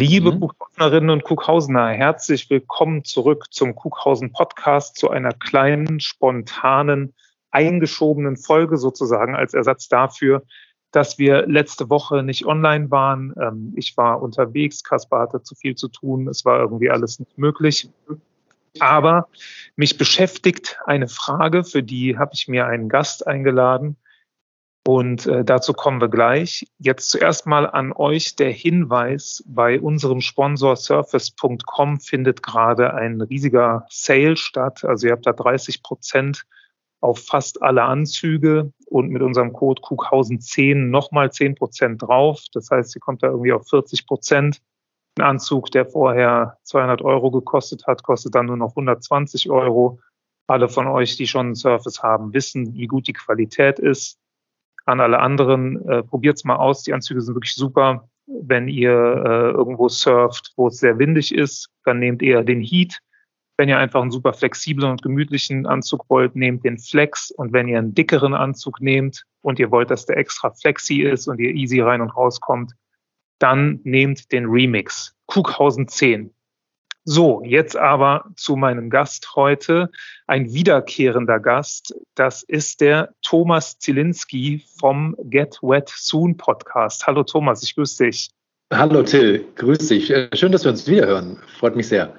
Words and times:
Liebe 0.00 0.32
mhm. 0.32 0.40
Kuchhausnerinnen 0.40 1.10
und 1.10 1.24
Kuchhausener, 1.24 1.88
herzlich 1.88 2.48
willkommen 2.48 3.04
zurück 3.04 3.48
zum 3.50 3.74
Kuchhausen 3.74 4.32
Podcast, 4.32 4.96
zu 4.96 5.10
einer 5.10 5.34
kleinen, 5.34 6.00
spontanen, 6.00 7.12
eingeschobenen 7.50 8.38
Folge 8.38 8.78
sozusagen 8.78 9.36
als 9.36 9.52
Ersatz 9.52 9.88
dafür, 9.88 10.42
dass 10.90 11.18
wir 11.18 11.46
letzte 11.46 11.90
Woche 11.90 12.22
nicht 12.22 12.46
online 12.46 12.90
waren. 12.90 13.34
Ähm, 13.38 13.74
ich 13.76 13.94
war 13.98 14.22
unterwegs, 14.22 14.84
Kaspar 14.84 15.20
hatte 15.20 15.42
zu 15.42 15.54
viel 15.54 15.74
zu 15.74 15.88
tun, 15.88 16.28
es 16.28 16.46
war 16.46 16.60
irgendwie 16.60 16.88
alles 16.88 17.18
nicht 17.18 17.36
möglich. 17.36 17.90
Aber 18.78 19.28
mich 19.76 19.98
beschäftigt 19.98 20.78
eine 20.86 21.08
Frage, 21.08 21.62
für 21.62 21.82
die 21.82 22.16
habe 22.16 22.30
ich 22.32 22.48
mir 22.48 22.64
einen 22.64 22.88
Gast 22.88 23.26
eingeladen. 23.26 23.98
Und 24.86 25.26
äh, 25.26 25.44
dazu 25.44 25.74
kommen 25.74 26.00
wir 26.00 26.08
gleich. 26.08 26.66
Jetzt 26.78 27.10
zuerst 27.10 27.46
mal 27.46 27.68
an 27.68 27.92
euch 27.92 28.36
der 28.36 28.50
Hinweis, 28.50 29.44
bei 29.46 29.78
unserem 29.78 30.22
Sponsor 30.22 30.74
surface.com 30.74 32.00
findet 32.00 32.42
gerade 32.42 32.94
ein 32.94 33.20
riesiger 33.20 33.86
Sale 33.90 34.36
statt. 34.36 34.84
Also 34.84 35.06
ihr 35.06 35.12
habt 35.12 35.26
da 35.26 35.32
30 35.32 35.82
Prozent 35.82 36.46
auf 37.02 37.18
fast 37.18 37.62
alle 37.62 37.82
Anzüge 37.82 38.72
und 38.86 39.10
mit 39.10 39.22
unserem 39.22 39.52
Code 39.52 39.82
Kughausen10 39.82 40.74
nochmal 40.74 41.30
10 41.30 41.56
Prozent 41.56 42.02
drauf. 42.02 42.42
Das 42.52 42.70
heißt, 42.70 42.96
ihr 42.96 43.00
kommt 43.00 43.22
da 43.22 43.28
irgendwie 43.28 43.52
auf 43.52 43.68
40 43.68 44.06
Prozent. 44.06 44.62
Ein 45.18 45.24
Anzug, 45.24 45.70
der 45.72 45.86
vorher 45.86 46.56
200 46.64 47.02
Euro 47.02 47.30
gekostet 47.30 47.86
hat, 47.86 48.02
kostet 48.02 48.34
dann 48.34 48.46
nur 48.46 48.56
noch 48.56 48.70
120 48.70 49.50
Euro. 49.50 50.00
Alle 50.46 50.68
von 50.68 50.86
euch, 50.86 51.16
die 51.16 51.26
schon 51.26 51.46
einen 51.46 51.54
Surface 51.54 52.02
haben, 52.02 52.32
wissen, 52.32 52.74
wie 52.74 52.86
gut 52.86 53.06
die 53.06 53.12
Qualität 53.12 53.78
ist 53.78 54.20
an 54.86 55.00
alle 55.00 55.20
anderen, 55.20 55.86
äh, 55.88 56.02
probiert's 56.02 56.44
mal 56.44 56.56
aus. 56.56 56.82
Die 56.82 56.92
Anzüge 56.92 57.20
sind 57.20 57.34
wirklich 57.34 57.54
super. 57.54 58.08
Wenn 58.26 58.68
ihr 58.68 58.90
äh, 58.90 59.50
irgendwo 59.50 59.88
surft, 59.88 60.52
wo 60.56 60.68
es 60.68 60.78
sehr 60.78 60.98
windig 60.98 61.34
ist, 61.34 61.68
dann 61.84 61.98
nehmt 61.98 62.22
eher 62.22 62.44
den 62.44 62.60
Heat. 62.60 62.98
Wenn 63.56 63.68
ihr 63.68 63.78
einfach 63.78 64.00
einen 64.00 64.10
super 64.10 64.32
flexiblen 64.32 64.90
und 64.90 65.02
gemütlichen 65.02 65.66
Anzug 65.66 66.08
wollt, 66.08 66.34
nehmt 66.34 66.64
den 66.64 66.78
Flex. 66.78 67.30
Und 67.30 67.52
wenn 67.52 67.68
ihr 67.68 67.78
einen 67.78 67.94
dickeren 67.94 68.34
Anzug 68.34 68.80
nehmt 68.80 69.24
und 69.42 69.58
ihr 69.58 69.70
wollt, 69.70 69.90
dass 69.90 70.06
der 70.06 70.16
extra 70.16 70.50
flexi 70.50 71.02
ist 71.02 71.28
und 71.28 71.38
ihr 71.40 71.50
easy 71.50 71.80
rein 71.80 72.00
und 72.00 72.16
rauskommt, 72.16 72.72
dann 73.38 73.80
nehmt 73.84 74.32
den 74.32 74.46
Remix. 74.46 75.14
Kughausen 75.26 75.88
10. 75.88 76.32
So, 77.04 77.42
jetzt 77.44 77.76
aber 77.76 78.26
zu 78.36 78.56
meinem 78.56 78.90
Gast 78.90 79.34
heute, 79.34 79.90
ein 80.26 80.52
wiederkehrender 80.52 81.40
Gast. 81.40 81.94
Das 82.14 82.42
ist 82.42 82.82
der 82.82 83.14
Thomas 83.22 83.78
Zielinski 83.78 84.62
vom 84.78 85.16
Get 85.24 85.58
Wet 85.62 85.88
Soon 85.88 86.36
Podcast. 86.36 87.06
Hallo 87.06 87.22
Thomas, 87.22 87.62
ich 87.62 87.74
grüße 87.74 88.04
dich. 88.04 88.30
Hallo 88.70 89.02
Till, 89.02 89.46
grüß 89.56 89.88
dich. 89.88 90.10
Äh, 90.10 90.28
schön, 90.34 90.52
dass 90.52 90.64
wir 90.64 90.72
uns 90.72 90.86
wiederhören. 90.86 91.38
Freut 91.58 91.74
mich 91.74 91.88
sehr. 91.88 92.14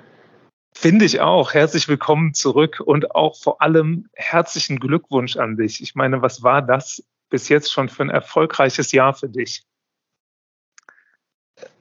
Finde 0.74 1.06
ich 1.06 1.22
auch. 1.22 1.54
Herzlich 1.54 1.88
willkommen 1.88 2.34
zurück 2.34 2.82
und 2.84 3.14
auch 3.14 3.38
vor 3.38 3.62
allem 3.62 4.10
herzlichen 4.14 4.80
Glückwunsch 4.80 5.38
an 5.38 5.58
dich. 5.58 5.82
Ich 5.82 5.94
meine, 5.94 6.24
was 6.24 6.42
war 6.42 6.64
das 6.64 7.04
bis 7.30 7.50
jetzt 7.50 7.72
schon 7.72 7.88
für 7.88 8.02
ein 8.02 8.10
erfolgreiches 8.10 8.92
Jahr 8.92 9.14
für 9.14 9.30
dich? 9.30 9.64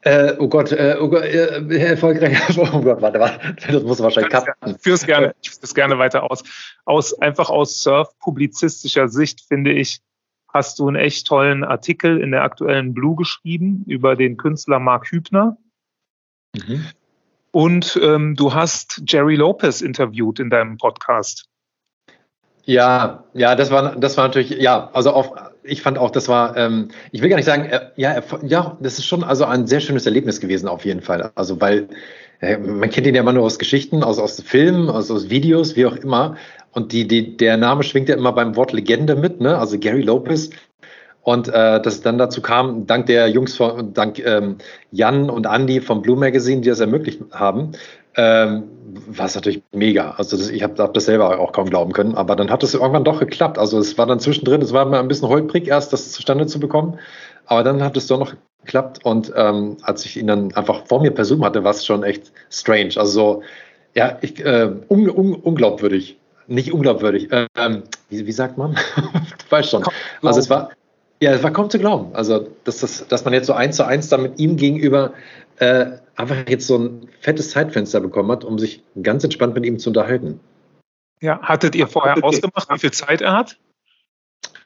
Äh, 0.02 0.34
oh 0.38 0.48
Gott, 0.48 0.72
äh, 0.72 0.96
oh 0.98 1.08
Gott, 1.08 1.24
äh, 1.24 1.78
erfolgreich. 1.78 2.38
Oh 2.72 2.80
Gott, 2.80 3.02
warte, 3.02 3.20
warte, 3.20 3.54
das 3.70 3.82
muss 3.82 4.00
wahrscheinlich 4.00 4.32
kappen. 4.32 4.54
Ich 4.66 4.82
führe 4.82 4.98
gerne, 5.04 5.34
ich 5.42 5.50
führe 5.50 5.62
es 5.62 5.74
gerne 5.74 5.98
weiter 5.98 6.30
aus. 6.30 6.42
aus. 6.84 7.20
Einfach 7.20 7.50
aus 7.50 7.82
Surf-publizistischer 7.82 9.08
Sicht 9.08 9.42
finde 9.46 9.72
ich, 9.72 10.00
hast 10.48 10.78
du 10.78 10.88
einen 10.88 10.96
echt 10.96 11.26
tollen 11.26 11.64
Artikel 11.64 12.20
in 12.20 12.30
der 12.30 12.42
aktuellen 12.42 12.94
Blue 12.94 13.14
geschrieben 13.14 13.84
über 13.86 14.16
den 14.16 14.36
Künstler 14.36 14.78
Mark 14.78 15.10
Hübner. 15.10 15.58
Mhm. 16.56 16.86
Und 17.52 17.98
ähm, 18.02 18.36
du 18.36 18.54
hast 18.54 19.02
Jerry 19.06 19.36
Lopez 19.36 19.80
interviewt 19.80 20.40
in 20.40 20.50
deinem 20.50 20.78
Podcast. 20.78 21.46
Ja, 22.64 23.24
ja, 23.34 23.54
das 23.54 23.70
war, 23.70 23.96
das 23.96 24.16
war 24.16 24.28
natürlich, 24.28 24.50
ja, 24.50 24.90
also 24.92 25.10
auf, 25.10 25.32
ich 25.62 25.82
fand 25.82 25.98
auch, 25.98 26.10
das 26.10 26.28
war, 26.28 26.56
ähm, 26.56 26.88
ich 27.12 27.22
will 27.22 27.28
gar 27.28 27.36
nicht 27.36 27.46
sagen, 27.46 27.64
äh, 27.66 27.80
ja, 27.96 28.22
ja, 28.42 28.76
das 28.80 28.98
ist 28.98 29.06
schon 29.06 29.24
also 29.24 29.44
ein 29.44 29.66
sehr 29.66 29.80
schönes 29.80 30.06
Erlebnis 30.06 30.40
gewesen 30.40 30.68
auf 30.68 30.84
jeden 30.84 31.02
Fall. 31.02 31.30
Also 31.34 31.60
weil 31.60 31.88
äh, 32.40 32.56
man 32.58 32.90
kennt 32.90 33.06
ihn 33.06 33.14
ja 33.14 33.20
immer 33.20 33.32
nur 33.32 33.44
aus 33.44 33.58
Geschichten, 33.58 34.02
aus, 34.02 34.18
aus 34.18 34.40
Filmen, 34.40 34.88
aus, 34.88 35.10
aus 35.10 35.30
Videos, 35.30 35.76
wie 35.76 35.86
auch 35.86 35.96
immer. 35.96 36.36
Und 36.72 36.92
die, 36.92 37.06
die, 37.06 37.36
der 37.36 37.56
Name 37.56 37.82
schwingt 37.82 38.08
ja 38.08 38.16
immer 38.16 38.32
beim 38.32 38.56
Wort 38.56 38.72
Legende 38.72 39.16
mit, 39.16 39.40
ne? 39.40 39.58
Also 39.58 39.78
Gary 39.78 40.02
Lopez. 40.02 40.50
Und 41.22 41.48
äh, 41.48 41.82
dass 41.82 41.94
es 41.94 42.00
dann 42.00 42.16
dazu 42.16 42.40
kam, 42.40 42.86
dank 42.86 43.06
der 43.06 43.28
Jungs 43.28 43.56
von, 43.56 43.92
dank 43.92 44.18
ähm, 44.20 44.56
Jan 44.90 45.28
und 45.28 45.46
Andy 45.46 45.80
vom 45.80 46.00
Blue 46.00 46.16
Magazine, 46.16 46.62
die 46.62 46.68
das 46.68 46.80
ermöglicht 46.80 47.20
haben, 47.32 47.72
ähm, 48.16 48.64
war 49.08 49.26
es 49.26 49.34
natürlich 49.34 49.62
mega. 49.72 50.12
Also 50.12 50.36
das, 50.36 50.50
ich 50.50 50.62
habe 50.62 50.82
hab 50.82 50.94
das 50.94 51.04
selber 51.06 51.38
auch 51.38 51.52
kaum 51.52 51.68
glauben 51.68 51.92
können, 51.92 52.14
aber 52.14 52.36
dann 52.36 52.50
hat 52.50 52.62
es 52.62 52.74
irgendwann 52.74 53.04
doch 53.04 53.20
geklappt. 53.20 53.58
Also 53.58 53.78
es 53.78 53.98
war 53.98 54.06
dann 54.06 54.20
zwischendrin, 54.20 54.62
es 54.62 54.72
war 54.72 54.84
mal 54.86 55.00
ein 55.00 55.08
bisschen 55.08 55.28
holprig 55.28 55.68
erst, 55.68 55.92
das 55.92 56.12
zustande 56.12 56.46
zu 56.46 56.60
bekommen, 56.60 56.98
aber 57.46 57.62
dann 57.62 57.82
hat 57.82 57.96
es 57.96 58.06
doch 58.06 58.18
noch 58.18 58.34
geklappt 58.64 59.04
und 59.04 59.32
ähm, 59.36 59.76
als 59.82 60.04
ich 60.04 60.16
ihn 60.16 60.26
dann 60.26 60.54
einfach 60.54 60.86
vor 60.86 61.00
mir 61.00 61.10
per 61.10 61.24
Zoom 61.24 61.44
hatte, 61.44 61.64
war 61.64 61.70
es 61.70 61.84
schon 61.84 62.02
echt 62.04 62.32
strange. 62.50 62.92
Also 62.96 63.10
so, 63.12 63.42
ja, 63.94 64.18
ich, 64.20 64.44
äh, 64.44 64.70
un, 64.88 65.08
un, 65.08 65.34
unglaubwürdig. 65.34 66.18
Nicht 66.46 66.72
unglaubwürdig. 66.72 67.28
Ähm, 67.30 67.82
wie, 68.08 68.26
wie 68.26 68.32
sagt 68.32 68.58
man? 68.58 68.74
du 68.96 69.50
weißt 69.50 69.70
schon. 69.70 69.84
Also 70.22 70.40
es 70.40 70.50
war, 70.50 70.70
ja, 71.22 71.32
es 71.32 71.42
war 71.42 71.52
kaum 71.52 71.68
zu 71.68 71.78
glauben. 71.78 72.14
Also, 72.14 72.48
dass, 72.64 72.80
das, 72.80 73.06
dass 73.06 73.24
man 73.24 73.34
jetzt 73.34 73.46
so 73.46 73.52
eins 73.52 73.76
zu 73.76 73.84
eins 73.84 74.08
da 74.08 74.16
mit 74.16 74.38
ihm 74.38 74.56
gegenüber 74.56 75.12
äh, 75.60 75.98
einfach 76.16 76.48
jetzt 76.48 76.66
so 76.66 76.78
ein 76.78 77.08
fettes 77.20 77.50
Zeitfenster 77.50 78.00
bekommen 78.00 78.30
hat, 78.30 78.44
um 78.44 78.58
sich 78.58 78.82
ganz 79.02 79.24
entspannt 79.24 79.54
mit 79.54 79.66
ihm 79.66 79.78
zu 79.78 79.90
unterhalten. 79.90 80.40
Ja, 81.20 81.40
hattet 81.42 81.74
ihr 81.74 81.86
vorher 81.86 82.12
hattet 82.12 82.24
ausgemacht, 82.24 82.68
wie 82.70 82.78
viel 82.78 82.92
Zeit 82.92 83.20
er 83.20 83.32
hat? 83.32 83.58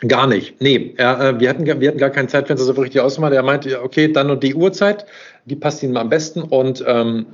Gar 0.07 0.29
nicht. 0.29 0.61
Nee, 0.61 0.95
er, 0.97 1.21
äh, 1.21 1.41
wir, 1.41 1.49
hatten, 1.49 1.67
wir 1.67 1.89
hatten 1.89 1.99
gar 1.99 2.11
kein 2.11 2.29
Zeitfenster 2.29 2.65
so 2.65 2.81
richtig 2.81 3.01
ausgemacht. 3.01 3.33
Er 3.33 3.43
meinte, 3.43 3.83
okay, 3.83 4.13
dann 4.13 4.31
und 4.31 4.43
die 4.43 4.55
Uhrzeit, 4.55 5.07
die 5.47 5.57
passt 5.57 5.83
ihm 5.83 5.97
am 5.97 6.09
besten. 6.09 6.43
Und 6.43 6.85
ähm, 6.87 7.27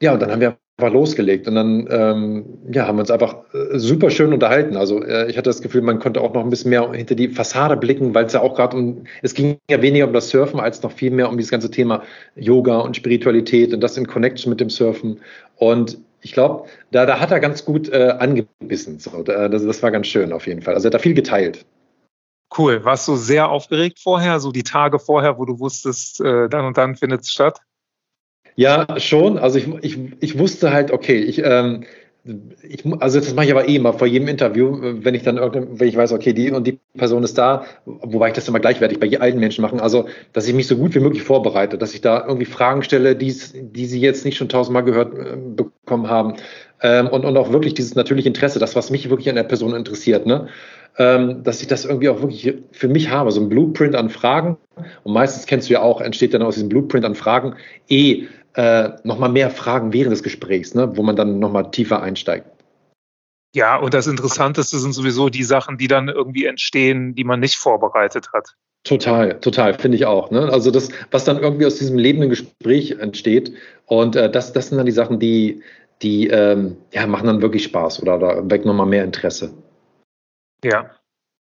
ja, 0.00 0.12
und 0.12 0.20
dann 0.20 0.30
haben 0.30 0.40
wir 0.40 0.58
einfach 0.80 0.92
losgelegt 0.92 1.46
und 1.46 1.54
dann 1.54 1.86
ähm, 1.90 2.44
ja, 2.72 2.86
haben 2.86 2.96
wir 2.96 3.00
uns 3.00 3.10
einfach 3.10 3.36
äh, 3.52 3.78
super 3.78 4.10
schön 4.10 4.32
unterhalten. 4.32 4.76
Also 4.76 5.02
äh, 5.02 5.30
ich 5.30 5.36
hatte 5.36 5.50
das 5.50 5.62
Gefühl, 5.62 5.82
man 5.82 5.98
konnte 5.98 6.20
auch 6.20 6.32
noch 6.32 6.42
ein 6.42 6.50
bisschen 6.50 6.70
mehr 6.70 6.90
hinter 6.92 7.14
die 7.14 7.28
Fassade 7.28 7.76
blicken, 7.76 8.14
weil 8.14 8.24
es 8.24 8.32
ja 8.32 8.40
auch 8.40 8.54
gerade 8.54 8.76
um, 8.76 9.04
es 9.22 9.34
ging 9.34 9.58
ja 9.70 9.82
weniger 9.82 10.06
um 10.06 10.12
das 10.12 10.30
Surfen 10.30 10.58
als 10.58 10.82
noch 10.82 10.92
viel 10.92 11.10
mehr 11.10 11.28
um 11.28 11.36
dieses 11.36 11.50
ganze 11.50 11.70
Thema 11.70 12.02
Yoga 12.34 12.78
und 12.78 12.96
Spiritualität 12.96 13.74
und 13.74 13.80
das 13.80 13.96
in 13.96 14.06
Connection 14.06 14.50
mit 14.50 14.60
dem 14.60 14.70
Surfen. 14.70 15.20
Und 15.56 15.98
ich 16.22 16.32
glaube, 16.32 16.68
da, 16.90 17.06
da 17.06 17.20
hat 17.20 17.30
er 17.30 17.40
ganz 17.40 17.64
gut 17.64 17.88
äh, 17.90 18.14
angebissen. 18.18 18.98
So, 18.98 19.22
da, 19.22 19.48
das, 19.48 19.64
das 19.64 19.82
war 19.82 19.90
ganz 19.90 20.06
schön 20.06 20.32
auf 20.32 20.46
jeden 20.46 20.62
Fall. 20.62 20.74
Also 20.74 20.86
er 20.86 20.88
hat 20.88 20.94
da 20.94 20.98
viel 20.98 21.14
geteilt. 21.14 21.66
Cool. 22.56 22.84
Warst 22.84 23.06
du 23.06 23.14
sehr 23.14 23.48
aufgeregt 23.48 24.00
vorher, 24.02 24.40
so 24.40 24.50
die 24.50 24.64
Tage 24.64 24.98
vorher, 24.98 25.38
wo 25.38 25.44
du 25.44 25.60
wusstest, 25.60 26.20
äh, 26.20 26.48
dann 26.48 26.64
und 26.64 26.76
dann 26.76 26.96
findet 26.96 27.22
es 27.22 27.30
statt? 27.30 27.60
Ja, 28.56 28.86
schon. 28.98 29.38
Also 29.38 29.58
ich, 29.58 29.68
ich, 29.82 29.98
ich 30.20 30.38
wusste 30.38 30.72
halt, 30.72 30.90
okay, 30.90 31.18
ich, 31.18 31.42
ähm, 31.44 31.84
ich, 32.62 32.84
also 33.00 33.18
das 33.18 33.34
mache 33.34 33.46
ich 33.46 33.52
aber 33.52 33.66
eh 33.68 33.76
immer 33.76 33.94
vor 33.94 34.06
jedem 34.06 34.28
Interview, 34.28 34.78
wenn 34.82 35.14
ich 35.14 35.22
dann 35.22 35.36
wenn 35.38 35.88
ich 35.88 35.96
weiß, 35.96 36.12
okay, 36.12 36.34
die 36.34 36.50
und 36.50 36.66
die 36.66 36.78
Person 36.98 37.24
ist 37.24 37.38
da, 37.38 37.64
wobei 37.86 38.28
ich 38.28 38.34
das 38.34 38.46
immer 38.46 38.60
gleichwertig 38.60 39.00
bei 39.00 39.18
allen 39.18 39.38
Menschen 39.40 39.62
machen, 39.62 39.80
also 39.80 40.06
dass 40.34 40.46
ich 40.46 40.52
mich 40.54 40.66
so 40.66 40.76
gut 40.76 40.94
wie 40.94 41.00
möglich 41.00 41.22
vorbereite, 41.22 41.78
dass 41.78 41.94
ich 41.94 42.02
da 42.02 42.22
irgendwie 42.26 42.44
Fragen 42.44 42.82
stelle, 42.82 43.16
die 43.16 43.34
die 43.54 43.86
sie 43.86 44.00
jetzt 44.00 44.26
nicht 44.26 44.36
schon 44.36 44.50
tausendmal 44.50 44.84
gehört 44.84 45.14
äh, 45.14 45.36
bekommen 45.36 46.10
haben 46.10 46.34
ähm, 46.82 47.08
und, 47.08 47.24
und 47.24 47.36
auch 47.38 47.52
wirklich 47.52 47.72
dieses 47.72 47.94
natürliche 47.94 48.28
Interesse, 48.28 48.58
das, 48.58 48.76
was 48.76 48.90
mich 48.90 49.08
wirklich 49.08 49.30
an 49.30 49.36
der 49.36 49.44
Person 49.44 49.74
interessiert, 49.74 50.26
ne? 50.26 50.48
Ähm, 50.98 51.44
dass 51.44 51.62
ich 51.62 51.68
das 51.68 51.84
irgendwie 51.84 52.08
auch 52.08 52.20
wirklich 52.20 52.52
für 52.72 52.88
mich 52.88 53.10
habe, 53.10 53.30
so 53.30 53.40
ein 53.40 53.48
Blueprint 53.48 53.94
an 53.94 54.10
Fragen 54.10 54.56
und 55.04 55.12
meistens 55.14 55.46
kennst 55.46 55.68
du 55.70 55.74
ja 55.74 55.82
auch, 55.82 56.00
entsteht 56.00 56.34
dann 56.34 56.42
aus 56.42 56.54
diesem 56.54 56.68
Blueprint 56.68 57.04
an 57.04 57.14
Fragen 57.14 57.54
eh 57.88 58.24
äh, 58.54 58.90
nochmal 59.04 59.30
mehr 59.30 59.50
Fragen 59.50 59.92
während 59.92 60.12
des 60.12 60.22
Gesprächs, 60.22 60.74
ne, 60.74 60.96
wo 60.96 61.02
man 61.02 61.16
dann 61.16 61.38
nochmal 61.38 61.70
tiefer 61.70 62.02
einsteigt. 62.02 62.46
Ja, 63.54 63.76
und 63.76 63.94
das 63.94 64.06
Interessanteste 64.06 64.78
sind 64.78 64.92
sowieso 64.92 65.28
die 65.28 65.42
Sachen, 65.42 65.76
die 65.76 65.88
dann 65.88 66.08
irgendwie 66.08 66.44
entstehen, 66.44 67.14
die 67.14 67.24
man 67.24 67.40
nicht 67.40 67.56
vorbereitet 67.56 68.32
hat. 68.32 68.54
Total, 68.84 69.40
total, 69.40 69.74
finde 69.74 69.96
ich 69.96 70.06
auch. 70.06 70.30
Ne? 70.30 70.48
Also 70.50 70.70
das, 70.70 70.88
was 71.10 71.24
dann 71.24 71.38
irgendwie 71.38 71.66
aus 71.66 71.76
diesem 71.76 71.98
lebenden 71.98 72.30
Gespräch 72.30 72.92
entsteht. 72.92 73.52
Und 73.86 74.16
äh, 74.16 74.30
das, 74.30 74.52
das 74.52 74.68
sind 74.68 74.78
dann 74.78 74.86
die 74.86 74.92
Sachen, 74.92 75.18
die, 75.18 75.62
die 76.00 76.28
ähm, 76.28 76.76
ja, 76.92 77.06
machen 77.06 77.26
dann 77.26 77.42
wirklich 77.42 77.64
Spaß 77.64 78.00
oder 78.02 78.18
da 78.18 78.50
weckt 78.50 78.64
nochmal 78.64 78.86
mehr 78.86 79.04
Interesse. 79.04 79.52
Ja, 80.64 80.90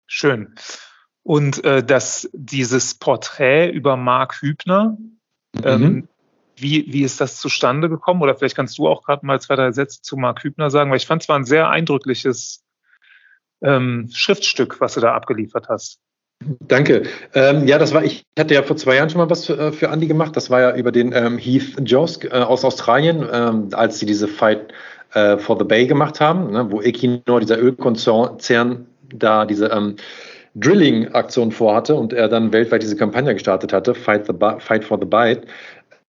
schön. 0.06 0.54
Und 1.22 1.62
äh, 1.64 1.84
das, 1.84 2.28
dieses 2.32 2.94
Porträt 2.94 3.70
über 3.70 3.96
Marc 3.96 4.40
Hübner, 4.40 4.96
mhm. 5.54 5.62
ähm, 5.64 6.08
wie, 6.60 6.92
wie 6.92 7.02
ist 7.02 7.20
das 7.20 7.38
zustande 7.40 7.88
gekommen? 7.88 8.22
Oder 8.22 8.34
vielleicht 8.34 8.56
kannst 8.56 8.78
du 8.78 8.88
auch 8.88 9.04
gerade 9.04 9.24
mal 9.24 9.40
zwei, 9.40 9.56
drei 9.56 9.72
Sätze 9.72 10.02
zu 10.02 10.16
Mark 10.16 10.42
Hübner 10.42 10.70
sagen, 10.70 10.90
weil 10.90 10.98
ich 10.98 11.06
fand 11.06 11.22
es 11.22 11.28
war 11.28 11.36
ein 11.36 11.44
sehr 11.44 11.68
eindrückliches 11.68 12.62
ähm, 13.62 14.08
Schriftstück, 14.12 14.80
was 14.80 14.94
du 14.94 15.00
da 15.00 15.14
abgeliefert 15.14 15.68
hast. 15.68 16.00
Danke. 16.60 17.02
Ähm, 17.34 17.66
ja, 17.66 17.78
das 17.78 17.92
war, 17.92 18.02
ich 18.02 18.24
hatte 18.38 18.54
ja 18.54 18.62
vor 18.62 18.76
zwei 18.76 18.96
Jahren 18.96 19.10
schon 19.10 19.18
mal 19.18 19.28
was 19.28 19.44
für, 19.44 19.58
äh, 19.58 19.72
für 19.72 19.88
Andy 19.88 20.06
gemacht. 20.06 20.34
Das 20.36 20.48
war 20.48 20.60
ja 20.60 20.74
über 20.74 20.90
den 20.90 21.12
ähm, 21.12 21.36
Heath 21.36 21.76
Josk 21.84 22.24
äh, 22.24 22.30
aus 22.30 22.64
Australien, 22.64 23.26
ähm, 23.30 23.68
als 23.72 23.98
sie 23.98 24.06
diese 24.06 24.26
Fight 24.26 24.72
äh, 25.12 25.36
for 25.36 25.58
the 25.58 25.64
Bay 25.64 25.86
gemacht 25.86 26.20
haben, 26.20 26.50
ne, 26.52 26.70
wo 26.70 26.80
Equinor, 26.80 27.40
dieser 27.40 27.58
Ölkonzern, 27.58 28.86
da 29.12 29.44
diese 29.44 29.66
ähm, 29.66 29.96
Drilling-Aktion 30.54 31.52
vorhatte 31.52 31.94
und 31.94 32.12
er 32.12 32.28
dann 32.28 32.52
weltweit 32.52 32.82
diese 32.82 32.96
Kampagne 32.96 33.34
gestartet 33.34 33.72
hatte, 33.72 33.94
Fight, 33.94 34.26
the, 34.26 34.32
Fight 34.58 34.84
for 34.84 34.98
the 34.98 35.06
Bite. 35.06 35.42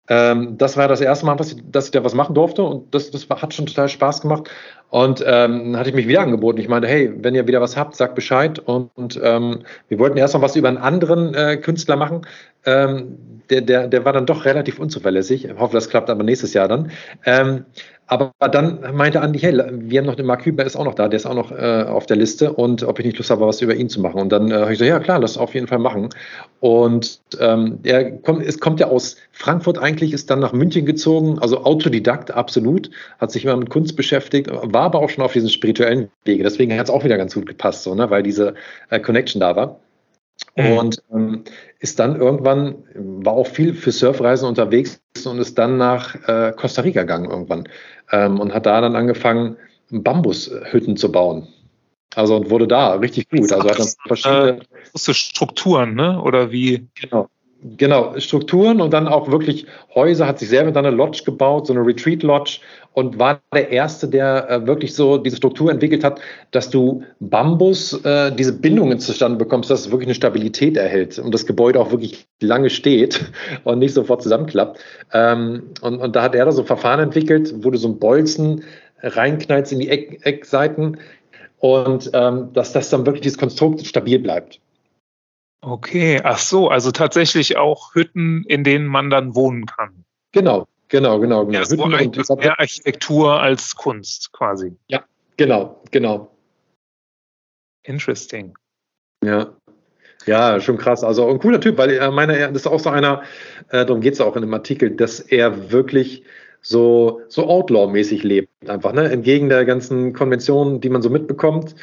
Ähm, 0.09 0.57
das 0.57 0.77
war 0.77 0.87
das 0.87 1.01
erste 1.01 1.25
Mal, 1.25 1.35
dass 1.35 1.51
ich, 1.51 1.63
dass 1.69 1.85
ich 1.85 1.91
da 1.91 2.03
was 2.03 2.13
machen 2.13 2.33
durfte 2.33 2.63
und 2.63 2.93
das, 2.93 3.11
das 3.11 3.27
hat 3.29 3.53
schon 3.53 3.65
total 3.65 3.89
Spaß 3.89 4.21
gemacht. 4.21 4.49
Und 4.89 5.21
ähm, 5.27 5.75
hatte 5.75 5.89
ich 5.89 5.95
mich 5.95 6.07
wieder 6.07 6.21
angeboten. 6.21 6.59
Ich 6.59 6.69
meinte, 6.69 6.87
hey, 6.87 7.11
wenn 7.17 7.35
ihr 7.35 7.45
wieder 7.45 7.59
was 7.59 7.75
habt, 7.75 7.95
sagt 7.95 8.15
Bescheid. 8.15 8.57
Und, 8.57 8.89
und 8.95 9.19
ähm, 9.21 9.63
wir 9.89 9.99
wollten 9.99 10.17
erst 10.17 10.33
noch 10.33 10.41
was 10.41 10.55
über 10.55 10.69
einen 10.69 10.77
anderen 10.77 11.33
äh, 11.33 11.57
Künstler 11.57 11.97
machen. 11.97 12.21
Ähm, 12.65 13.17
der, 13.49 13.61
der, 13.61 13.87
der 13.87 14.05
war 14.05 14.13
dann 14.13 14.25
doch 14.25 14.45
relativ 14.45 14.79
unzuverlässig. 14.79 15.45
Ich 15.45 15.59
hoffe, 15.59 15.73
das 15.73 15.89
klappt 15.89 16.09
aber 16.09 16.23
nächstes 16.23 16.53
Jahr 16.53 16.69
dann. 16.69 16.91
Ähm, 17.25 17.65
aber 18.07 18.33
dann 18.51 18.95
meinte 18.95 19.19
Andi, 19.19 19.37
hey, 19.39 19.53
wir 19.53 19.99
haben 19.99 20.05
noch 20.05 20.15
den 20.15 20.25
Mark 20.25 20.45
Hüber, 20.45 20.63
ist 20.63 20.77
auch 20.77 20.85
noch 20.85 20.95
da, 20.95 21.09
der 21.09 21.17
ist 21.17 21.25
auch 21.25 21.33
noch 21.33 21.51
äh, 21.51 21.83
auf 21.83 22.05
der 22.05 22.15
Liste 22.15 22.53
und 22.53 22.83
ob 22.83 22.99
ich 22.99 23.05
nicht 23.05 23.17
Lust 23.17 23.29
habe, 23.29 23.45
was 23.45 23.61
über 23.61 23.75
ihn 23.75 23.89
zu 23.89 23.99
machen. 23.99 24.21
Und 24.21 24.29
dann 24.31 24.49
äh, 24.49 24.55
habe 24.55 24.71
ich 24.71 24.79
gesagt, 24.79 24.89
ja 24.89 24.99
klar, 24.99 25.19
lass 25.19 25.37
auf 25.37 25.53
jeden 25.53 25.67
Fall 25.67 25.79
machen. 25.79 26.09
Und 26.61 27.19
ähm, 27.39 27.79
er 27.83 28.11
kommt, 28.11 28.45
es 28.45 28.59
kommt 28.59 28.79
ja 28.79 28.87
aus 28.87 29.17
Frankfurt 29.33 29.77
eigentlich, 29.77 30.13
ist 30.13 30.29
dann 30.29 30.39
nach 30.39 30.53
München 30.53 30.85
gezogen, 30.85 31.37
also 31.39 31.65
Autodidakt, 31.65 32.31
absolut, 32.31 32.89
hat 33.19 33.31
sich 33.31 33.43
immer 33.43 33.57
mit 33.57 33.69
Kunst 33.69 33.97
beschäftigt, 33.97 34.49
war 34.49 34.83
aber 34.83 34.99
auch 34.99 35.09
schon 35.09 35.25
auf 35.25 35.33
diesen 35.33 35.49
spirituellen 35.49 36.09
Wege. 36.23 36.43
Deswegen 36.43 36.77
hat 36.77 36.85
es 36.85 36.89
auch 36.89 37.03
wieder 37.03 37.17
ganz 37.17 37.33
gut 37.33 37.45
gepasst, 37.45 37.83
so, 37.83 37.93
ne, 37.93 38.09
weil 38.09 38.23
diese 38.23 38.55
äh, 38.89 39.01
Connection 39.01 39.41
da 39.41 39.55
war. 39.57 39.81
Mhm. 40.55 40.77
Und 40.77 41.03
ähm, 41.13 41.43
ist 41.79 41.99
dann 41.99 42.15
irgendwann, 42.15 42.75
war 42.95 43.33
auch 43.33 43.47
viel 43.47 43.73
für 43.73 43.91
Surfreisen 43.91 44.47
unterwegs 44.47 45.01
und 45.25 45.39
ist 45.39 45.57
dann 45.57 45.77
nach 45.77 46.15
äh, 46.27 46.53
Costa 46.55 46.81
Rica 46.81 47.01
gegangen 47.01 47.29
irgendwann 47.29 47.67
ähm, 48.11 48.39
und 48.39 48.53
hat 48.53 48.65
da 48.65 48.81
dann 48.81 48.95
angefangen, 48.95 49.57
Bambushütten 49.89 50.97
zu 50.97 51.11
bauen. 51.11 51.47
Also 52.15 52.35
und 52.35 52.49
wurde 52.49 52.67
da 52.67 52.95
richtig 52.95 53.29
gut. 53.29 53.51
Also 53.51 53.69
hat 53.69 53.79
dann 53.79 53.87
verschiedene 54.07 54.59
äh, 54.93 55.13
Strukturen, 55.13 55.95
ne? 55.95 56.21
Oder 56.21 56.51
wie? 56.51 56.87
Genau. 56.95 57.29
Genau, 57.63 58.19
Strukturen 58.19 58.81
und 58.81 58.93
dann 58.93 59.07
auch 59.07 59.31
wirklich 59.31 59.65
Häuser, 59.95 60.27
hat 60.27 60.37
sich 60.37 60.49
selber 60.49 60.71
dann 60.71 60.85
eine 60.85 60.95
Lodge 60.95 61.23
gebaut, 61.25 61.65
so 61.65 61.73
eine 61.73 61.83
Retreat 61.83 62.21
Lodge 62.21 62.59
und 62.93 63.17
war 63.17 63.41
der 63.51 63.71
Erste, 63.71 64.07
der 64.07 64.47
äh, 64.47 64.67
wirklich 64.67 64.93
so 64.93 65.17
diese 65.17 65.37
Struktur 65.37 65.71
entwickelt 65.71 66.03
hat, 66.03 66.21
dass 66.51 66.69
du 66.69 67.03
Bambus, 67.19 67.93
äh, 68.05 68.31
diese 68.31 68.53
Bindungen 68.53 68.99
zustande 68.99 69.39
bekommst, 69.39 69.71
dass 69.71 69.81
es 69.81 69.91
wirklich 69.91 70.07
eine 70.07 70.13
Stabilität 70.13 70.77
erhält 70.77 71.17
und 71.17 71.33
das 71.33 71.47
Gebäude 71.47 71.79
auch 71.79 71.89
wirklich 71.89 72.27
lange 72.41 72.69
steht 72.69 73.25
und 73.63 73.79
nicht 73.79 73.95
sofort 73.95 74.21
zusammenklappt. 74.21 74.79
Ähm, 75.13 75.71
und, 75.81 75.97
und 75.97 76.15
da 76.15 76.21
hat 76.21 76.35
er 76.35 76.45
da 76.45 76.51
so 76.51 76.63
Verfahren 76.63 76.99
entwickelt, 76.99 77.55
wo 77.63 77.71
du 77.71 77.77
so 77.79 77.87
ein 77.87 77.97
Bolzen 77.97 78.63
reinknallst 79.01 79.71
in 79.71 79.79
die 79.79 79.89
Eck, 79.89 80.19
Eckseiten 80.23 80.97
und 81.57 82.11
ähm, 82.13 82.49
dass 82.53 82.71
das 82.71 82.91
dann 82.91 83.07
wirklich 83.07 83.21
dieses 83.21 83.39
Konstrukt 83.39 83.83
stabil 83.85 84.19
bleibt. 84.19 84.59
Okay, 85.61 86.21
ach 86.23 86.37
so, 86.37 86.69
also 86.69 86.91
tatsächlich 86.91 87.57
auch 87.57 87.95
Hütten, 87.95 88.43
in 88.47 88.63
denen 88.63 88.85
man 88.85 89.09
dann 89.09 89.35
wohnen 89.35 89.65
kann. 89.65 90.05
Genau, 90.31 90.67
genau, 90.87 91.19
genau, 91.19 91.45
genau. 91.45 91.59
Ja, 91.59 91.65
so 91.65 91.75
Hütten 91.77 92.21
und 92.29 92.39
mehr 92.39 92.59
Architektur 92.59 93.41
als 93.41 93.75
Kunst 93.75 94.31
quasi. 94.33 94.75
Ja, 94.87 95.03
genau, 95.35 95.81
genau. 95.91 96.31
Interesting. 97.83 98.53
Ja. 99.23 99.53
Ja, 100.25 100.59
schon 100.59 100.77
krass. 100.77 101.03
Also 101.03 101.29
ein 101.29 101.39
cooler 101.39 101.61
Typ, 101.61 101.77
weil 101.77 101.91
er 101.91 102.11
meine, 102.11 102.37
das 102.37 102.63
ist 102.63 102.67
auch 102.67 102.79
so 102.79 102.89
einer, 102.89 103.23
äh, 103.69 103.85
darum 103.85 104.01
geht 104.01 104.13
es 104.13 104.21
auch 104.21 104.35
in 104.35 104.41
dem 104.41 104.53
Artikel, 104.53 104.91
dass 104.91 105.21
er 105.21 105.71
wirklich 105.71 106.23
so, 106.61 107.21
so 107.29 107.47
Outlaw-mäßig 107.47 108.23
lebt, 108.23 108.49
einfach, 108.69 108.91
ne? 108.91 109.09
Entgegen 109.09 109.47
der 109.47 109.63
ganzen 109.63 110.11
Konventionen, 110.13 110.81
die 110.81 110.89
man 110.89 111.01
so 111.01 111.09
mitbekommt 111.09 111.75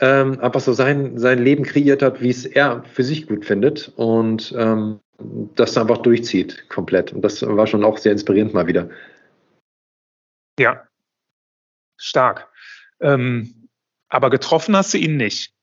ähm, 0.00 0.40
einfach 0.40 0.60
so 0.60 0.72
sein, 0.72 1.18
sein 1.18 1.42
Leben 1.42 1.64
kreiert 1.64 2.02
hat, 2.02 2.20
wie 2.20 2.30
es 2.30 2.44
er 2.44 2.84
für 2.84 3.02
sich 3.02 3.26
gut 3.26 3.44
findet 3.44 3.92
und 3.96 4.54
ähm, 4.56 5.00
das 5.54 5.76
einfach 5.78 5.98
durchzieht 5.98 6.68
komplett. 6.68 7.12
Und 7.12 7.22
das 7.22 7.42
war 7.42 7.66
schon 7.66 7.84
auch 7.84 7.98
sehr 7.98 8.12
inspirierend 8.12 8.52
mal 8.52 8.66
wieder. 8.66 8.90
Ja, 10.58 10.86
stark. 11.96 12.48
Ähm, 13.00 13.68
aber 14.08 14.30
getroffen 14.30 14.76
hast 14.76 14.94
du 14.94 14.98
ihn 14.98 15.16
nicht. 15.16 15.55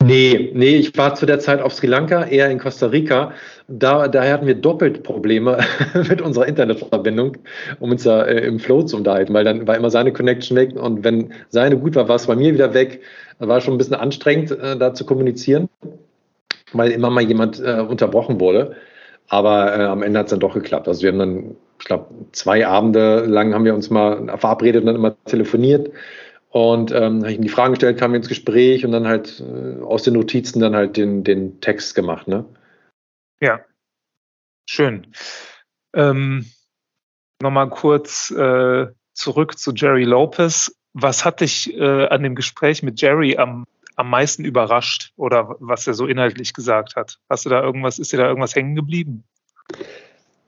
Nee, 0.00 0.52
nee, 0.54 0.76
ich 0.76 0.96
war 0.96 1.16
zu 1.16 1.26
der 1.26 1.40
Zeit 1.40 1.60
auf 1.60 1.74
Sri 1.74 1.88
Lanka, 1.88 2.24
eher 2.24 2.48
in 2.50 2.60
Costa 2.60 2.86
Rica. 2.86 3.32
Da, 3.66 4.06
daher 4.06 4.34
hatten 4.34 4.46
wir 4.46 4.54
doppelt 4.54 5.02
Probleme 5.02 5.58
mit 6.08 6.22
unserer 6.22 6.46
Internetverbindung, 6.46 7.36
um 7.80 7.90
uns 7.90 8.04
da 8.04 8.22
äh, 8.22 8.46
im 8.46 8.60
Flow 8.60 8.82
zu 8.82 8.96
unterhalten, 8.96 9.34
weil 9.34 9.44
dann 9.44 9.66
war 9.66 9.76
immer 9.76 9.90
seine 9.90 10.12
Connection 10.12 10.56
weg 10.56 10.76
und 10.76 11.02
wenn 11.02 11.32
seine 11.48 11.76
gut 11.76 11.96
war, 11.96 12.08
war 12.08 12.14
es 12.14 12.28
bei 12.28 12.36
mir 12.36 12.54
wieder 12.54 12.74
weg. 12.74 13.00
War 13.40 13.60
schon 13.60 13.74
ein 13.74 13.78
bisschen 13.78 13.96
anstrengend, 13.96 14.52
äh, 14.52 14.78
da 14.78 14.94
zu 14.94 15.04
kommunizieren, 15.04 15.68
weil 16.72 16.92
immer 16.92 17.10
mal 17.10 17.24
jemand 17.24 17.60
äh, 17.60 17.80
unterbrochen 17.80 18.38
wurde. 18.38 18.76
Aber 19.28 19.76
äh, 19.76 19.82
am 19.82 20.02
Ende 20.02 20.20
hat 20.20 20.26
es 20.26 20.30
dann 20.30 20.40
doch 20.40 20.54
geklappt. 20.54 20.86
Also 20.86 21.02
wir 21.02 21.10
haben 21.10 21.18
dann, 21.18 21.56
ich 21.80 21.84
glaube, 21.86 22.06
zwei 22.32 22.66
Abende 22.66 23.24
lang 23.26 23.52
haben 23.52 23.64
wir 23.64 23.74
uns 23.74 23.90
mal 23.90 24.38
verabredet 24.38 24.82
und 24.82 24.86
dann 24.86 24.96
immer 24.96 25.16
telefoniert. 25.24 25.90
Und 26.50 26.92
ähm, 26.92 27.20
habe 27.20 27.30
ich 27.30 27.36
ihm 27.36 27.42
die 27.42 27.48
Fragen 27.48 27.74
gestellt, 27.74 27.98
kamen 27.98 28.14
wir 28.14 28.18
ins 28.18 28.28
Gespräch 28.28 28.84
und 28.84 28.92
dann 28.92 29.06
halt 29.06 29.40
äh, 29.40 29.82
aus 29.82 30.02
den 30.02 30.14
Notizen 30.14 30.60
dann 30.60 30.74
halt 30.74 30.96
den, 30.96 31.24
den 31.24 31.60
Text 31.60 31.94
gemacht, 31.94 32.26
ne? 32.26 32.46
Ja, 33.40 33.60
schön. 34.66 35.06
Ähm, 35.94 36.46
Nochmal 37.40 37.68
kurz 37.68 38.30
äh, 38.32 38.86
zurück 39.14 39.58
zu 39.58 39.72
Jerry 39.72 40.04
Lopez. 40.04 40.74
Was 40.92 41.24
hat 41.24 41.40
dich 41.40 41.72
äh, 41.74 42.06
an 42.08 42.22
dem 42.22 42.34
Gespräch 42.34 42.82
mit 42.82 43.00
Jerry 43.00 43.36
am, 43.36 43.64
am 43.94 44.10
meisten 44.10 44.44
überrascht 44.44 45.12
oder 45.16 45.54
was 45.60 45.86
er 45.86 45.94
so 45.94 46.06
inhaltlich 46.06 46.52
gesagt 46.52 46.96
hat? 46.96 47.18
Hast 47.28 47.44
du 47.44 47.50
da 47.50 47.62
irgendwas, 47.62 48.00
ist 48.00 48.12
dir 48.12 48.16
da 48.16 48.26
irgendwas 48.26 48.56
hängen 48.56 48.74
geblieben? 48.74 49.22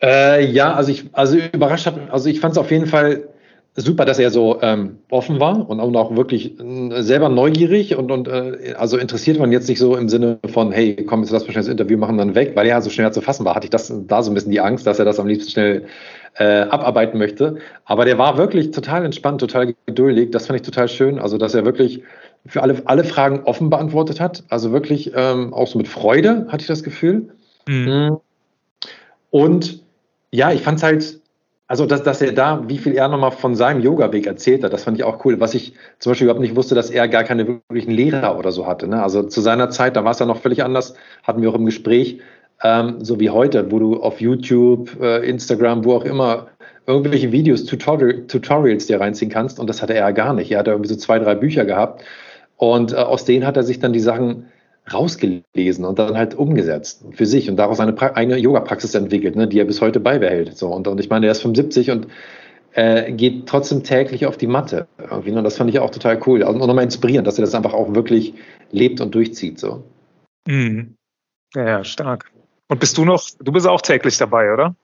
Äh, 0.03 0.47
ja, 0.47 0.75
also 0.75 0.91
ich, 0.91 1.15
also 1.15 1.37
überrascht 1.37 1.87
hat, 1.87 2.11
also 2.11 2.29
ich 2.29 2.41
fand 2.41 2.53
es 2.53 2.59
auf 2.59 2.71
jeden 2.73 2.87
Fall 2.87 3.29
super, 3.77 4.05
dass 4.05 4.19
er 4.19 4.31
so 4.31 4.61
ähm, 4.63 4.99
offen 5.11 5.41
war 5.41 5.69
und 5.69 5.81
auch 5.81 6.17
wirklich 6.17 6.59
äh, 6.61 7.03
selber 7.03 7.29
neugierig 7.29 7.97
und, 7.97 8.11
und 8.11 8.29
äh, 8.29 8.75
also 8.77 8.97
interessiert 8.97 9.39
man 9.39 9.53
jetzt 9.53 9.69
nicht 9.69 9.79
so 9.79 9.97
im 9.97 10.09
Sinne 10.09 10.39
von, 10.47 10.73
hey, 10.73 10.97
komm, 11.07 11.21
jetzt 11.21 11.31
lass 11.31 11.45
mal 11.45 11.53
schnell 11.53 11.65
das 11.65 11.71
Interview 11.71 11.97
machen, 11.97 12.19
dann 12.19 12.35
weg, 12.35 12.53
weil 12.57 12.67
er 12.67 12.83
so 12.83 12.91
schnell 12.91 13.13
zu 13.13 13.21
fassen 13.21 13.45
war, 13.45 13.55
hatte 13.55 13.67
ich 13.67 13.71
das 13.71 13.93
da 14.07 14.23
so 14.23 14.31
ein 14.31 14.35
bisschen 14.35 14.53
die 14.53 14.61
Angst, 14.61 14.87
dass 14.87 14.99
er 14.99 15.05
das 15.05 15.21
am 15.21 15.27
liebsten 15.27 15.51
schnell 15.51 15.87
äh, 16.35 16.63
abarbeiten 16.63 17.19
möchte. 17.19 17.57
Aber 17.85 18.05
der 18.05 18.19
war 18.19 18.37
wirklich 18.37 18.71
total 18.71 19.05
entspannt, 19.05 19.41
total 19.41 19.75
geduldig. 19.87 20.31
Das 20.31 20.47
fand 20.47 20.61
ich 20.61 20.67
total 20.67 20.89
schön. 20.89 21.19
Also, 21.19 21.39
dass 21.39 21.55
er 21.55 21.65
wirklich 21.65 22.03
für 22.47 22.63
alle, 22.63 22.83
alle 22.87 23.05
Fragen 23.05 23.41
offen 23.45 23.71
beantwortet 23.71 24.21
hat. 24.21 24.45
Also 24.49 24.73
wirklich 24.73 25.13
ähm, 25.15 25.53
auch 25.53 25.67
so 25.67 25.79
mit 25.79 25.89
Freude, 25.89 26.47
hatte 26.49 26.63
ich 26.63 26.69
das 26.69 26.83
Gefühl. 26.83 27.31
Mhm. 27.67 27.75
mhm. 27.75 28.17
Und 29.31 29.85
ja, 30.33 30.51
ich 30.51 30.63
fand 30.63 30.79
es 30.79 30.83
halt 30.83 31.20
also, 31.71 31.87
dass, 31.87 32.03
dass 32.03 32.21
er 32.21 32.33
da, 32.33 32.65
wie 32.67 32.79
viel 32.79 32.97
er 32.97 33.07
nochmal 33.07 33.31
von 33.31 33.55
seinem 33.55 33.81
Yoga-Weg 33.81 34.27
erzählt 34.27 34.65
hat, 34.65 34.73
das 34.73 34.83
fand 34.83 34.99
ich 34.99 35.05
auch 35.05 35.25
cool. 35.25 35.39
Was 35.39 35.55
ich 35.55 35.75
zum 36.01 36.11
Beispiel 36.11 36.25
überhaupt 36.25 36.41
nicht 36.41 36.57
wusste, 36.57 36.75
dass 36.75 36.91
er 36.91 37.07
gar 37.07 37.23
keine 37.23 37.47
wirklichen 37.47 37.93
Lehrer 37.93 38.37
oder 38.37 38.51
so 38.51 38.67
hatte. 38.67 38.89
Ne? 38.89 39.01
Also 39.01 39.23
zu 39.23 39.41
seiner 39.41 39.71
Zeit, 39.71 39.95
da 39.95 40.03
war 40.03 40.11
es 40.11 40.19
ja 40.19 40.27
noch 40.27 40.39
völlig 40.39 40.65
anders, 40.65 40.95
hatten 41.23 41.43
wir 41.43 41.49
auch 41.49 41.55
im 41.55 41.67
Gespräch, 41.67 42.19
ähm, 42.65 43.05
so 43.05 43.21
wie 43.21 43.31
heute, 43.31 43.71
wo 43.71 43.79
du 43.79 44.03
auf 44.03 44.21
YouTube, 44.21 45.01
äh, 45.01 45.25
Instagram, 45.25 45.85
wo 45.85 45.95
auch 45.95 46.05
immer 46.05 46.49
irgendwelche 46.89 47.31
Videos, 47.31 47.65
Tutorial, 47.67 48.27
Tutorials 48.27 48.87
dir 48.87 49.01
reinziehen 49.01 49.31
kannst. 49.31 49.61
Und 49.61 49.69
das 49.69 49.81
hatte 49.81 49.95
er 49.95 50.01
ja 50.01 50.11
gar 50.11 50.35
nicht. 50.35 50.51
Er 50.51 50.59
hat 50.59 50.67
irgendwie 50.67 50.89
so 50.89 50.97
zwei, 50.97 51.21
drei 51.21 51.37
Bücher 51.37 51.65
gehabt. 51.65 52.03
Und 52.57 52.95
äh, 52.95 52.97
aus 52.97 53.27
denen 53.27 53.47
hat 53.47 53.57
er 53.57 53.63
sich 53.63 53.79
dann 53.79 53.93
die 53.93 54.01
Sachen 54.01 54.47
rausgelesen 54.93 55.85
und 55.85 55.99
dann 55.99 56.17
halt 56.17 56.35
umgesetzt 56.35 57.05
für 57.13 57.27
sich 57.27 57.49
und 57.49 57.57
daraus 57.57 57.81
eine 57.81 57.93
pra 57.93 58.13
eigene 58.15 58.39
Yoga-Praxis 58.39 58.95
entwickelt, 58.95 59.37
ne, 59.37 59.47
die 59.47 59.59
er 59.59 59.65
bis 59.65 59.81
heute 59.81 60.01
beibehält. 60.01 60.57
So, 60.57 60.69
und, 60.69 60.89
und 60.89 60.99
ich 61.01 61.09
meine, 61.09 61.27
er 61.27 61.33
ist 61.33 61.43
75 61.43 61.91
und 61.91 62.09
äh, 62.73 63.13
geht 63.13 63.47
trotzdem 63.47 63.83
täglich 63.83 64.27
auf 64.27 64.37
die 64.37 64.47
Matte. 64.47 64.87
Irgendwie, 64.99 65.33
und 65.33 65.45
das 65.45 65.57
fand 65.57 65.71
ich 65.71 65.79
auch 65.79 65.91
total 65.91 66.21
cool. 66.27 66.43
Also, 66.43 66.61
und 66.61 66.67
nochmal 66.67 66.85
inspirierend, 66.85 67.27
dass 67.27 67.39
er 67.39 67.45
das 67.45 67.55
einfach 67.55 67.75
auch 67.75 67.95
wirklich 67.95 68.35
lebt 68.71 69.01
und 69.01 69.15
durchzieht. 69.15 69.59
So. 69.59 69.85
Mhm. 70.47 70.97
Ja, 71.55 71.69
ja, 71.69 71.85
stark. 71.85 72.31
Und 72.69 72.79
bist 72.79 72.97
du 72.97 73.05
noch, 73.05 73.23
du 73.41 73.53
bist 73.53 73.67
auch 73.67 73.81
täglich 73.81 74.17
dabei, 74.19 74.53
oder? 74.53 74.77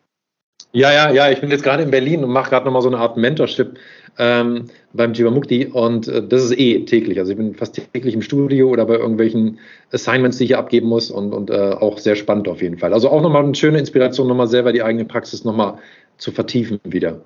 Ja, 0.72 0.92
ja, 0.92 1.10
ja, 1.10 1.30
ich 1.30 1.40
bin 1.40 1.50
jetzt 1.50 1.62
gerade 1.62 1.82
in 1.82 1.90
Berlin 1.90 2.24
und 2.24 2.30
mache 2.30 2.50
gerade 2.50 2.66
nochmal 2.66 2.82
so 2.82 2.88
eine 2.88 2.98
Art 2.98 3.16
Mentorship 3.16 3.78
ähm, 4.18 4.66
beim 4.92 5.12
Jivamukti 5.12 5.66
und 5.66 6.08
äh, 6.08 6.26
das 6.26 6.44
ist 6.44 6.58
eh 6.58 6.84
täglich. 6.84 7.18
Also 7.18 7.32
ich 7.32 7.38
bin 7.38 7.54
fast 7.54 7.80
täglich 7.92 8.14
im 8.14 8.22
Studio 8.22 8.70
oder 8.70 8.86
bei 8.86 8.94
irgendwelchen 8.94 9.58
Assignments, 9.92 10.38
die 10.38 10.44
ich 10.44 10.56
abgeben 10.56 10.88
muss 10.88 11.10
und, 11.10 11.32
und 11.32 11.50
äh, 11.50 11.72
auch 11.72 11.98
sehr 11.98 12.16
spannend 12.16 12.48
auf 12.48 12.62
jeden 12.62 12.78
Fall. 12.78 12.92
Also 12.92 13.10
auch 13.10 13.22
nochmal 13.22 13.44
eine 13.44 13.54
schöne 13.54 13.78
Inspiration, 13.78 14.28
nochmal 14.28 14.48
selber 14.48 14.72
die 14.72 14.82
eigene 14.82 15.04
Praxis 15.04 15.44
nochmal 15.44 15.78
zu 16.16 16.32
vertiefen 16.32 16.80
wieder. 16.84 17.20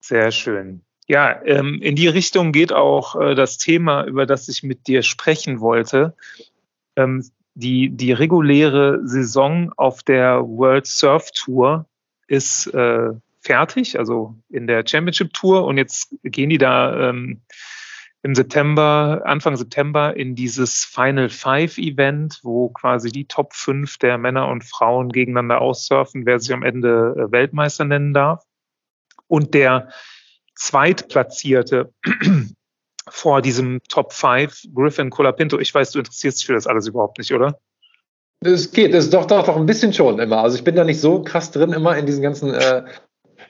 Sehr 0.00 0.30
schön. 0.30 0.82
Ja, 1.08 1.40
ähm, 1.44 1.80
in 1.82 1.94
die 1.94 2.08
Richtung 2.08 2.50
geht 2.50 2.72
auch 2.72 3.14
äh, 3.20 3.34
das 3.36 3.58
Thema, 3.58 4.04
über 4.04 4.26
das 4.26 4.48
ich 4.48 4.64
mit 4.64 4.88
dir 4.88 5.02
sprechen 5.02 5.60
wollte. 5.60 6.14
Ähm, 6.96 7.24
die, 7.54 7.90
die 7.90 8.12
reguläre 8.12 9.00
Saison 9.06 9.72
auf 9.76 10.02
der 10.02 10.42
World 10.42 10.86
Surf 10.86 11.30
Tour 11.30 11.86
ist 12.26 12.66
äh, 12.74 13.10
fertig, 13.46 13.98
also 13.98 14.34
in 14.48 14.66
der 14.66 14.84
Championship 14.86 15.32
Tour. 15.32 15.64
Und 15.64 15.78
jetzt 15.78 16.14
gehen 16.22 16.50
die 16.50 16.58
da 16.58 17.10
ähm, 17.10 17.42
im 18.22 18.34
September, 18.34 19.22
Anfang 19.24 19.56
September 19.56 20.16
in 20.16 20.34
dieses 20.34 20.84
Final 20.84 21.28
Five 21.28 21.78
Event, 21.78 22.40
wo 22.42 22.70
quasi 22.70 23.10
die 23.10 23.26
Top 23.26 23.54
5 23.54 23.98
der 23.98 24.18
Männer 24.18 24.48
und 24.48 24.64
Frauen 24.64 25.10
gegeneinander 25.10 25.60
aussurfen, 25.60 26.26
wer 26.26 26.40
sich 26.40 26.52
am 26.52 26.64
Ende 26.64 27.14
äh, 27.16 27.32
Weltmeister 27.32 27.84
nennen 27.84 28.12
darf. 28.12 28.42
Und 29.28 29.54
der 29.54 29.90
Zweitplatzierte 30.56 31.92
vor 33.08 33.42
diesem 33.42 33.80
Top 33.88 34.12
5, 34.12 34.74
Griffin 34.74 35.10
Colapinto, 35.10 35.60
ich 35.60 35.72
weiß, 35.72 35.92
du 35.92 36.00
interessierst 36.00 36.40
dich 36.40 36.46
für 36.46 36.54
das 36.54 36.66
alles 36.66 36.88
überhaupt 36.88 37.18
nicht, 37.18 37.32
oder? 37.32 37.60
Es 38.40 38.70
geht, 38.72 38.92
es 38.92 39.10
doch, 39.10 39.26
doch, 39.26 39.46
doch 39.46 39.56
ein 39.56 39.66
bisschen 39.66 39.92
schon 39.92 40.18
immer. 40.18 40.38
Also 40.38 40.56
ich 40.56 40.64
bin 40.64 40.76
da 40.76 40.84
nicht 40.84 41.00
so 41.00 41.22
krass 41.22 41.50
drin 41.52 41.72
immer 41.72 41.96
in 41.96 42.06
diesen 42.06 42.22
ganzen 42.22 42.52
äh, 42.52 42.84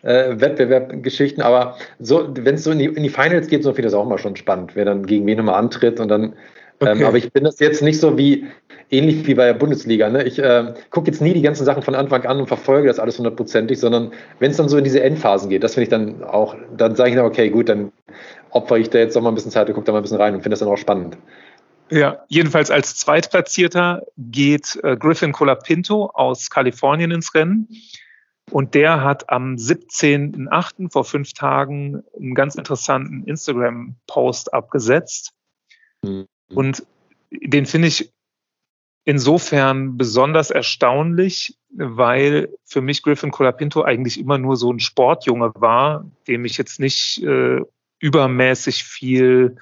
äh, 0.06 0.40
Wettbewerbgeschichten, 0.40 1.42
aber 1.42 1.76
so, 1.98 2.28
wenn 2.32 2.54
es 2.54 2.64
so 2.64 2.70
in 2.70 2.78
die, 2.78 2.84
in 2.84 3.02
die 3.02 3.08
Finals 3.08 3.48
geht, 3.48 3.64
so 3.64 3.70
finde 3.70 3.88
ich 3.88 3.92
das 3.92 3.94
auch 3.94 4.06
immer 4.06 4.18
schon 4.18 4.36
spannend, 4.36 4.76
wer 4.76 4.84
dann 4.84 5.04
gegen 5.04 5.26
wen 5.26 5.38
immer 5.38 5.56
antritt 5.56 5.98
und 6.00 6.08
dann. 6.08 6.22
Ähm, 6.22 6.32
okay. 6.80 7.00
Ähm, 7.00 7.06
aber 7.06 7.16
ich 7.18 7.32
bin 7.32 7.44
das 7.44 7.58
jetzt 7.58 7.82
nicht 7.82 7.98
so 7.98 8.16
wie 8.16 8.46
ähnlich 8.90 9.26
wie 9.26 9.34
bei 9.34 9.46
der 9.46 9.54
Bundesliga. 9.54 10.08
Ne? 10.08 10.22
Ich 10.24 10.38
äh, 10.38 10.74
gucke 10.90 11.10
jetzt 11.10 11.20
nie 11.20 11.32
die 11.32 11.42
ganzen 11.42 11.64
Sachen 11.64 11.82
von 11.82 11.94
Anfang 11.94 12.24
an 12.24 12.38
und 12.38 12.46
verfolge 12.46 12.86
das 12.86 12.98
alles 12.98 13.18
hundertprozentig, 13.18 13.80
sondern 13.80 14.12
wenn 14.38 14.50
es 14.52 14.58
dann 14.58 14.68
so 14.68 14.76
in 14.76 14.84
diese 14.84 15.02
Endphasen 15.02 15.50
geht, 15.50 15.64
das 15.64 15.74
finde 15.74 15.84
ich 15.84 15.88
dann 15.88 16.22
auch, 16.22 16.54
dann 16.76 16.94
sage 16.94 17.10
ich 17.10 17.16
dann, 17.16 17.24
okay, 17.24 17.50
gut, 17.50 17.68
dann 17.68 17.90
opfere 18.50 18.78
ich 18.78 18.90
da 18.90 18.98
jetzt 18.98 19.16
noch 19.16 19.22
mal 19.22 19.30
ein 19.30 19.34
bisschen 19.34 19.50
Zeit 19.50 19.68
und 19.68 19.74
gucke 19.74 19.86
da 19.86 19.92
mal 19.92 19.98
ein 19.98 20.02
bisschen 20.02 20.18
rein 20.18 20.34
und 20.34 20.42
finde 20.42 20.50
das 20.50 20.60
dann 20.60 20.68
auch 20.68 20.76
spannend. 20.76 21.16
Ja, 21.90 22.24
jedenfalls 22.28 22.70
als 22.70 22.96
Zweitplatzierter 22.96 24.02
geht 24.16 24.78
äh, 24.82 24.96
Griffin 24.96 25.32
Colapinto 25.32 26.10
aus 26.14 26.50
Kalifornien 26.50 27.10
ins 27.10 27.34
Rennen. 27.34 27.68
Und 28.50 28.74
der 28.74 29.02
hat 29.02 29.28
am 29.30 29.56
17.8. 29.56 30.90
vor 30.92 31.04
fünf 31.04 31.32
Tagen 31.32 32.04
einen 32.16 32.34
ganz 32.34 32.54
interessanten 32.54 33.24
Instagram-Post 33.24 34.54
abgesetzt. 34.54 35.32
Mhm. 36.02 36.26
Und 36.48 36.86
den 37.30 37.66
finde 37.66 37.88
ich 37.88 38.12
insofern 39.04 39.96
besonders 39.96 40.50
erstaunlich, 40.50 41.56
weil 41.70 42.48
für 42.64 42.80
mich 42.80 43.02
Griffin 43.02 43.30
Colapinto 43.30 43.82
eigentlich 43.82 44.18
immer 44.18 44.38
nur 44.38 44.56
so 44.56 44.72
ein 44.72 44.80
Sportjunge 44.80 45.52
war, 45.54 46.10
dem 46.28 46.44
ich 46.44 46.56
jetzt 46.56 46.80
nicht 46.80 47.22
äh, 47.22 47.60
übermäßig 48.00 48.84
viel 48.84 49.56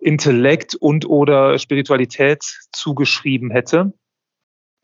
Intellekt 0.00 0.74
und 0.74 1.06
oder 1.06 1.58
Spiritualität 1.58 2.42
zugeschrieben 2.72 3.50
hätte. 3.50 3.92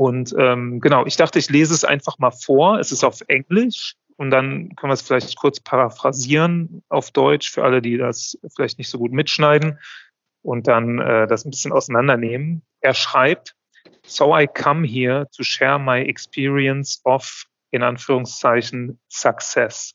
Und 0.01 0.35
ähm, 0.39 0.81
genau, 0.81 1.07
ich 1.07 1.17
dachte, 1.17 1.41
ich 1.41 1.51
lese 1.51 1.75
es 1.75 1.85
einfach 1.85 2.19
mal 2.19 2.31
vor. 2.31 2.79
Es 2.79 2.93
ist 2.93 3.03
auf 3.03 3.21
Englisch 3.27 3.97
und 4.17 4.31
dann 4.31 4.75
können 4.77 4.91
wir 4.91 4.95
es 4.95 5.03
vielleicht 5.03 5.37
kurz 5.37 5.59
paraphrasieren 5.59 6.83
auf 6.89 7.11
Deutsch 7.11 7.51
für 7.51 7.65
alle, 7.65 7.83
die 7.83 7.99
das 7.99 8.39
vielleicht 8.55 8.79
nicht 8.79 8.89
so 8.89 8.99
gut 8.99 9.13
mitschneiden 9.13 9.79
und 10.43 10.69
dann 10.69 11.01
äh, 11.01 11.27
das 11.27 11.45
ein 11.45 11.51
bisschen 11.51 11.73
auseinandernehmen. 11.73 12.63
Er 12.81 12.95
schreibt, 12.95 13.57
So 14.05 14.35
I 14.35 14.47
come 14.47 14.87
here 14.87 15.27
to 15.37 15.43
share 15.43 15.79
my 15.79 16.01
experience 16.01 17.01
of, 17.05 17.45
in 17.73 17.83
Anführungszeichen, 17.83 18.99
success. 19.09 19.95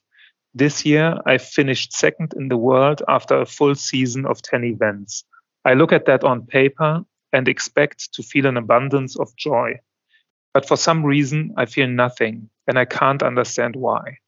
This 0.53 0.85
year, 0.85 1.21
I 1.25 1.39
finished 1.39 1.93
second 1.93 2.33
in 2.33 2.49
the 2.49 2.57
world 2.57 3.01
after 3.07 3.41
a 3.41 3.45
full 3.45 3.75
season 3.75 4.25
of 4.25 4.41
10 4.41 4.65
events. 4.65 5.25
I 5.65 5.73
look 5.73 5.91
at 5.91 6.05
that 6.05 6.23
on 6.23 6.45
paper 6.45 7.03
and 7.31 7.47
expect 7.47 8.13
to 8.13 8.21
feel 8.21 8.45
an 8.45 8.57
abundance 8.57 9.17
of 9.17 9.35
joy. 9.35 9.79
But 10.53 10.67
for 10.67 10.77
some 10.77 11.03
reason, 11.03 11.53
I 11.57 11.65
feel 11.65 11.87
nothing 11.87 12.49
and 12.67 12.77
I 12.77 12.85
can't 12.85 13.23
understand 13.23 13.75
why. 13.75 14.19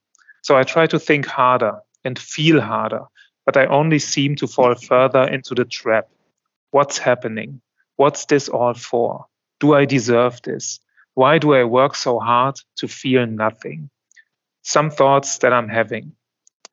So 0.41 0.57
I 0.57 0.63
try 0.63 0.87
to 0.87 0.99
think 0.99 1.25
harder 1.25 1.79
and 2.03 2.17
feel 2.17 2.59
harder, 2.59 3.03
but 3.45 3.57
I 3.57 3.67
only 3.67 3.99
seem 3.99 4.35
to 4.37 4.47
fall 4.47 4.75
further 4.75 5.23
into 5.23 5.53
the 5.55 5.65
trap. 5.65 6.09
What's 6.71 6.97
happening? 6.97 7.61
What's 7.95 8.25
this 8.25 8.49
all 8.49 8.73
for? 8.73 9.27
Do 9.59 9.73
I 9.73 9.85
deserve 9.85 10.41
this? 10.41 10.79
Why 11.13 11.37
do 11.37 11.53
I 11.53 11.63
work 11.63 11.95
so 11.95 12.19
hard 12.19 12.55
to 12.77 12.87
feel 12.87 13.25
nothing? 13.25 13.89
Some 14.63 14.89
thoughts 14.89 15.37
that 15.39 15.53
I'm 15.53 15.69
having. 15.69 16.13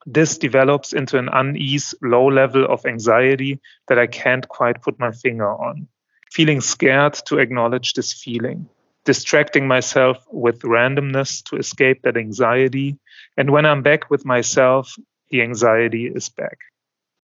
This 0.05 0.39
develops 0.39 0.93
into 0.93 1.19
an 1.19 1.29
unease, 1.33 1.95
low 2.03 2.27
level 2.27 2.65
of 2.65 2.85
anxiety 2.87 3.61
that 3.87 3.99
I 3.99 4.09
can't 4.09 4.49
quite 4.49 4.83
put 4.83 4.99
my 4.99 5.13
finger 5.13 5.49
on. 5.49 5.87
Feeling 6.33 6.61
scared 6.61 7.15
to 7.27 7.39
acknowledge 7.39 7.93
this 7.93 8.13
feeling 8.13 8.69
distracting 9.05 9.67
myself 9.67 10.19
with 10.31 10.61
randomness 10.61 11.43
to 11.45 11.57
escape 11.57 12.03
that 12.03 12.17
anxiety. 12.17 12.99
And 13.37 13.51
when 13.51 13.67
I'm 13.67 13.83
back 13.83 14.11
with 14.11 14.25
myself, 14.25 14.95
the 15.31 15.43
anxiety 15.43 16.07
is 16.07 16.29
back. 16.29 16.59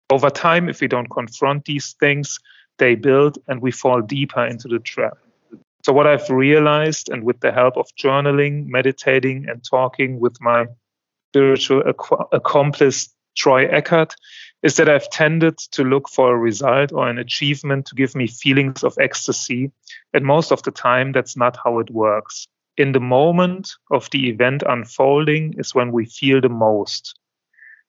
Over 0.10 0.30
time, 0.30 0.70
if 0.70 0.82
we 0.82 0.88
don't 0.88 1.10
confront 1.10 1.66
these 1.66 1.94
things, 2.00 2.40
they 2.80 2.96
build 2.96 3.38
and 3.48 3.62
we 3.62 3.72
fall 3.72 4.02
deeper 4.02 4.46
into 4.46 4.68
the 4.68 4.80
trap. 4.80 5.18
So, 5.86 5.94
what 5.94 6.08
I've 6.08 6.30
realized, 6.30 7.10
and 7.10 7.24
with 7.24 7.40
the 7.42 7.52
help 7.52 7.78
of 7.78 7.88
journaling, 8.00 8.68
meditating, 8.68 9.48
and 9.50 9.64
talking 9.64 10.20
with 10.20 10.40
my 10.40 10.66
spiritual 11.32 11.84
accomplice, 12.32 13.14
Troy 13.36 13.68
Eckert, 13.68 14.16
is 14.64 14.78
that 14.78 14.90
I've 14.90 15.10
tended 15.10 15.58
to 15.58 15.84
look 15.84 16.10
for 16.10 16.34
a 16.34 16.38
result 16.38 16.94
or 16.94 17.10
an 17.10 17.20
achievement 17.20 17.86
to 17.88 17.96
give 17.96 18.16
me 18.16 18.28
feelings 18.28 18.84
of 18.84 18.98
ecstasy. 19.00 19.72
And 20.14 20.26
most 20.26 20.52
of 20.52 20.64
the 20.64 20.72
time, 20.72 21.12
that's 21.12 21.36
not 21.36 21.58
how 21.64 21.80
it 21.80 21.92
works. 21.92 22.48
In 22.78 22.94
the 22.94 23.02
moment 23.02 23.74
of 23.92 24.10
the 24.12 24.30
event 24.30 24.64
unfolding 24.66 25.56
is 25.58 25.76
when 25.76 25.92
we 25.92 26.06
feel 26.06 26.40
the 26.40 26.50
most. 26.50 27.20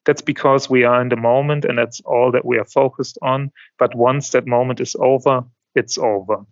That's 0.04 0.21
because 0.21 0.69
we 0.69 0.85
are 0.85 1.00
in 1.00 1.09
the 1.09 1.16
moment 1.16 1.64
and 1.64 1.78
that's 1.78 2.00
all 2.00 2.33
that 2.33 2.45
we 2.45 2.59
are 2.59 2.66
focused 2.66 3.19
on. 3.23 3.52
But 3.78 3.95
once 3.95 4.31
that 4.31 4.47
moment 4.47 4.81
is 4.81 4.97
over, 4.99 5.45
it's 5.75 5.97
over. 5.97 6.45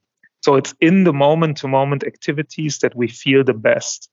So 0.42 0.54
it's 0.54 0.74
in 0.80 1.04
the 1.04 1.12
moment 1.12 1.58
to 1.58 1.68
moment 1.68 2.04
activities 2.04 2.78
that 2.78 2.94
we 2.96 3.08
feel 3.08 3.44
the 3.44 3.54
best. 3.54 4.08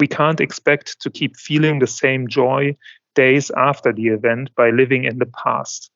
We 0.00 0.08
can't 0.08 0.40
expect 0.40 1.00
to 1.00 1.10
keep 1.10 1.36
feeling 1.36 1.78
the 1.78 1.86
same 1.86 2.28
joy 2.28 2.76
days 3.18 3.50
after 3.56 3.92
the 3.92 4.08
event 4.08 4.54
by 4.54 4.70
living 4.70 5.04
in 5.04 5.18
the 5.18 5.30
past. 5.44 5.90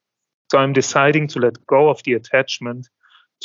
So 0.50 0.58
I'm 0.58 0.72
deciding 0.72 1.28
to 1.28 1.38
let 1.38 1.66
go 1.66 1.88
of 1.88 2.02
the 2.02 2.14
attachment 2.14 2.88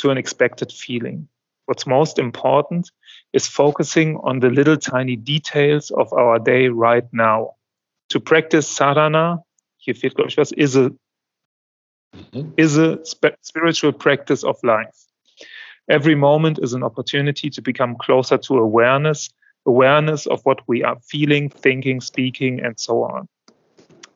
to 0.00 0.10
an 0.10 0.18
expected 0.18 0.72
feeling. 0.72 1.28
What's 1.66 1.86
most 1.86 2.18
important 2.18 2.90
is 3.32 3.46
focusing 3.46 4.18
on 4.24 4.40
the 4.40 4.50
little 4.50 4.76
tiny 4.76 5.16
details 5.16 5.92
of 5.92 6.12
our 6.12 6.38
day 6.40 6.68
right 6.68 7.06
now. 7.12 7.54
To 8.08 8.20
practice 8.20 8.66
sadhana, 8.66 9.42
hier 9.76 9.94
fehlt, 9.94 10.14
glaube 10.16 10.28
ich, 10.30 10.38
was, 10.38 10.52
is 10.52 10.76
a, 10.76 10.90
mm-hmm. 12.16 12.50
is 12.56 12.78
a 12.78 12.98
spiritual 13.42 13.92
practice 13.92 14.44
of 14.44 14.56
life. 14.64 14.98
Every 15.88 16.16
moment 16.16 16.58
is 16.58 16.74
an 16.74 16.82
opportunity 16.82 17.48
to 17.50 17.62
become 17.62 17.96
closer 17.96 18.38
to 18.38 18.58
awareness, 18.58 19.30
awareness 19.66 20.26
of 20.26 20.40
what 20.44 20.60
we 20.66 20.82
are 20.82 20.98
feeling, 21.00 21.48
thinking, 21.48 22.00
speaking, 22.00 22.60
and 22.64 22.78
so 22.78 23.02
on. 23.02 23.28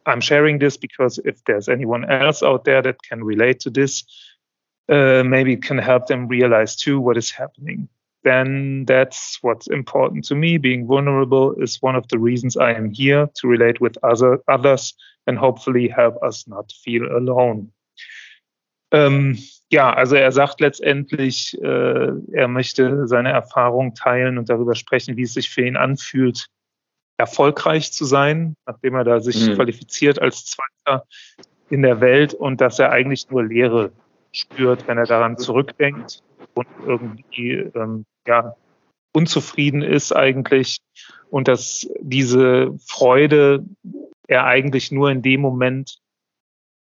I'm 0.06 0.20
sharing 0.20 0.58
this 0.58 0.76
because 0.76 1.18
if 1.24 1.44
there's 1.44 1.68
anyone 1.68 2.10
else 2.10 2.42
out 2.42 2.64
there 2.64 2.82
that 2.82 3.02
can 3.02 3.24
relate 3.24 3.60
to 3.60 3.70
this, 3.70 4.04
uh, 4.88 5.22
maybe 5.24 5.56
can 5.56 5.78
help 5.78 6.06
them 6.06 6.28
realize 6.28 6.76
too 6.76 7.00
what 7.00 7.16
is 7.16 7.30
happening. 7.30 7.88
Then 8.24 8.84
that's 8.84 9.38
what's 9.42 9.66
important 9.66 10.24
to 10.26 10.34
me. 10.34 10.58
Being 10.58 10.86
vulnerable 10.86 11.54
is 11.54 11.82
one 11.82 11.96
of 11.96 12.06
the 12.08 12.18
reasons 12.18 12.56
I 12.56 12.72
am 12.72 12.90
here 12.90 13.28
to 13.36 13.48
relate 13.48 13.80
with 13.80 13.96
other 14.02 14.38
others 14.48 14.94
and 15.26 15.38
hopefully 15.38 15.88
help 15.88 16.22
us 16.22 16.46
not 16.46 16.72
feel 16.84 17.04
alone. 17.16 17.72
Ähm, 18.92 19.38
ja, 19.70 19.92
also 19.94 20.16
er 20.16 20.30
sagt 20.32 20.60
letztendlich, 20.60 21.58
äh, 21.62 22.12
er 22.32 22.48
möchte 22.48 23.06
seine 23.06 23.30
Erfahrung 23.30 23.94
teilen 23.94 24.36
und 24.36 24.50
darüber 24.50 24.74
sprechen, 24.74 25.16
wie 25.16 25.22
es 25.22 25.34
sich 25.34 25.48
für 25.48 25.64
ihn 25.64 25.76
anfühlt, 25.76 26.48
erfolgreich 27.16 27.92
zu 27.92 28.04
sein, 28.04 28.56
nachdem 28.66 28.94
er 28.94 29.04
da 29.04 29.20
sich 29.20 29.46
mhm. 29.46 29.54
qualifiziert 29.54 30.20
als 30.20 30.44
Zweiter 30.44 31.04
in 31.70 31.82
der 31.82 32.00
Welt 32.00 32.34
und 32.34 32.60
dass 32.60 32.78
er 32.78 32.90
eigentlich 32.90 33.30
nur 33.30 33.44
Leere 33.44 33.92
spürt, 34.32 34.86
wenn 34.88 34.98
er 34.98 35.06
daran 35.06 35.38
zurückdenkt 35.38 36.22
und 36.54 36.66
irgendwie 36.86 37.52
ähm, 37.52 38.04
ja, 38.26 38.56
unzufrieden 39.12 39.82
ist 39.82 40.12
eigentlich 40.12 40.78
und 41.30 41.48
dass 41.48 41.88
diese 42.00 42.76
Freude 42.86 43.64
er 44.26 44.44
eigentlich 44.44 44.92
nur 44.92 45.10
in 45.10 45.22
dem 45.22 45.40
Moment 45.40 45.98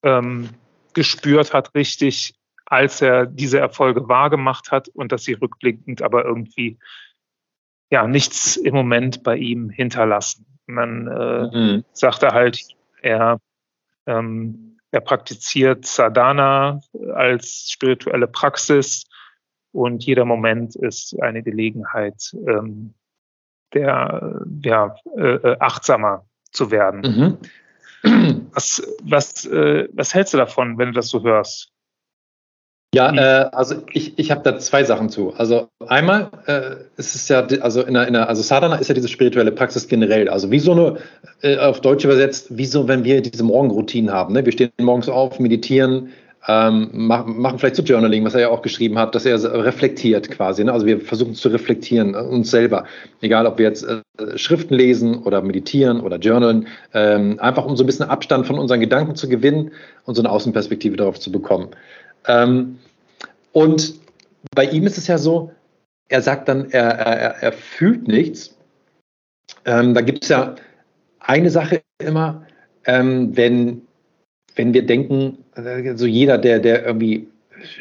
ähm, 0.03 0.49
gespürt 0.93 1.53
hat, 1.53 1.73
richtig, 1.75 2.35
als 2.65 3.01
er 3.01 3.25
diese 3.25 3.59
Erfolge 3.59 4.07
wahrgemacht 4.07 4.71
hat 4.71 4.89
und 4.89 5.11
dass 5.11 5.23
sie 5.23 5.33
rückblickend 5.33 6.01
aber 6.01 6.25
irgendwie 6.25 6.77
ja 7.89 8.07
nichts 8.07 8.55
im 8.55 8.73
Moment 8.73 9.23
bei 9.23 9.35
ihm 9.37 9.69
hinterlassen. 9.69 10.45
Man 10.65 11.07
äh, 11.07 11.57
mhm. 11.57 11.85
sagte 11.93 12.29
halt, 12.29 12.63
er, 13.01 13.39
ähm, 14.05 14.77
er 14.91 15.01
praktiziert 15.01 15.85
Sadhana 15.85 16.81
als 17.13 17.69
spirituelle 17.71 18.27
Praxis 18.27 19.05
Und 19.71 20.03
jeder 20.03 20.25
Moment 20.25 20.75
ist 20.75 21.19
eine 21.21 21.43
Gelegenheit, 21.43 22.35
ähm, 22.47 22.93
der, 23.73 24.45
ja, 24.63 24.95
äh, 25.15 25.35
äh 25.35 25.57
achtsamer 25.59 26.25
zu 26.51 26.71
werden. 26.71 27.01
Mhm. 27.01 27.37
Was, 28.53 28.81
was, 29.03 29.45
äh, 29.45 29.87
was 29.93 30.13
hältst 30.13 30.33
du 30.33 30.37
davon, 30.37 30.77
wenn 30.77 30.87
du 30.87 30.93
das 30.93 31.09
so 31.09 31.21
hörst? 31.21 31.71
Ja, 32.93 33.13
äh, 33.13 33.49
also 33.51 33.75
ich, 33.93 34.17
ich 34.17 34.31
habe 34.31 34.41
da 34.43 34.57
zwei 34.57 34.83
Sachen 34.83 35.09
zu. 35.09 35.33
Also 35.37 35.67
einmal 35.87 36.31
äh, 36.47 36.75
ist 36.97 37.13
es 37.13 37.27
ja, 37.27 37.45
also 37.61 37.83
in 37.83 37.93
der, 37.93 38.07
in 38.07 38.13
der, 38.13 38.27
also 38.27 38.41
Sadhana 38.41 38.77
ist 38.77 38.87
ja 38.87 38.95
diese 38.95 39.07
spirituelle 39.07 39.51
Praxis 39.51 39.87
generell. 39.87 40.27
Also 40.27 40.49
wie 40.49 40.59
so 40.59 40.71
eine, 40.71 40.97
äh, 41.41 41.57
auf 41.59 41.81
Deutsch 41.81 42.03
übersetzt, 42.03 42.57
wie 42.57 42.65
so, 42.65 42.87
wenn 42.87 43.03
wir 43.03 43.21
diese 43.21 43.43
Morgenroutinen 43.43 44.11
haben. 44.11 44.33
Ne? 44.33 44.43
Wir 44.43 44.51
stehen 44.51 44.71
morgens 44.79 45.07
auf, 45.07 45.39
meditieren, 45.39 46.09
ähm, 46.47 46.89
machen, 46.93 47.39
machen 47.39 47.59
vielleicht 47.59 47.75
zu 47.75 47.83
Journaling, 47.83 48.25
was 48.25 48.33
er 48.33 48.41
ja 48.41 48.49
auch 48.49 48.63
geschrieben 48.63 48.97
hat, 48.97 49.13
dass 49.13 49.23
er 49.23 49.39
reflektiert 49.65 50.31
quasi. 50.31 50.63
Ne? 50.63 50.73
Also 50.73 50.87
wir 50.87 50.99
versuchen 50.99 51.35
zu 51.35 51.49
reflektieren, 51.49 52.15
äh, 52.15 52.17
uns 52.17 52.49
selber. 52.49 52.85
Egal, 53.21 53.45
ob 53.45 53.59
wir 53.59 53.65
jetzt 53.65 53.83
äh, 53.83 54.01
Schriften 54.35 54.73
lesen 54.73 55.21
oder 55.23 55.43
meditieren 55.43 56.01
oder 56.01 56.17
journalen, 56.17 56.67
ähm, 56.95 57.39
einfach 57.39 57.65
um 57.65 57.77
so 57.77 57.83
ein 57.83 57.85
bisschen 57.85 58.09
Abstand 58.09 58.47
von 58.47 58.57
unseren 58.57 58.79
Gedanken 58.79 59.15
zu 59.15 59.29
gewinnen 59.29 59.71
und 60.05 60.15
so 60.15 60.23
eine 60.23 60.31
Außenperspektive 60.31 60.95
darauf 60.95 61.19
zu 61.19 61.31
bekommen. 61.31 61.69
Ähm, 62.29 62.77
und 63.51 63.95
bei 64.55 64.65
ihm 64.65 64.85
ist 64.85 64.97
es 64.97 65.07
ja 65.07 65.17
so, 65.17 65.51
er 66.07 66.21
sagt 66.21 66.47
dann, 66.47 66.69
er, 66.71 66.87
er, 66.87 67.43
er 67.43 67.51
fühlt 67.51 68.07
nichts. 68.07 68.55
Ähm, 69.65 69.93
da 69.93 70.01
gibt 70.01 70.23
es 70.23 70.29
ja 70.29 70.55
eine 71.19 71.49
Sache 71.49 71.81
immer, 72.01 72.45
ähm, 72.85 73.35
wenn, 73.35 73.81
wenn 74.55 74.73
wir 74.73 74.85
denken, 74.85 75.43
also 75.53 76.05
jeder, 76.05 76.37
der, 76.37 76.59
der 76.59 76.85
irgendwie 76.85 77.27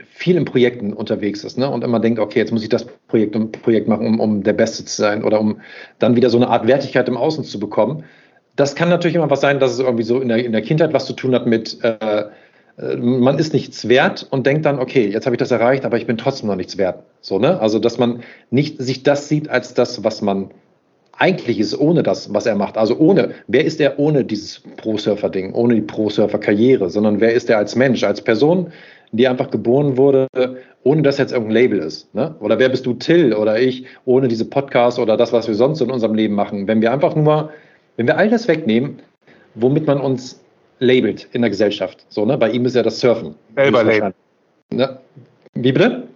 viel 0.09 0.37
in 0.37 0.45
Projekten 0.45 0.93
unterwegs 0.93 1.45
ist 1.45 1.57
ne, 1.57 1.71
und 1.71 1.85
immer 1.85 2.00
denkt, 2.00 2.19
okay, 2.19 2.40
jetzt 2.40 2.52
muss 2.52 2.62
ich 2.62 2.69
das 2.69 2.85
Projekt, 3.07 3.62
Projekt 3.62 3.87
machen, 3.87 4.07
um, 4.07 4.21
um 4.21 4.43
der 4.43 4.52
Beste 4.52 4.85
zu 4.85 5.00
sein 5.00 5.23
oder 5.23 5.40
um 5.40 5.61
dann 5.99 6.17
wieder 6.17 6.31
so 6.31 6.38
eine 6.38 6.49
Art 6.49 6.67
Wertigkeit 6.67 7.09
im 7.09 7.17
Außen 7.17 7.45
zu 7.45 7.61
bekommen. 7.61 8.05
Das 8.57 8.75
kann 8.75 8.88
natürlich 8.88 9.14
immer 9.14 9.31
was 9.31 9.40
sein, 9.40 9.61
dass 9.61 9.73
es 9.73 9.78
irgendwie 9.78 10.02
so 10.02 10.21
in 10.21 10.28
der, 10.28 10.45
in 10.45 10.52
der 10.52 10.62
Kindheit 10.62 10.93
was 10.93 11.07
zu 11.07 11.12
tun 11.12 11.35
hat 11.35 11.47
mit, 11.47 11.83
äh, 11.85 11.97
äh, 12.00 12.28
man 12.81 13.39
ist 13.39 13.53
nichts 13.53 13.89
wert 13.89 14.27
und 14.31 14.47
denkt 14.47 14.65
dann, 14.65 14.79
okay, 14.79 15.09
jetzt 15.09 15.27
habe 15.27 15.35
ich 15.35 15.39
das 15.39 15.51
erreicht, 15.51 15.85
aber 15.85 15.97
ich 15.97 16.07
bin 16.07 16.17
trotzdem 16.17 16.49
noch 16.49 16.57
nichts 16.57 16.79
wert. 16.79 17.03
So, 17.21 17.39
ne? 17.39 17.61
Also, 17.61 17.79
dass 17.79 17.99
man 17.99 18.21
nicht 18.51 18.81
sich 18.81 19.03
das 19.03 19.29
sieht 19.29 19.49
als 19.49 19.75
das, 19.75 20.05
was 20.05 20.23
man 20.23 20.51
eigentlich 21.19 21.59
ist, 21.59 21.79
ohne 21.79 22.05
das, 22.05 22.33
was 22.33 22.47
er 22.47 22.55
macht. 22.55 22.79
Also 22.79 22.97
ohne, 22.97 23.31
wer 23.49 23.65
ist 23.65 23.81
er 23.81 23.99
ohne 23.99 24.25
dieses 24.25 24.63
Pro-Surfer-Ding, 24.77 25.53
ohne 25.53 25.75
die 25.75 25.81
Pro-Surfer-Karriere, 25.81 26.91
sondern 26.91 27.21
wer 27.21 27.33
ist 27.33 27.51
er 27.51 27.59
als 27.59 27.75
Mensch, 27.75 28.05
als 28.05 28.23
Person, 28.23 28.73
die 29.11 29.27
einfach 29.27 29.51
geboren 29.51 29.97
wurde, 29.97 30.29
ohne 30.85 31.03
dass 31.03 31.19
jetzt 31.19 31.33
irgendein 31.33 31.55
Label 31.55 31.79
ist. 31.81 32.15
Ne? 32.15 32.37
Oder 32.39 32.61
wer 32.61 32.69
bist 32.69 32.87
du, 32.87 32.95
Till 32.95 33.35
oder 33.35 33.59
ich, 33.59 33.85
ohne 34.05 34.29
diese 34.29 34.45
Podcasts 34.45 35.01
oder 35.01 35.17
das, 35.17 35.33
was 35.33 35.49
wir 35.49 35.57
sonst 35.57 35.81
in 35.81 35.91
unserem 35.91 36.15
Leben 36.15 36.35
machen. 36.35 36.69
Wenn 36.69 36.81
wir 36.81 36.93
einfach 36.93 37.17
nur, 37.17 37.51
wenn 37.97 38.07
wir 38.07 38.17
all 38.17 38.31
das 38.31 38.47
wegnehmen, 38.47 39.01
womit 39.57 39.89
man 39.89 40.01
uns 40.01 40.41
labelt 40.79 41.29
in 41.33 41.43
der 41.43 41.51
Gesellschaft. 41.51 42.05
So, 42.09 42.25
ne? 42.25 42.39
Bei 42.39 42.51
ihm 42.51 42.65
ist 42.65 42.77
ja 42.77 42.83
das 42.83 43.01
Surfen. 43.01 43.35
Selber 43.55 43.85
labeln. 43.85 44.15
Ne? 44.71 44.99
Wie 45.55 45.73
bitte? 45.73 46.09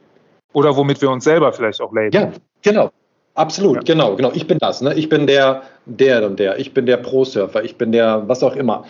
Oder 0.52 0.76
womit 0.76 1.00
wir 1.00 1.10
uns 1.10 1.24
selber 1.24 1.52
vielleicht 1.52 1.80
auch 1.80 1.92
labeln. 1.92 2.12
Ja, 2.12 2.32
genau. 2.62 2.90
Absolut, 3.34 3.76
ja. 3.76 3.94
genau, 3.94 4.14
genau. 4.16 4.30
Ich 4.34 4.46
bin 4.46 4.58
das. 4.58 4.82
Ne? 4.82 4.94
Ich 4.94 5.08
bin 5.08 5.26
der, 5.26 5.62
der 5.86 6.26
und 6.26 6.38
der. 6.38 6.58
Ich 6.58 6.74
bin 6.74 6.84
der 6.84 6.98
Pro-Surfer. 6.98 7.64
Ich 7.64 7.76
bin 7.76 7.92
der, 7.92 8.28
was 8.28 8.42
auch 8.42 8.56
immer. 8.56 8.84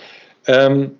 Ähm, 0.47 0.93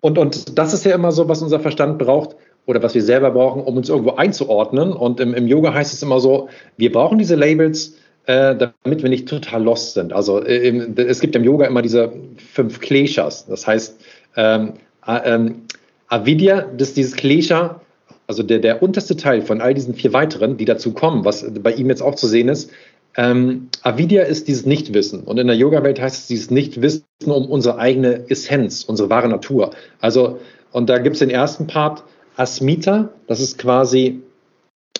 und, 0.00 0.18
und 0.18 0.58
das 0.58 0.72
ist 0.72 0.84
ja 0.84 0.94
immer 0.94 1.12
so, 1.12 1.28
was 1.28 1.42
unser 1.42 1.60
Verstand 1.60 1.98
braucht 1.98 2.34
oder 2.66 2.82
was 2.82 2.94
wir 2.94 3.02
selber 3.02 3.30
brauchen, 3.30 3.62
um 3.62 3.76
uns 3.76 3.88
irgendwo 3.88 4.12
einzuordnen. 4.12 4.92
Und 4.92 5.20
im, 5.20 5.34
im 5.34 5.46
Yoga 5.46 5.74
heißt 5.74 5.92
es 5.92 6.02
immer 6.02 6.20
so, 6.20 6.48
wir 6.76 6.90
brauchen 6.90 7.18
diese 7.18 7.34
Labels, 7.34 7.96
äh, 8.26 8.54
damit 8.56 9.02
wir 9.02 9.08
nicht 9.08 9.28
total 9.28 9.62
lost 9.62 9.94
sind. 9.94 10.12
Also 10.12 10.42
äh, 10.42 10.68
es 10.96 11.20
gibt 11.20 11.34
im 11.36 11.44
Yoga 11.44 11.66
immer 11.66 11.82
diese 11.82 12.12
fünf 12.52 12.80
Kleshas. 12.80 13.46
Das 13.46 13.66
heißt, 13.66 14.00
ähm, 14.36 14.74
ähm, 15.06 15.62
Avidya, 16.08 16.66
das 16.76 16.88
ist 16.88 16.96
dieses 16.96 17.16
Klesha, 17.16 17.80
also 18.26 18.42
der, 18.42 18.60
der 18.60 18.82
unterste 18.82 19.16
Teil 19.16 19.42
von 19.42 19.60
all 19.60 19.74
diesen 19.74 19.94
vier 19.94 20.12
weiteren, 20.12 20.56
die 20.56 20.64
dazu 20.64 20.92
kommen, 20.92 21.24
was 21.24 21.44
bei 21.62 21.72
ihm 21.72 21.88
jetzt 21.88 22.02
auch 22.02 22.14
zu 22.14 22.26
sehen 22.26 22.48
ist. 22.48 22.70
Ähm, 23.16 23.68
Avidya 23.82 24.22
ist 24.22 24.48
dieses 24.48 24.64
Nichtwissen. 24.64 25.24
Und 25.24 25.38
in 25.38 25.46
der 25.46 25.56
Yoga-Welt 25.56 26.00
heißt 26.00 26.20
es 26.22 26.26
dieses 26.28 26.50
Nichtwissen 26.50 27.04
um 27.26 27.46
unsere 27.46 27.78
eigene 27.78 28.30
Essenz, 28.30 28.84
unsere 28.84 29.10
wahre 29.10 29.28
Natur. 29.28 29.72
Also, 30.00 30.38
und 30.70 30.88
da 30.88 30.98
gibt 30.98 31.14
es 31.14 31.20
den 31.20 31.30
ersten 31.30 31.66
Part, 31.66 32.04
Asmita, 32.36 33.10
das 33.26 33.40
ist 33.40 33.58
quasi 33.58 34.22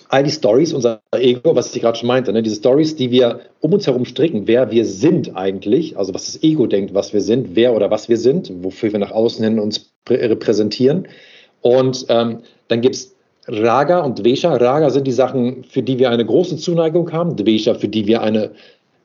all 0.09 0.23
die 0.23 0.31
Stories, 0.31 0.73
unser 0.73 1.01
Ego, 1.11 1.55
was 1.55 1.75
ich 1.75 1.81
gerade 1.81 1.97
schon 1.97 2.07
meinte, 2.07 2.31
ne, 2.31 2.43
diese 2.43 2.57
Stories, 2.57 2.95
die 2.95 3.09
wir 3.09 3.41
um 3.61 3.73
uns 3.73 3.87
herum 3.87 4.05
stricken, 4.05 4.47
wer 4.47 4.69
wir 4.69 4.85
sind 4.85 5.35
eigentlich, 5.35 5.97
also 5.97 6.13
was 6.13 6.27
das 6.27 6.43
Ego 6.43 6.67
denkt, 6.67 6.93
was 6.93 7.13
wir 7.13 7.21
sind, 7.21 7.55
wer 7.55 7.73
oder 7.75 7.89
was 7.89 8.09
wir 8.09 8.17
sind, 8.17 8.51
wofür 8.63 8.91
wir 8.91 8.99
nach 8.99 9.11
außen 9.11 9.43
hin 9.43 9.59
uns 9.59 9.91
repräsentieren. 10.07 11.07
Und 11.61 12.05
ähm, 12.09 12.39
dann 12.67 12.81
gibt 12.81 12.95
es 12.95 13.15
Raga 13.47 14.01
und 14.01 14.19
Dvesha. 14.19 14.53
Raga 14.55 14.89
sind 14.91 15.07
die 15.07 15.11
Sachen, 15.11 15.63
für 15.63 15.81
die 15.81 15.97
wir 15.97 16.11
eine 16.11 16.25
große 16.25 16.57
Zuneigung 16.57 17.11
haben, 17.11 17.35
Dvesha, 17.35 17.73
für 17.73 17.87
die 17.87 18.05
wir 18.05 18.21
eine 18.21 18.51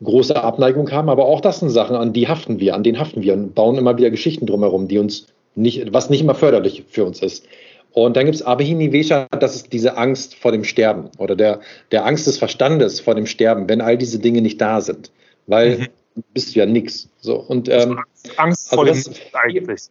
große 0.03 0.37
Abneigung 0.37 0.91
haben, 0.93 1.09
aber 1.09 1.25
auch 1.25 1.41
das 1.41 1.61
sind 1.61 1.71
Sachen, 1.71 1.97
an 1.97 2.13
die 2.13 2.29
haften 2.29 2.61
wir, 2.61 2.75
an 2.75 2.83
denen 2.83 3.01
haften 3.01 3.23
wir 3.23 3.33
und 3.33 3.55
bauen 3.55 3.77
immer 3.77 3.97
wieder 3.99 4.11
Geschichten 4.11 4.47
drumherum, 4.47 4.87
die 4.87 4.99
uns 4.99 5.27
nicht, 5.57 5.93
was 5.93 6.09
nicht 6.09 6.21
immer 6.21 6.37
förderlich 6.37 6.85
für 6.89 7.05
uns 7.05 7.21
ist. 7.21 7.47
Und 7.93 8.17
dann 8.17 8.27
gibt 8.27 8.37
es 8.37 8.43
Abhini 8.43 8.93
Vesha, 8.93 9.27
das 9.41 9.57
ist 9.57 9.73
diese 9.73 9.97
Angst 9.97 10.35
vor 10.35 10.53
dem 10.53 10.65
Sterben 10.65 11.11
oder 11.19 11.35
der, 11.35 11.61
der 11.91 12.05
Angst 12.05 12.27
des 12.27 12.39
Verstandes 12.39 13.01
vor 13.01 13.15
dem 13.15 13.27
Sterben, 13.27 13.69
wenn 13.69 13.81
all 13.81 13.97
diese 13.97 14.19
Dinge 14.19 14.43
nicht 14.43 14.61
da 14.61 14.81
sind. 14.81 15.11
Weil 15.47 15.79
mhm. 15.79 16.23
bist 16.35 16.55
du 16.55 16.61
ja 16.61 16.67
nichts. 16.67 17.09
So, 17.21 17.37
und, 17.37 17.69
ähm, 17.69 17.99
Angst 18.37 18.69
vor 18.69 18.87
also 18.87 19.11
dem 19.11 19.21
eigentlich. 19.33 19.83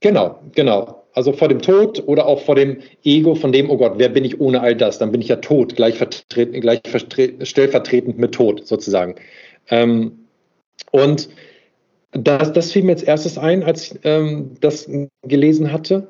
Genau, 0.00 0.40
genau. 0.54 1.04
Also 1.14 1.32
vor 1.32 1.48
dem 1.48 1.60
Tod 1.60 2.02
oder 2.06 2.26
auch 2.26 2.40
vor 2.40 2.54
dem 2.54 2.78
Ego, 3.04 3.34
von 3.34 3.52
dem, 3.52 3.70
oh 3.70 3.76
Gott, 3.76 3.94
wer 3.96 4.08
bin 4.08 4.24
ich 4.24 4.40
ohne 4.40 4.60
all 4.60 4.74
das? 4.74 4.98
Dann 4.98 5.12
bin 5.12 5.20
ich 5.20 5.28
ja 5.28 5.36
tot, 5.36 5.76
gleich, 5.76 5.96
vertreten, 5.96 6.60
gleich 6.60 6.80
stellvertretend 7.42 8.18
mit 8.18 8.32
Tod 8.32 8.66
sozusagen. 8.66 9.16
Ähm, 9.68 10.26
und 10.90 11.28
das, 12.12 12.52
das 12.52 12.72
fiel 12.72 12.82
mir 12.82 12.92
jetzt 12.92 13.04
erstes 13.04 13.38
ein, 13.38 13.62
als 13.62 13.92
ich 13.92 14.00
ähm, 14.04 14.52
das 14.60 14.90
gelesen 15.22 15.72
hatte. 15.72 16.08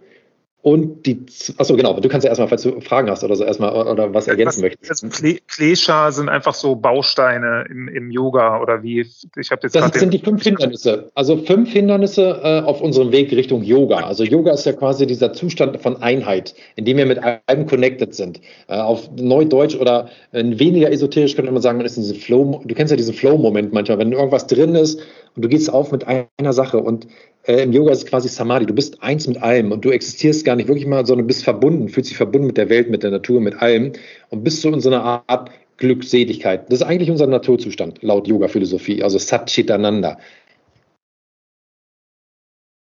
Und 0.63 1.07
die, 1.07 1.27
achso, 1.59 1.77
genau, 1.77 1.99
du 1.99 2.09
kannst 2.09 2.25
ja 2.25 2.29
erstmal, 2.29 2.47
falls 2.47 2.63
du 2.63 2.81
Fragen 2.81 3.11
hast 3.11 3.25
oder 3.25 3.35
so, 3.35 3.43
erstmal 3.43 3.73
oder 3.75 4.15
was 4.15 4.29
ergänzen 4.29 4.59
was, 4.59 4.63
möchtest. 4.63 5.03
Also 5.03 5.37
Klesha 5.49 6.13
sind 6.13 6.29
einfach 6.29 6.55
so 6.55 6.77
Bausteine 6.77 7.65
im, 7.69 7.89
im 7.89 8.13
Yoga 8.13 8.61
oder 8.61 8.81
wie? 8.81 9.01
Ich 9.37 9.51
habe 9.51 9.63
jetzt 9.65 9.75
Das 9.75 9.93
sind 9.93 10.15
die 10.15 10.21
fünf 10.21 10.45
Hindernisse. 10.45 11.11
Also 11.17 11.37
fünf 11.37 11.73
Hindernisse 11.73 12.41
äh, 12.45 12.61
auf 12.61 12.81
unserem 12.81 13.11
Weg 13.11 13.33
Richtung 13.33 13.65
Yoga. 13.65 14.07
Also 14.07 14.23
Yoga 14.23 14.53
ist 14.53 14.65
ja 14.65 14.73
quasi 14.73 15.05
dieser 15.05 15.33
Zustand 15.33 15.81
von 15.81 16.01
Einheit, 16.01 16.55
in 16.77 16.85
dem 16.85 16.97
wir 16.97 17.07
mit 17.07 17.19
allem 17.19 17.67
connected 17.67 18.15
sind. 18.15 18.41
Äh, 18.69 18.77
auf 18.77 19.11
Neudeutsch 19.17 19.75
oder 19.75 20.11
äh, 20.31 20.45
weniger 20.45 20.93
esoterisch 20.93 21.35
könnte 21.35 21.51
man 21.51 21.61
sagen, 21.61 21.79
man 21.79 21.87
ist 21.87 21.97
in 21.97 22.05
diesem 22.05 22.19
Flow, 22.19 22.63
du 22.65 22.75
kennst 22.77 22.93
ja 22.93 22.97
diesen 22.97 23.15
Flow-Moment 23.15 23.73
manchmal, 23.73 23.99
wenn 23.99 24.13
irgendwas 24.13 24.47
drin 24.47 24.77
ist 24.77 25.01
und 25.35 25.43
du 25.43 25.49
gehst 25.49 25.73
auf 25.73 25.91
mit 25.91 26.07
einer 26.07 26.53
Sache 26.53 26.79
und 26.79 27.09
äh, 27.45 27.63
im 27.63 27.73
Yoga 27.73 27.93
ist 27.93 27.99
es 27.99 28.07
quasi 28.07 28.29
Samadhi. 28.29 28.67
Du 28.67 28.75
bist 28.75 29.03
eins 29.03 29.27
mit 29.27 29.43
allem 29.43 29.73
und 29.73 29.85
du 29.85 29.91
existierst 29.91 30.45
gar 30.45 30.57
nicht 30.57 30.69
wirklich 30.69 30.87
mal, 30.87 31.05
sondern 31.07 31.27
bist 31.27 31.45
verbunden, 31.45 31.89
fühlst 31.89 32.11
dich 32.11 32.17
verbunden 32.17 32.47
mit 32.47 32.57
der 32.57 32.69
Welt, 32.69 32.91
mit 32.91 33.03
der 33.03 33.11
Natur, 33.11 33.41
mit 33.41 33.55
allem 33.61 33.93
und 34.31 34.45
bist 34.45 34.63
so 34.63 34.73
in 34.73 34.81
so 34.81 34.91
einer 34.91 35.25
Art 35.27 35.51
Glückseligkeit. 35.77 36.71
Das 36.71 36.81
ist 36.81 36.87
eigentlich 36.87 37.11
unser 37.11 37.27
Naturzustand, 37.27 38.03
laut 38.03 38.29
Yoga-Philosophie, 38.29 39.03
also 39.03 39.19
Satchitananda. 39.19 40.19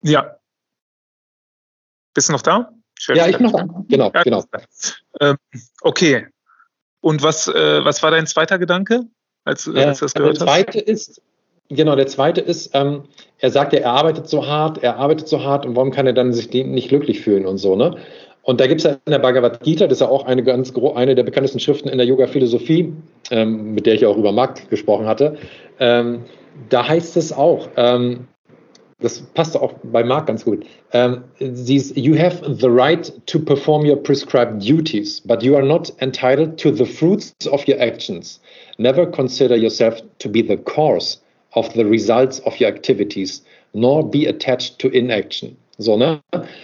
Ja. 0.03 0.39
Bist 2.15 2.29
du 2.29 2.33
noch 2.33 2.43
da? 2.43 2.73
Ich 2.99 3.09
ja, 3.09 3.27
ich 3.27 3.39
noch 3.41 3.53
da. 3.53 3.69
Genau, 3.89 4.11
ja, 4.15 4.23
genau. 4.23 4.45
Ähm, 5.21 5.37
okay. 5.81 6.29
Und 7.01 7.23
was, 7.23 7.49
äh, 7.49 7.85
was 7.85 8.03
war 8.03 8.11
dein 8.11 8.27
zweiter 8.27 8.59
Gedanke, 8.59 9.03
als, 9.45 9.67
äh, 9.67 9.85
als 9.85 9.99
du 9.99 10.05
das 10.07 10.15
gehört 10.15 10.41
hast? 10.41 10.41
Der 10.41 10.47
zweite 10.47 10.79
ist, 10.81 11.21
Genau, 11.69 11.97
der 11.97 12.07
zweite 12.07 12.41
ist, 12.41 12.71
ähm, 12.75 13.03
er 13.39 13.51
sagt 13.51 13.73
ja, 13.73 13.81
er 13.81 13.91
arbeitet 13.91 14.29
so 14.29 14.47
hart, 14.47 14.83
er 14.83 14.97
arbeitet 14.99 15.27
so 15.27 15.43
hart 15.43 15.67
und 15.67 15.75
warum 15.75 15.91
kann 15.91 16.07
er 16.07 16.13
dann 16.13 16.33
sich 16.33 16.53
nicht 16.53 16.89
glücklich 16.89 17.21
fühlen 17.21 17.45
und 17.45 17.59
so, 17.59 17.75
ne? 17.75 17.97
Und 18.43 18.61
da 18.61 18.69
gibt 18.69 18.81
es 18.81 18.85
ja 18.85 18.93
in 19.05 19.11
der 19.11 19.19
Bhagavad 19.19 19.61
Gita, 19.65 19.89
das 19.89 19.97
ist 19.97 20.03
ja 20.03 20.09
auch 20.09 20.25
eine 20.25 20.45
ganz 20.45 20.73
eine 20.95 21.17
der 21.17 21.25
bekanntesten 21.25 21.59
Schriften 21.59 21.89
in 21.89 21.99
der 21.99 22.07
Yoga-Philosophie, 22.07 22.93
ähm, 23.33 23.75
mit 23.75 23.87
der 23.87 23.95
ich 23.95 24.07
auch 24.07 24.17
über 24.17 24.31
Markt 24.31 24.71
gesprochen 24.71 25.07
hatte. 25.07 25.37
Ähm, 25.81 26.21
da 26.69 26.87
heißt 26.87 27.17
es 27.17 27.33
auch, 27.33 27.69
ähm, 27.77 28.29
das 29.01 29.21
passt 29.35 29.57
auch 29.57 29.75
bei 29.83 30.05
Mark 30.05 30.27
ganz 30.27 30.45
gut. 30.45 30.65
Um, 30.95 31.25
you 31.41 32.17
have 32.17 32.41
the 32.55 32.69
right 32.69 33.13
to 33.27 33.41
perform 33.41 33.85
your 33.85 33.97
prescribed 33.97 34.63
duties, 34.63 35.21
but 35.21 35.43
you 35.43 35.57
are 35.57 35.67
not 35.67 35.93
entitled 36.01 36.57
to 36.57 36.71
the 36.71 36.87
fruits 36.87 37.35
of 37.51 37.67
your 37.67 37.79
actions. 37.81 38.41
Never 38.79 39.07
consider 39.07 39.57
yourself 39.57 40.01
to 40.21 40.29
be 40.29 40.41
the 40.41 40.57
cause 40.57 41.21
of 41.57 41.73
the 41.73 41.83
results 41.83 42.41
of 42.45 42.61
your 42.61 42.69
activities, 42.69 43.45
nor 43.73 44.09
be 44.09 44.29
attached 44.29 44.79
to 44.79 44.89
inaction. 44.89 45.57
So, 45.79 45.97
ne? 45.97 46.21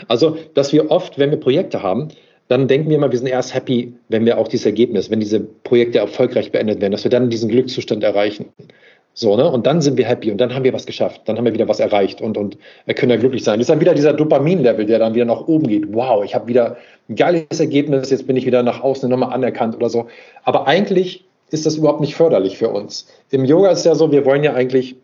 Also, 0.08 0.36
dass 0.54 0.72
wir 0.72 0.90
oft, 0.90 1.18
wenn 1.18 1.30
wir 1.30 1.40
Projekte 1.40 1.82
haben, 1.82 2.08
dann 2.48 2.68
denken 2.68 2.90
wir 2.90 2.96
immer, 2.96 3.10
wir 3.10 3.18
sind 3.18 3.28
erst 3.28 3.54
happy, 3.54 3.94
wenn 4.08 4.26
wir 4.26 4.38
auch 4.38 4.48
dieses 4.48 4.66
Ergebnis, 4.66 5.10
wenn 5.10 5.20
diese 5.20 5.40
Projekte 5.40 5.98
erfolgreich 5.98 6.52
beendet 6.52 6.80
werden, 6.80 6.92
dass 6.92 7.04
wir 7.04 7.10
dann 7.10 7.30
diesen 7.30 7.48
Glückszustand 7.48 8.04
erreichen. 8.04 8.46
So, 9.14 9.36
ne? 9.36 9.50
Und 9.50 9.66
dann 9.66 9.82
sind 9.82 9.98
wir 9.98 10.06
happy 10.06 10.30
und 10.30 10.38
dann 10.38 10.54
haben 10.54 10.64
wir 10.64 10.72
was 10.72 10.86
geschafft, 10.86 11.22
dann 11.26 11.36
haben 11.36 11.44
wir 11.44 11.54
wieder 11.54 11.68
was 11.68 11.80
erreicht 11.80 12.20
und, 12.20 12.38
und 12.38 12.56
können 12.96 13.10
ja 13.10 13.16
glücklich 13.16 13.44
sein. 13.44 13.58
Das 13.58 13.64
ist 13.64 13.70
dann 13.70 13.80
wieder 13.80 13.94
dieser 13.94 14.14
Dopamin-Level, 14.14 14.86
der 14.86 14.98
dann 14.98 15.14
wieder 15.14 15.26
nach 15.26 15.46
oben 15.46 15.66
geht. 15.66 15.92
Wow, 15.92 16.24
ich 16.24 16.34
habe 16.34 16.46
wieder 16.46 16.76
ein 17.08 17.16
geiles 17.16 17.60
Ergebnis, 17.60 18.10
jetzt 18.10 18.26
bin 18.26 18.36
ich 18.36 18.46
wieder 18.46 18.62
nach 18.62 18.82
außen 18.82 19.08
nochmal 19.10 19.32
anerkannt 19.32 19.76
oder 19.76 19.90
so. 19.90 20.06
Aber 20.44 20.66
eigentlich 20.66 21.24
ist 21.52 21.66
das 21.66 21.76
überhaupt 21.76 22.00
nicht 22.00 22.14
förderlich 22.14 22.58
für 22.58 22.70
uns. 22.70 23.06
Im 23.30 23.44
Yoga 23.44 23.70
ist 23.70 23.84
ja 23.84 23.94
so, 23.94 24.10
wir 24.10 24.24
wollen 24.24 24.42
ja 24.42 24.54
eigentlich 24.54 24.96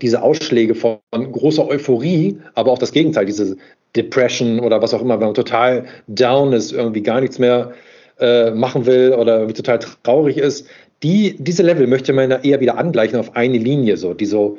diese 0.00 0.22
Ausschläge 0.22 0.74
von 0.74 0.98
großer 1.10 1.66
Euphorie, 1.66 2.38
aber 2.54 2.72
auch 2.72 2.78
das 2.78 2.92
Gegenteil, 2.92 3.26
diese 3.26 3.56
Depression 3.96 4.60
oder 4.60 4.80
was 4.80 4.94
auch 4.94 5.02
immer, 5.02 5.18
wenn 5.18 5.26
man 5.26 5.34
total 5.34 5.84
down 6.08 6.52
ist, 6.52 6.72
irgendwie 6.72 7.02
gar 7.02 7.20
nichts 7.20 7.38
mehr 7.38 7.72
äh, 8.20 8.50
machen 8.50 8.86
will 8.86 9.14
oder 9.18 9.36
irgendwie 9.36 9.54
total 9.54 9.80
traurig 10.02 10.38
ist, 10.38 10.66
die, 11.02 11.36
diese 11.38 11.62
Level 11.62 11.86
möchte 11.86 12.12
man 12.12 12.30
eher 12.30 12.60
wieder 12.60 12.78
angleichen 12.78 13.18
auf 13.18 13.34
eine 13.34 13.58
Linie, 13.58 13.96
so, 13.96 14.14
die 14.14 14.26
so 14.26 14.58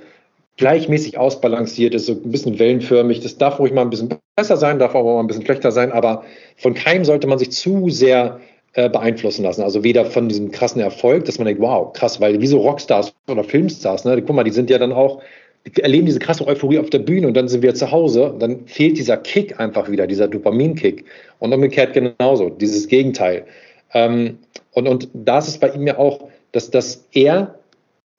gleichmäßig 0.57 1.17
ausbalanciert 1.17 1.95
ist, 1.95 2.05
so 2.05 2.13
ein 2.13 2.31
bisschen 2.31 2.59
wellenförmig. 2.59 3.21
Das 3.21 3.37
darf 3.37 3.59
ruhig 3.59 3.73
mal 3.73 3.81
ein 3.81 3.89
bisschen 3.89 4.09
besser 4.35 4.57
sein, 4.57 4.79
darf 4.79 4.93
auch 4.93 5.03
mal 5.03 5.19
ein 5.19 5.27
bisschen 5.27 5.45
schlechter 5.45 5.71
sein, 5.71 5.91
aber 5.91 6.23
von 6.57 6.73
keinem 6.73 7.05
sollte 7.05 7.27
man 7.27 7.39
sich 7.39 7.51
zu 7.51 7.89
sehr 7.89 8.39
äh, 8.73 8.89
beeinflussen 8.89 9.43
lassen. 9.43 9.61
Also 9.61 9.83
weder 9.83 10.05
von 10.05 10.29
diesem 10.29 10.51
krassen 10.51 10.81
Erfolg, 10.81 11.25
dass 11.25 11.37
man 11.37 11.45
denkt, 11.45 11.61
wow, 11.61 11.93
krass, 11.93 12.19
weil 12.19 12.41
wie 12.41 12.47
so 12.47 12.59
Rockstars 12.59 13.13
oder 13.27 13.43
Filmstars, 13.43 14.05
ne, 14.05 14.21
guck 14.21 14.35
mal, 14.35 14.43
die 14.43 14.51
sind 14.51 14.69
ja 14.69 14.77
dann 14.77 14.91
auch, 14.91 15.21
die 15.65 15.81
erleben 15.81 16.07
diese 16.07 16.19
krasse 16.19 16.45
Euphorie 16.47 16.79
auf 16.79 16.89
der 16.89 16.99
Bühne 16.99 17.27
und 17.27 17.35
dann 17.35 17.47
sind 17.47 17.61
wir 17.61 17.73
zu 17.75 17.91
Hause, 17.91 18.35
dann 18.39 18.65
fehlt 18.65 18.97
dieser 18.97 19.17
Kick 19.17 19.59
einfach 19.59 19.89
wieder, 19.89 20.07
dieser 20.07 20.27
Dopaminkick. 20.27 21.05
Und 21.39 21.53
umgekehrt 21.53 21.93
genauso, 21.93 22.49
dieses 22.49 22.87
Gegenteil. 22.87 23.45
Ähm, 23.93 24.39
und, 24.71 24.87
und 24.87 25.07
da 25.13 25.39
ist 25.39 25.59
bei 25.59 25.69
ihm 25.69 25.87
ja 25.87 25.97
auch, 25.97 26.27
dass, 26.51 26.71
dass 26.71 27.05
er, 27.11 27.59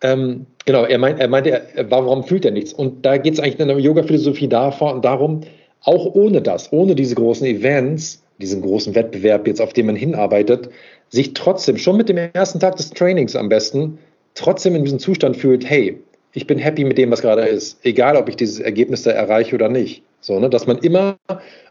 ähm, 0.02 0.46
genau, 0.64 0.84
er 0.84 0.98
meint, 0.98 1.20
er 1.20 1.28
meinte, 1.28 1.62
warum 1.88 2.24
fühlt 2.24 2.44
er 2.44 2.52
nichts? 2.52 2.72
Und 2.72 3.04
da 3.04 3.16
geht 3.16 3.34
es 3.34 3.40
eigentlich 3.40 3.58
in 3.58 3.68
der 3.68 3.78
Yoga-Philosophie 3.78 4.48
darum, 4.48 5.40
auch 5.82 6.14
ohne 6.14 6.40
das, 6.40 6.72
ohne 6.72 6.94
diese 6.94 7.14
großen 7.14 7.46
Events, 7.46 8.23
diesen 8.38 8.62
großen 8.62 8.94
Wettbewerb 8.94 9.46
jetzt, 9.46 9.60
auf 9.60 9.72
den 9.72 9.86
man 9.86 9.96
hinarbeitet, 9.96 10.70
sich 11.08 11.34
trotzdem, 11.34 11.76
schon 11.76 11.96
mit 11.96 12.08
dem 12.08 12.16
ersten 12.16 12.60
Tag 12.60 12.76
des 12.76 12.90
Trainings 12.90 13.36
am 13.36 13.48
besten, 13.48 13.98
trotzdem 14.34 14.74
in 14.74 14.84
diesem 14.84 14.98
Zustand 14.98 15.36
fühlt, 15.36 15.68
hey, 15.68 16.00
ich 16.32 16.46
bin 16.46 16.58
happy 16.58 16.84
mit 16.84 16.98
dem, 16.98 17.10
was 17.10 17.22
gerade 17.22 17.42
ist, 17.42 17.84
egal 17.84 18.16
ob 18.16 18.28
ich 18.28 18.36
dieses 18.36 18.58
Ergebnis 18.58 19.02
da 19.02 19.12
erreiche 19.12 19.54
oder 19.54 19.68
nicht. 19.68 20.02
So, 20.20 20.40
ne, 20.40 20.50
dass 20.50 20.66
man 20.66 20.78
immer 20.78 21.16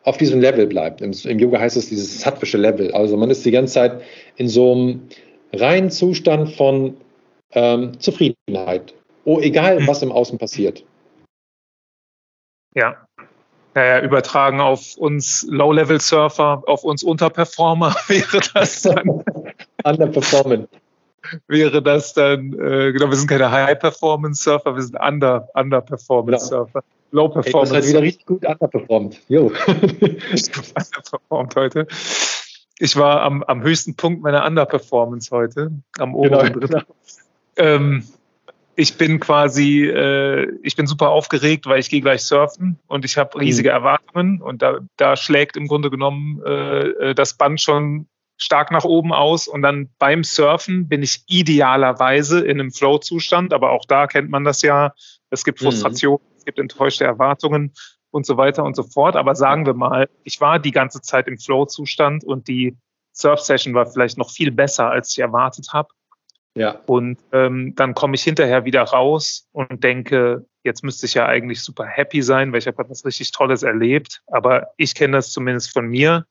auf 0.03 0.17
diesem 0.17 0.39
Level 0.39 0.67
bleibt. 0.67 1.01
Im, 1.01 1.11
Im, 1.25 1.39
Yoga 1.39 1.59
heißt 1.59 1.75
es 1.75 1.89
dieses 1.89 2.21
sattwische 2.21 2.57
Level. 2.57 2.91
Also 2.91 3.17
man 3.17 3.29
ist 3.29 3.43
die 3.45 3.51
ganze 3.51 3.73
Zeit 3.73 4.01
in 4.37 4.47
so 4.47 4.71
einem 4.71 5.01
reinen 5.51 5.89
Zustand 5.89 6.51
von 6.51 6.95
ähm, 7.51 7.99
Zufriedenheit. 7.99 8.93
Oh, 9.25 9.39
egal, 9.39 9.85
was 9.87 10.03
im 10.03 10.11
Außen 10.11 10.37
passiert. 10.37 10.85
Ja, 12.75 13.05
naja, 13.75 14.01
übertragen 14.01 14.59
auf 14.59 14.95
uns 14.97 15.45
Low-Level-Surfer, 15.49 16.63
auf 16.67 16.83
uns 16.83 17.03
Unterperformer 17.03 17.95
wäre 18.07 18.39
das 18.53 18.81
dann. 18.81 19.09
Underperforming. 19.83 20.67
wäre 21.47 21.81
das 21.81 22.13
dann, 22.13 22.53
äh, 22.53 22.91
genau, 22.91 23.09
wir 23.09 23.15
sind 23.15 23.27
keine 23.27 23.49
High-Performance-Surfer, 23.51 24.75
wir 24.75 24.81
sind 24.81 24.97
Under, 24.99 25.49
Under-Performance-Surfer. 25.53 26.81
Genau. 26.81 26.93
Low-Performance. 27.13 27.75
Hey, 27.75 27.87
wieder 27.87 28.01
richtig 28.01 28.25
gut 28.25 28.45
underperformed. 28.45 29.21
Jo. 29.27 29.51
underperformed 29.67 31.55
heute. 31.55 31.87
Ich 32.79 32.95
war 32.95 33.21
am, 33.21 33.43
am 33.43 33.61
höchsten 33.61 33.95
Punkt 33.95 34.23
meiner 34.23 34.45
Underperformance 34.45 35.29
heute, 35.29 35.71
am 35.99 36.15
oberen 36.15 36.53
genau, 36.53 36.67
Genau. 36.67 36.81
Ähm, 37.55 38.03
ich 38.75 38.97
bin 38.97 39.19
quasi, 39.19 39.85
äh, 39.85 40.51
ich 40.63 40.75
bin 40.75 40.87
super 40.87 41.09
aufgeregt, 41.09 41.65
weil 41.65 41.79
ich 41.79 41.89
gehe 41.89 42.01
gleich 42.01 42.23
surfen 42.23 42.79
und 42.87 43.05
ich 43.05 43.17
habe 43.17 43.39
riesige 43.39 43.69
mhm. 43.69 43.75
Erwartungen 43.75 44.41
und 44.41 44.61
da, 44.61 44.79
da 44.97 45.15
schlägt 45.15 45.57
im 45.57 45.67
Grunde 45.67 45.89
genommen 45.89 46.41
äh, 46.45 46.87
äh, 46.87 47.15
das 47.15 47.35
Band 47.35 47.61
schon 47.61 48.07
stark 48.37 48.71
nach 48.71 48.83
oben 48.83 49.13
aus 49.13 49.47
und 49.47 49.61
dann 49.61 49.89
beim 49.99 50.23
Surfen 50.23 50.87
bin 50.87 51.03
ich 51.03 51.23
idealerweise 51.27 52.39
in 52.39 52.59
einem 52.59 52.71
Flow-Zustand, 52.71 53.53
aber 53.53 53.71
auch 53.71 53.85
da 53.85 54.07
kennt 54.07 54.29
man 54.29 54.43
das 54.43 54.61
ja. 54.61 54.93
Es 55.29 55.43
gibt. 55.43 55.59
Frustration, 55.59 56.19
mhm. 56.21 56.37
es 56.37 56.45
gibt 56.45 56.59
enttäuschte 56.59 57.05
Erwartungen 57.05 57.73
und 58.11 58.25
so 58.25 58.37
weiter 58.37 58.63
und 58.63 58.75
so 58.75 58.83
fort. 58.83 59.15
Aber 59.15 59.35
sagen 59.35 59.65
wir 59.65 59.73
mal, 59.73 60.09
ich 60.23 60.41
war 60.41 60.59
die 60.59 60.71
ganze 60.71 61.01
Zeit 61.01 61.27
im 61.27 61.37
Flow-Zustand 61.37 62.23
und 62.23 62.47
die 62.47 62.75
Surf-Session 63.13 63.73
war 63.73 63.85
vielleicht 63.85 64.17
noch 64.17 64.31
viel 64.31 64.51
besser, 64.51 64.89
als 64.89 65.11
ich 65.11 65.19
erwartet 65.19 65.69
habe. 65.73 65.89
Ja. 66.55 66.81
Und 66.85 67.17
ähm, 67.31 67.73
dann 67.75 67.95
komme 67.95 68.15
ich 68.15 68.23
hinterher 68.23 68.65
wieder 68.65 68.83
raus 68.83 69.47
und 69.51 69.83
denke, 69.83 70.45
jetzt 70.63 70.83
müsste 70.83 71.05
ich 71.05 71.15
ja 71.15 71.25
eigentlich 71.25 71.61
super 71.61 71.85
happy 71.85 72.21
sein, 72.21 72.51
weil 72.51 72.59
ich 72.59 72.67
habe 72.67 72.83
etwas 72.83 73.05
richtig 73.05 73.31
Tolles 73.31 73.63
erlebt. 73.63 74.21
Aber 74.27 74.67
ich 74.77 74.93
kenne 74.93 75.17
das 75.17 75.31
zumindest 75.31 75.73
von 75.73 75.87
mir, 75.87 76.25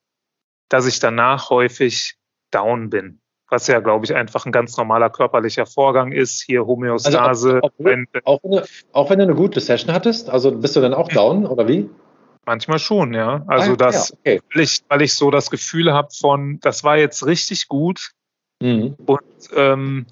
dass 0.68 0.86
ich 0.86 1.00
danach 1.00 1.50
häufig 1.50 2.16
down 2.50 2.90
bin. 2.90 3.20
Was 3.48 3.66
ja, 3.66 3.80
glaube 3.80 4.06
ich, 4.06 4.14
einfach 4.14 4.46
ein 4.46 4.52
ganz 4.52 4.76
normaler 4.76 5.10
körperlicher 5.10 5.66
Vorgang 5.66 6.12
ist. 6.12 6.42
Hier 6.42 6.64
Homöostase. 6.66 7.20
Also, 7.20 7.58
auch, 7.60 7.70
wenn, 7.78 8.06
auch, 8.24 8.40
wenn 8.42 8.50
du, 8.52 8.62
auch 8.92 9.10
wenn 9.10 9.18
du 9.18 9.24
eine 9.24 9.34
gute 9.34 9.60
Session 9.60 9.92
hattest, 9.92 10.30
also 10.30 10.52
bist 10.52 10.74
du 10.76 10.80
dann 10.80 10.94
auch 10.94 11.08
down 11.08 11.46
oder 11.46 11.68
wie? 11.68 11.90
Manchmal 12.46 12.78
schon, 12.78 13.12
ja. 13.12 13.44
Also 13.46 13.72
ah, 13.72 13.76
das, 13.76 14.08
ja, 14.08 14.16
okay. 14.18 14.40
weil, 14.54 14.62
ich, 14.62 14.82
weil 14.88 15.02
ich 15.02 15.14
so 15.14 15.30
das 15.30 15.50
Gefühl 15.50 15.92
habe 15.92 16.08
von, 16.18 16.60
das 16.60 16.82
war 16.82 16.96
jetzt 16.96 17.26
richtig 17.26 17.68
gut, 17.68 18.12
Mhm. 18.62 18.96
Und 19.06 19.20
ähm, 19.54 20.06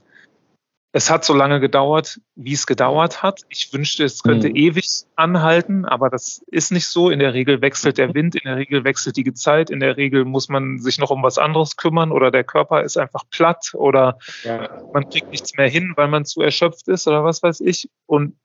es 0.93 1.09
hat 1.09 1.25
so 1.25 1.35
lange 1.35 1.61
gedauert, 1.61 2.21
wie 2.35 2.53
es 2.53 2.67
gedauert 2.67 3.23
hat. 3.23 3.43
Ich 3.49 3.73
wünschte, 3.73 4.05
es 4.05 4.25
könnte 4.25 4.49
mhm. 4.49 4.57
ewig 4.57 4.89
anhalten, 5.15 5.85
aber 5.85 6.11
das 6.11 6.43
ist 6.49 6.73
nicht 6.73 6.87
so. 6.87 7.11
In 7.11 7.21
der 7.21 7.33
Regel 7.33 7.61
wechselt 7.61 7.97
der 7.97 8.13
Wind, 8.13 8.35
in 8.35 8.43
der 8.45 8.57
Regel 8.57 8.83
wechselt 8.83 9.17
die 9.17 9.33
Zeit, 9.33 9.71
in 9.71 9.79
der 9.79 9.97
Regel 9.97 10.25
muss 10.25 10.49
man 10.49 10.81
sich 10.81 10.99
noch 10.99 11.11
um 11.11 11.23
was 11.23 11.39
anderes 11.39 11.77
kümmern 11.77 12.11
oder 12.11 12.33
der 12.33 12.43
Körper 12.43 12.83
ist 12.83 12.97
einfach 12.97 13.23
platt 13.31 13.71
oder 13.75 14.19
ja. 14.43 14.83
man 14.93 15.09
kriegt 15.09 15.31
nichts 15.31 15.57
mehr 15.57 15.69
hin, 15.69 15.93
weil 15.95 16.09
man 16.09 16.25
zu 16.25 16.41
erschöpft 16.41 16.89
ist 16.89 17.07
oder 17.07 17.23
was 17.23 17.41
weiß 17.43 17.61
ich. 17.61 17.89
Und 18.07 18.37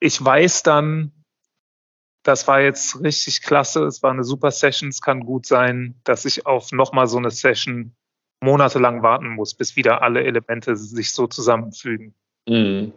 ich 0.00 0.22
weiß 0.24 0.62
dann, 0.62 1.12
das 2.22 2.48
war 2.48 2.60
jetzt 2.60 3.02
richtig 3.02 3.42
klasse, 3.42 3.84
es 3.84 4.02
war 4.02 4.12
eine 4.12 4.24
super 4.24 4.50
Session, 4.50 4.88
es 4.88 5.02
kann 5.02 5.26
gut 5.26 5.44
sein, 5.44 6.00
dass 6.04 6.24
ich 6.24 6.46
auf 6.46 6.72
nochmal 6.72 7.06
so 7.06 7.18
eine 7.18 7.30
Session 7.30 7.94
monatelang 8.42 9.02
warten 9.02 9.28
muss, 9.28 9.54
bis 9.54 9.76
wieder 9.76 10.02
alle 10.02 10.22
Elemente 10.22 10.76
sich 10.76 11.12
so 11.12 11.26
zusammenfügen. 11.26 12.14
Mhm. 12.48 12.92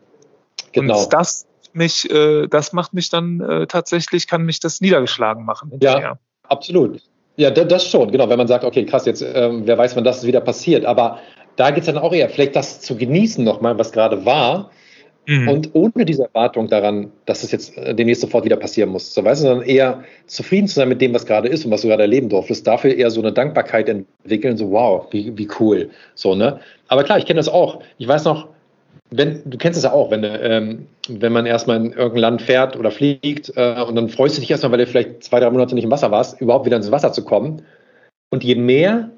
Genau. 0.71 1.03
Und 1.03 1.13
das 1.13 1.47
mich, 1.73 2.09
äh, 2.09 2.47
das 2.47 2.73
macht 2.73 2.93
mich 2.93 3.09
dann 3.09 3.41
äh, 3.41 3.67
tatsächlich, 3.67 4.27
kann 4.27 4.43
mich 4.43 4.59
das 4.59 4.81
niedergeschlagen 4.81 5.45
machen. 5.45 5.71
Hinterher. 5.71 5.99
Ja, 5.99 6.19
absolut. 6.47 7.01
Ja, 7.37 7.51
das 7.51 7.89
schon, 7.89 8.11
genau. 8.11 8.29
Wenn 8.29 8.37
man 8.37 8.47
sagt, 8.47 8.63
okay, 8.63 8.85
krass, 8.85 9.05
jetzt, 9.05 9.21
ähm, 9.21 9.63
wer 9.65 9.77
weiß, 9.77 9.95
wann 9.95 10.05
das 10.05 10.25
wieder 10.25 10.39
passiert. 10.39 10.85
Aber 10.85 11.19
da 11.57 11.71
geht 11.71 11.81
es 11.81 11.85
dann 11.87 11.97
auch 11.97 12.13
eher, 12.13 12.29
vielleicht 12.29 12.55
das 12.55 12.79
zu 12.79 12.95
genießen 12.95 13.43
nochmal, 13.43 13.77
was 13.77 13.91
gerade 13.91 14.25
war, 14.25 14.71
Mhm. 15.27 15.47
Und 15.47 15.69
ohne 15.73 16.05
diese 16.05 16.23
Erwartung 16.23 16.67
daran, 16.67 17.11
dass 17.25 17.43
es 17.43 17.51
jetzt 17.51 17.77
äh, 17.77 17.95
demnächst 17.95 18.21
sofort 18.21 18.45
wieder 18.45 18.57
passieren 18.57 18.89
muss. 18.89 19.13
So, 19.13 19.23
weißt 19.23 19.43
du, 19.43 19.47
sondern 19.47 19.67
eher 19.67 20.03
zufrieden 20.27 20.67
zu 20.67 20.75
sein 20.75 20.89
mit 20.89 21.01
dem, 21.01 21.13
was 21.13 21.25
gerade 21.25 21.47
ist 21.47 21.65
und 21.65 21.71
was 21.71 21.81
du 21.81 21.87
gerade 21.87 22.03
erleben 22.03 22.29
durftest. 22.29 22.65
Dafür 22.67 22.95
eher 22.95 23.09
so 23.11 23.21
eine 23.21 23.31
Dankbarkeit 23.31 23.89
entwickeln, 23.89 24.57
so 24.57 24.71
wow, 24.71 25.07
wie, 25.11 25.37
wie 25.37 25.47
cool. 25.59 25.89
So, 26.13 26.35
ne? 26.35 26.59
Aber 26.87 27.03
klar, 27.03 27.17
ich 27.17 27.25
kenne 27.25 27.37
das 27.37 27.49
auch. 27.49 27.81
Ich 27.97 28.07
weiß 28.07 28.25
noch, 28.25 28.47
wenn, 29.11 29.41
du 29.45 29.57
kennst 29.57 29.77
es 29.77 29.83
ja 29.83 29.91
auch, 29.91 30.11
wenn, 30.11 30.23
ähm, 30.23 30.87
wenn 31.09 31.33
man 31.33 31.45
erstmal 31.45 31.77
in 31.77 31.91
irgendein 31.91 32.21
Land 32.21 32.41
fährt 32.41 32.77
oder 32.77 32.91
fliegt 32.91 33.51
äh, 33.55 33.81
und 33.81 33.95
dann 33.95 34.09
freust 34.09 34.37
du 34.37 34.41
dich 34.41 34.51
erstmal, 34.51 34.71
weil 34.73 34.79
du 34.79 34.87
vielleicht 34.87 35.23
zwei, 35.23 35.39
drei 35.39 35.49
Monate 35.49 35.75
nicht 35.75 35.83
im 35.83 35.91
Wasser 35.91 36.11
warst, 36.11 36.41
überhaupt 36.41 36.65
wieder 36.65 36.77
ins 36.77 36.91
Wasser 36.91 37.13
zu 37.13 37.23
kommen. 37.23 37.61
Und 38.31 38.43
je 38.43 38.55
mehr 38.55 39.11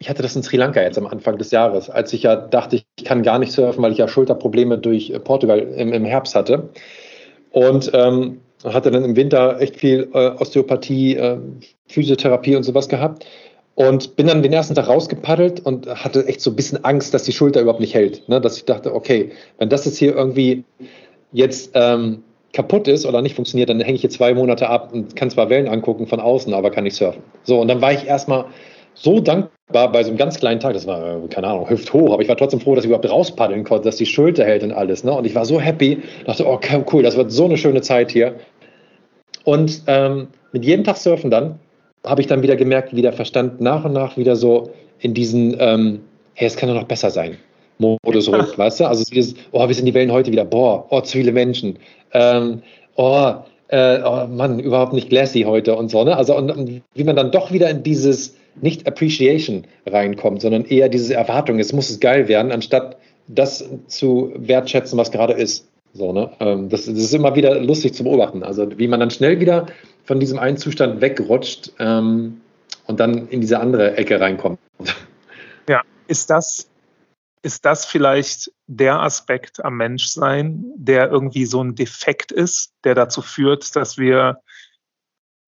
ich 0.00 0.08
hatte 0.08 0.22
das 0.22 0.34
in 0.34 0.42
Sri 0.42 0.56
Lanka 0.56 0.82
jetzt 0.82 0.96
am 0.96 1.06
Anfang 1.06 1.36
des 1.36 1.50
Jahres, 1.50 1.90
als 1.90 2.12
ich 2.14 2.22
ja 2.22 2.34
dachte, 2.34 2.76
ich 2.76 3.04
kann 3.04 3.22
gar 3.22 3.38
nicht 3.38 3.52
surfen, 3.52 3.82
weil 3.82 3.92
ich 3.92 3.98
ja 3.98 4.08
Schulterprobleme 4.08 4.78
durch 4.78 5.10
äh, 5.10 5.20
Portugal 5.20 5.58
im, 5.58 5.92
im 5.92 6.04
Herbst 6.06 6.34
hatte. 6.34 6.70
Und 7.50 7.90
ähm, 7.92 8.40
hatte 8.64 8.90
dann 8.90 9.04
im 9.04 9.16
Winter 9.16 9.60
echt 9.60 9.76
viel 9.76 10.08
äh, 10.14 10.28
Osteopathie, 10.30 11.16
äh, 11.16 11.38
Physiotherapie 11.86 12.56
und 12.56 12.62
sowas 12.62 12.88
gehabt. 12.88 13.26
Und 13.74 14.16
bin 14.16 14.26
dann 14.26 14.42
den 14.42 14.52
ersten 14.52 14.74
Tag 14.74 14.88
rausgepaddelt 14.88 15.60
und 15.60 15.86
hatte 15.86 16.26
echt 16.26 16.40
so 16.40 16.50
ein 16.50 16.56
bisschen 16.56 16.82
Angst, 16.84 17.12
dass 17.12 17.24
die 17.24 17.32
Schulter 17.32 17.60
überhaupt 17.60 17.80
nicht 17.80 17.94
hält. 17.94 18.26
Ne? 18.28 18.40
Dass 18.40 18.56
ich 18.56 18.64
dachte, 18.64 18.94
okay, 18.94 19.32
wenn 19.58 19.68
das 19.68 19.84
jetzt 19.84 19.98
hier 19.98 20.14
irgendwie 20.14 20.64
jetzt 21.32 21.72
ähm, 21.74 22.22
kaputt 22.52 22.88
ist 22.88 23.04
oder 23.04 23.20
nicht 23.22 23.36
funktioniert, 23.36 23.68
dann 23.68 23.80
hänge 23.80 23.94
ich 23.94 24.00
hier 24.00 24.10
zwei 24.10 24.34
Monate 24.34 24.68
ab 24.68 24.92
und 24.92 25.14
kann 25.14 25.30
zwar 25.30 25.50
Wellen 25.50 25.68
angucken 25.68 26.06
von 26.06 26.20
außen, 26.20 26.52
aber 26.54 26.70
kann 26.70 26.84
nicht 26.84 26.96
surfen. 26.96 27.22
So, 27.44 27.60
und 27.60 27.68
dann 27.68 27.80
war 27.80 27.92
ich 27.92 28.06
erstmal 28.06 28.46
so 29.02 29.20
dankbar 29.20 29.90
bei 29.92 30.02
so 30.02 30.10
einem 30.10 30.18
ganz 30.18 30.38
kleinen 30.38 30.60
Tag, 30.60 30.74
das 30.74 30.86
war, 30.86 31.20
keine 31.28 31.46
Ahnung, 31.46 31.68
hüfthoch, 31.68 32.12
aber 32.12 32.22
ich 32.22 32.28
war 32.28 32.36
trotzdem 32.36 32.60
froh, 32.60 32.74
dass 32.74 32.84
ich 32.84 32.88
überhaupt 32.88 33.10
rauspaddeln 33.10 33.64
konnte, 33.64 33.84
dass 33.84 33.96
die 33.96 34.06
Schulter 34.06 34.44
hält 34.44 34.62
und 34.62 34.72
alles. 34.72 35.04
Ne? 35.04 35.12
Und 35.12 35.24
ich 35.24 35.34
war 35.34 35.44
so 35.44 35.60
happy, 35.60 36.02
dachte, 36.26 36.46
oh 36.46 36.60
cool, 36.92 37.02
das 37.02 37.16
wird 37.16 37.32
so 37.32 37.46
eine 37.46 37.56
schöne 37.56 37.80
Zeit 37.80 38.10
hier. 38.10 38.34
Und 39.44 39.82
ähm, 39.86 40.28
mit 40.52 40.64
jedem 40.64 40.84
Tag 40.84 40.98
surfen 40.98 41.30
dann 41.30 41.58
habe 42.04 42.20
ich 42.20 42.26
dann 42.26 42.42
wieder 42.42 42.56
gemerkt, 42.56 42.94
wie 42.94 43.02
der 43.02 43.12
Verstand 43.12 43.60
nach 43.60 43.84
und 43.84 43.92
nach 43.92 44.16
wieder 44.16 44.36
so 44.36 44.70
in 44.98 45.14
diesen, 45.14 45.56
ähm, 45.58 46.00
hey, 46.34 46.46
es 46.46 46.56
kann 46.56 46.68
doch 46.68 46.76
noch 46.76 46.88
besser 46.88 47.10
sein. 47.10 47.36
Modus 47.78 48.30
rückt, 48.30 48.58
weißt 48.58 48.80
du? 48.80 48.84
Also 48.86 49.04
dieses, 49.04 49.34
oh, 49.52 49.66
wie 49.68 49.74
sind 49.74 49.86
die 49.86 49.94
Wellen 49.94 50.12
heute 50.12 50.30
wieder? 50.30 50.44
Boah, 50.44 50.86
oh, 50.90 51.00
zu 51.00 51.16
viele 51.16 51.32
Menschen. 51.32 51.78
Ähm, 52.12 52.62
oh, 52.96 53.32
äh, 53.68 54.00
oh 54.04 54.26
Mann, 54.26 54.58
überhaupt 54.58 54.92
nicht 54.92 55.08
glassy 55.08 55.42
heute 55.42 55.74
und 55.74 55.90
so, 55.90 56.04
ne? 56.04 56.14
Also 56.16 56.36
und, 56.36 56.50
und, 56.50 56.82
wie 56.94 57.04
man 57.04 57.16
dann 57.16 57.30
doch 57.30 57.52
wieder 57.52 57.70
in 57.70 57.82
dieses 57.82 58.36
nicht 58.60 58.86
Appreciation 58.86 59.66
reinkommt, 59.86 60.42
sondern 60.42 60.64
eher 60.64 60.88
diese 60.88 61.14
Erwartung, 61.14 61.58
es 61.58 61.72
muss 61.72 61.90
es 61.90 62.00
geil 62.00 62.28
werden, 62.28 62.52
anstatt 62.52 62.96
das 63.28 63.64
zu 63.86 64.32
wertschätzen, 64.36 64.98
was 64.98 65.10
gerade 65.10 65.34
ist. 65.34 65.68
So, 65.92 66.12
ne? 66.12 66.30
Ähm, 66.40 66.68
das, 66.68 66.86
das, 66.86 66.94
ist 66.94 67.14
immer 67.14 67.34
wieder 67.34 67.60
lustig 67.60 67.94
zu 67.94 68.04
beobachten. 68.04 68.42
Also 68.42 68.78
wie 68.78 68.88
man 68.88 69.00
dann 69.00 69.10
schnell 69.10 69.40
wieder 69.40 69.66
von 70.04 70.20
diesem 70.20 70.38
einen 70.38 70.56
Zustand 70.56 71.00
wegrutscht 71.00 71.72
ähm, 71.78 72.40
und 72.86 73.00
dann 73.00 73.28
in 73.28 73.40
diese 73.40 73.58
andere 73.58 73.96
Ecke 73.96 74.20
reinkommt. 74.20 74.58
Ja, 75.68 75.82
ist 76.06 76.30
das, 76.30 76.68
ist 77.42 77.64
das 77.64 77.84
vielleicht 77.84 78.52
der 78.66 79.00
Aspekt 79.00 79.64
am 79.64 79.76
Menschsein, 79.76 80.64
der 80.76 81.10
irgendwie 81.10 81.44
so 81.46 81.62
ein 81.62 81.74
Defekt 81.74 82.32
ist, 82.32 82.72
der 82.84 82.94
dazu 82.94 83.22
führt, 83.22 83.74
dass 83.74 83.98
wir 83.98 84.40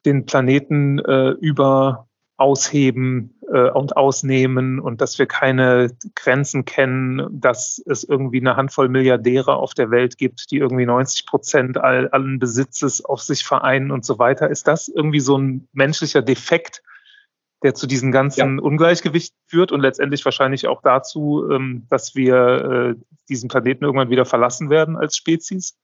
den 0.04 0.26
Planeten 0.26 0.98
äh, 0.98 1.30
über 1.30 2.08
ausheben 2.42 3.38
äh, 3.52 3.70
und 3.70 3.96
ausnehmen 3.96 4.80
und 4.80 5.00
dass 5.00 5.20
wir 5.20 5.26
keine 5.26 5.92
Grenzen 6.16 6.64
kennen, 6.64 7.28
dass 7.30 7.80
es 7.86 8.02
irgendwie 8.02 8.40
eine 8.40 8.56
Handvoll 8.56 8.88
Milliardäre 8.88 9.54
auf 9.54 9.74
der 9.74 9.92
Welt 9.92 10.18
gibt, 10.18 10.50
die 10.50 10.58
irgendwie 10.58 10.84
90 10.84 11.24
Prozent 11.26 11.78
all, 11.78 12.08
allen 12.08 12.40
Besitzes 12.40 13.04
auf 13.04 13.22
sich 13.22 13.44
vereinen 13.44 13.92
und 13.92 14.04
so 14.04 14.18
weiter. 14.18 14.50
Ist 14.50 14.66
das 14.66 14.88
irgendwie 14.88 15.20
so 15.20 15.38
ein 15.38 15.68
menschlicher 15.72 16.20
Defekt, 16.20 16.82
der 17.62 17.74
zu 17.74 17.86
diesen 17.86 18.10
ganzen 18.10 18.58
ja. 18.58 18.62
Ungleichgewichten 18.62 19.38
führt 19.46 19.70
und 19.70 19.80
letztendlich 19.80 20.24
wahrscheinlich 20.24 20.66
auch 20.66 20.82
dazu, 20.82 21.48
ähm, 21.48 21.86
dass 21.88 22.16
wir 22.16 22.96
äh, 22.96 23.00
diesen 23.28 23.48
Planeten 23.48 23.84
irgendwann 23.84 24.10
wieder 24.10 24.24
verlassen 24.24 24.68
werden 24.68 24.96
als 24.96 25.16
Spezies? 25.16 25.76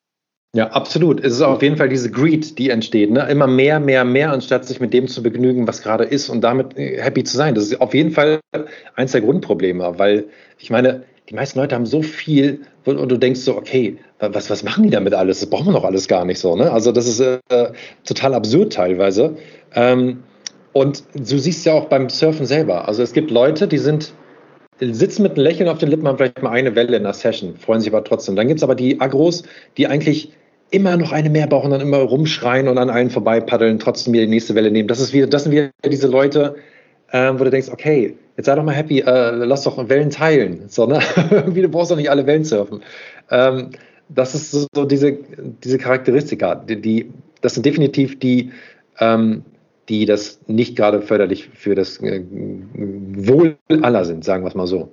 Ja, 0.54 0.68
absolut. 0.68 1.22
Es 1.22 1.34
ist 1.34 1.42
auf 1.42 1.62
jeden 1.62 1.76
Fall 1.76 1.90
diese 1.90 2.10
Greed, 2.10 2.58
die 2.58 2.70
entsteht. 2.70 3.10
Ne? 3.10 3.28
Immer 3.28 3.46
mehr, 3.46 3.80
mehr, 3.80 4.04
mehr, 4.04 4.32
anstatt 4.32 4.64
sich 4.64 4.80
mit 4.80 4.94
dem 4.94 5.06
zu 5.06 5.22
begnügen, 5.22 5.68
was 5.68 5.82
gerade 5.82 6.04
ist 6.04 6.30
und 6.30 6.40
damit 6.40 6.76
äh, 6.78 7.00
happy 7.02 7.22
zu 7.22 7.36
sein. 7.36 7.54
Das 7.54 7.64
ist 7.64 7.80
auf 7.80 7.92
jeden 7.92 8.12
Fall 8.12 8.40
eins 8.94 9.12
der 9.12 9.20
Grundprobleme, 9.20 9.98
weil 9.98 10.24
ich 10.58 10.70
meine, 10.70 11.04
die 11.28 11.34
meisten 11.34 11.58
Leute 11.58 11.74
haben 11.74 11.84
so 11.84 12.00
viel 12.00 12.62
und 12.84 13.10
du 13.10 13.18
denkst 13.18 13.40
so, 13.40 13.56
okay, 13.56 13.98
was, 14.18 14.48
was 14.48 14.62
machen 14.62 14.84
die 14.84 14.90
damit 14.90 15.12
alles? 15.12 15.40
Das 15.40 15.50
brauchen 15.50 15.66
wir 15.66 15.72
doch 15.74 15.84
alles 15.84 16.08
gar 16.08 16.24
nicht 16.24 16.38
so. 16.38 16.56
Ne? 16.56 16.72
Also 16.72 16.92
das 16.92 17.06
ist 17.06 17.20
äh, 17.20 17.38
total 18.04 18.32
absurd 18.32 18.72
teilweise. 18.72 19.36
Ähm, 19.74 20.22
und 20.72 21.02
du 21.14 21.38
siehst 21.38 21.66
ja 21.66 21.74
auch 21.74 21.86
beim 21.86 22.08
Surfen 22.08 22.46
selber. 22.46 22.88
Also 22.88 23.02
es 23.02 23.12
gibt 23.12 23.30
Leute, 23.30 23.68
die 23.68 23.78
sind 23.78 24.14
sitzen 24.80 25.22
mit 25.22 25.32
einem 25.32 25.44
Lächeln 25.44 25.68
auf 25.68 25.78
den 25.78 25.88
Lippen, 25.88 26.06
haben 26.06 26.18
vielleicht 26.18 26.42
mal 26.42 26.50
eine 26.50 26.74
Welle 26.74 26.96
in 26.96 27.02
der 27.02 27.12
Session, 27.12 27.56
freuen 27.56 27.80
sich 27.80 27.92
aber 27.92 28.04
trotzdem. 28.04 28.36
Dann 28.36 28.48
gibt 28.48 28.58
es 28.58 28.64
aber 28.64 28.74
die 28.74 29.00
Agros, 29.00 29.42
die 29.76 29.86
eigentlich 29.86 30.32
immer 30.70 30.96
noch 30.96 31.12
eine 31.12 31.30
mehr 31.30 31.46
brauchen, 31.46 31.70
dann 31.70 31.80
immer 31.80 31.98
rumschreien 31.98 32.68
und 32.68 32.78
an 32.78 32.90
allen 32.90 33.10
vorbei 33.10 33.40
paddeln, 33.40 33.78
trotzdem 33.78 34.12
wieder 34.12 34.24
die 34.24 34.30
nächste 34.30 34.54
Welle 34.54 34.70
nehmen. 34.70 34.88
Das 34.88 35.00
ist 35.00 35.12
wieder, 35.12 35.26
das 35.26 35.44
sind 35.44 35.52
wieder 35.52 35.70
diese 35.84 36.08
Leute, 36.08 36.56
äh, 37.10 37.32
wo 37.34 37.44
du 37.44 37.50
denkst, 37.50 37.68
okay, 37.72 38.14
jetzt 38.36 38.46
sei 38.46 38.54
doch 38.54 38.64
mal 38.64 38.74
happy, 38.74 39.00
äh, 39.00 39.30
lass 39.30 39.64
doch 39.64 39.88
Wellen 39.88 40.10
teilen. 40.10 40.64
So, 40.68 40.86
ne? 40.86 41.00
du 41.46 41.68
brauchst 41.68 41.90
doch 41.90 41.96
nicht 41.96 42.10
alle 42.10 42.26
Wellen 42.26 42.44
surfen. 42.44 42.82
Ähm, 43.30 43.70
das 44.08 44.34
ist 44.34 44.50
so, 44.50 44.66
so 44.74 44.84
diese, 44.84 45.18
diese 45.64 45.78
Charakteristika, 45.78 46.54
die, 46.54 46.80
die, 46.80 47.10
das 47.40 47.54
sind 47.54 47.64
definitiv 47.66 48.18
die, 48.18 48.52
ähm, 49.00 49.44
die 49.88 50.06
das 50.06 50.40
nicht 50.46 50.76
gerade 50.76 51.02
förderlich 51.02 51.48
für 51.54 51.74
das 51.74 51.98
äh, 52.02 52.22
Wohl 52.22 53.56
aller 53.82 54.04
sind, 54.04 54.24
sagen 54.24 54.44
wir 54.44 54.48
es 54.48 54.54
mal 54.54 54.66
so. 54.66 54.92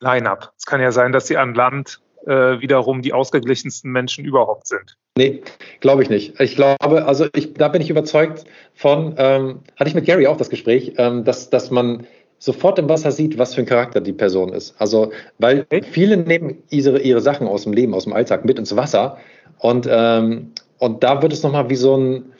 Line-up. 0.00 0.52
Es 0.58 0.66
kann 0.66 0.80
ja 0.80 0.92
sein, 0.92 1.12
dass 1.12 1.26
sie 1.26 1.36
an 1.36 1.54
Land 1.54 2.00
äh, 2.26 2.60
wiederum 2.60 3.02
die 3.02 3.12
ausgeglichensten 3.12 3.90
Menschen 3.90 4.24
überhaupt 4.24 4.66
sind. 4.66 4.96
Nee, 5.16 5.42
glaube 5.80 6.02
ich 6.02 6.10
nicht. 6.10 6.40
Ich 6.40 6.56
glaube, 6.56 7.06
also 7.06 7.26
ich, 7.34 7.54
da 7.54 7.68
bin 7.68 7.82
ich 7.82 7.90
überzeugt 7.90 8.44
von, 8.74 9.14
ähm, 9.16 9.60
hatte 9.76 9.88
ich 9.88 9.94
mit 9.94 10.06
Gary 10.06 10.26
auch 10.26 10.36
das 10.36 10.50
Gespräch, 10.50 10.94
ähm, 10.96 11.24
dass, 11.24 11.50
dass 11.50 11.70
man 11.70 12.06
sofort 12.38 12.78
im 12.78 12.88
Wasser 12.88 13.12
sieht, 13.12 13.38
was 13.38 13.54
für 13.54 13.62
ein 13.62 13.66
Charakter 13.66 14.00
die 14.00 14.12
Person 14.12 14.52
ist. 14.52 14.74
Also, 14.78 15.12
weil 15.38 15.60
okay. 15.60 15.82
viele 15.82 16.16
nehmen 16.16 16.62
ihre, 16.70 17.00
ihre 17.00 17.20
Sachen 17.20 17.46
aus 17.46 17.62
dem 17.62 17.72
Leben, 17.72 17.94
aus 17.94 18.04
dem 18.04 18.12
Alltag 18.12 18.44
mit 18.44 18.58
ins 18.58 18.74
Wasser 18.76 19.18
und, 19.58 19.88
ähm, 19.88 20.52
und 20.78 21.02
da 21.02 21.22
wird 21.22 21.32
es 21.32 21.42
nochmal 21.42 21.70
wie 21.70 21.76
so 21.76 21.96
ein, 21.96 22.33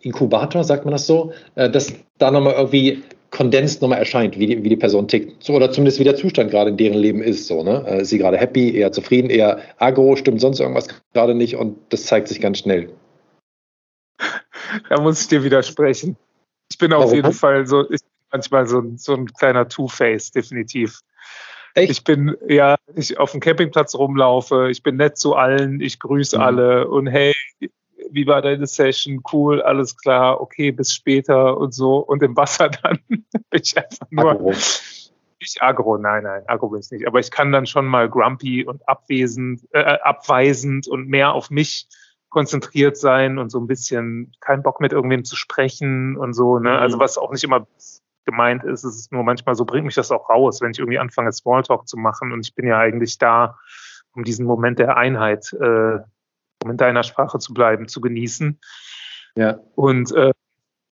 Inkubator, 0.00 0.64
sagt 0.64 0.84
man 0.84 0.92
das 0.92 1.06
so, 1.06 1.32
äh, 1.54 1.70
dass 1.70 1.92
da 2.18 2.30
nochmal 2.30 2.54
irgendwie 2.54 3.02
kondensiert 3.30 3.82
nochmal 3.82 3.98
erscheint, 3.98 4.38
wie 4.38 4.46
die, 4.46 4.64
wie 4.64 4.68
die 4.68 4.76
Person 4.76 5.06
tickt. 5.06 5.42
So, 5.42 5.52
oder 5.52 5.70
zumindest 5.70 5.98
wie 5.98 6.04
der 6.04 6.16
Zustand 6.16 6.50
gerade 6.50 6.70
in 6.70 6.76
deren 6.76 6.98
Leben 6.98 7.22
ist. 7.22 7.46
So, 7.46 7.62
ne? 7.62 7.84
Äh, 7.86 8.02
ist 8.02 8.08
sie 8.08 8.18
gerade 8.18 8.38
happy, 8.38 8.74
eher 8.74 8.92
zufrieden, 8.92 9.30
eher 9.30 9.60
agro, 9.78 10.16
stimmt 10.16 10.40
sonst 10.40 10.60
irgendwas 10.60 10.88
gerade 11.12 11.34
nicht 11.34 11.56
und 11.56 11.76
das 11.90 12.04
zeigt 12.04 12.28
sich 12.28 12.40
ganz 12.40 12.58
schnell. 12.58 12.90
Da 14.88 15.00
muss 15.00 15.22
ich 15.22 15.28
dir 15.28 15.44
widersprechen. 15.44 16.16
Ich 16.70 16.78
bin 16.78 16.92
auf 16.92 17.04
Warum? 17.04 17.14
jeden 17.14 17.32
Fall 17.32 17.66
so, 17.66 17.84
ich 17.84 18.02
bin 18.02 18.10
manchmal 18.32 18.66
so, 18.66 18.82
so 18.96 19.14
ein 19.14 19.26
kleiner 19.26 19.68
Two-Face, 19.68 20.30
definitiv. 20.30 21.00
Echt? 21.74 21.90
Ich 21.90 22.04
bin, 22.04 22.36
ja, 22.48 22.76
ich 22.94 23.18
auf 23.18 23.32
dem 23.32 23.40
Campingplatz 23.40 23.94
rumlaufe, 23.94 24.68
ich 24.70 24.82
bin 24.82 24.96
nett 24.96 25.16
zu 25.16 25.34
allen, 25.34 25.80
ich 25.80 25.98
grüße 25.98 26.36
mhm. 26.36 26.42
alle 26.42 26.88
und 26.88 27.06
hey, 27.06 27.34
wie 28.10 28.26
war 28.26 28.42
deine 28.42 28.66
Session? 28.66 29.22
Cool, 29.32 29.62
alles 29.62 29.96
klar, 29.96 30.40
okay, 30.40 30.70
bis 30.70 30.94
später 30.94 31.56
und 31.56 31.72
so. 31.72 31.98
Und 31.98 32.22
im 32.22 32.36
Wasser 32.36 32.68
dann 32.82 32.98
bin 33.08 33.24
ich 33.52 33.76
einfach 33.76 34.06
nur. 34.10 34.30
Agro. 34.30 34.54
Nicht 35.40 35.62
agro, 35.62 35.98
nein, 35.98 36.24
nein, 36.24 36.42
agro 36.48 36.68
bin 36.68 36.80
ich 36.80 36.90
nicht. 36.90 37.06
Aber 37.06 37.20
ich 37.20 37.30
kann 37.30 37.52
dann 37.52 37.66
schon 37.66 37.86
mal 37.86 38.10
grumpy 38.10 38.64
und 38.64 38.88
abwesend, 38.88 39.62
äh, 39.70 39.98
abweisend 40.02 40.88
und 40.88 41.06
mehr 41.06 41.32
auf 41.32 41.50
mich 41.50 41.86
konzentriert 42.28 42.96
sein 42.96 43.38
und 43.38 43.50
so 43.50 43.58
ein 43.58 43.66
bisschen 43.66 44.32
keinen 44.40 44.62
Bock 44.62 44.80
mit 44.80 44.92
irgendwem 44.92 45.24
zu 45.24 45.36
sprechen 45.36 46.16
und 46.16 46.32
so. 46.32 46.58
Ne? 46.58 46.76
Also 46.76 46.96
mhm. 46.96 47.00
was 47.00 47.18
auch 47.18 47.30
nicht 47.30 47.44
immer 47.44 47.66
gemeint 48.24 48.64
ist, 48.64 48.84
es 48.84 48.96
ist 48.96 49.12
nur 49.12 49.22
manchmal 49.22 49.54
so, 49.54 49.64
bringt 49.64 49.86
mich 49.86 49.94
das 49.94 50.10
auch 50.10 50.28
raus, 50.28 50.60
wenn 50.60 50.70
ich 50.70 50.78
irgendwie 50.78 50.98
anfange, 50.98 51.32
Smalltalk 51.32 51.88
zu 51.88 51.96
machen. 51.96 52.32
Und 52.32 52.46
ich 52.46 52.54
bin 52.54 52.66
ja 52.66 52.78
eigentlich 52.78 53.16
da, 53.16 53.56
um 54.12 54.22
diesen 54.22 54.44
Moment 54.44 54.78
der 54.78 54.96
Einheit 54.98 55.50
äh, 55.54 56.00
um 56.62 56.70
in 56.70 56.76
deiner 56.76 57.02
Sprache 57.02 57.38
zu 57.38 57.54
bleiben, 57.54 57.88
zu 57.88 58.00
genießen. 58.00 58.58
Ja. 59.36 59.60
Und 59.74 60.12
äh, 60.12 60.32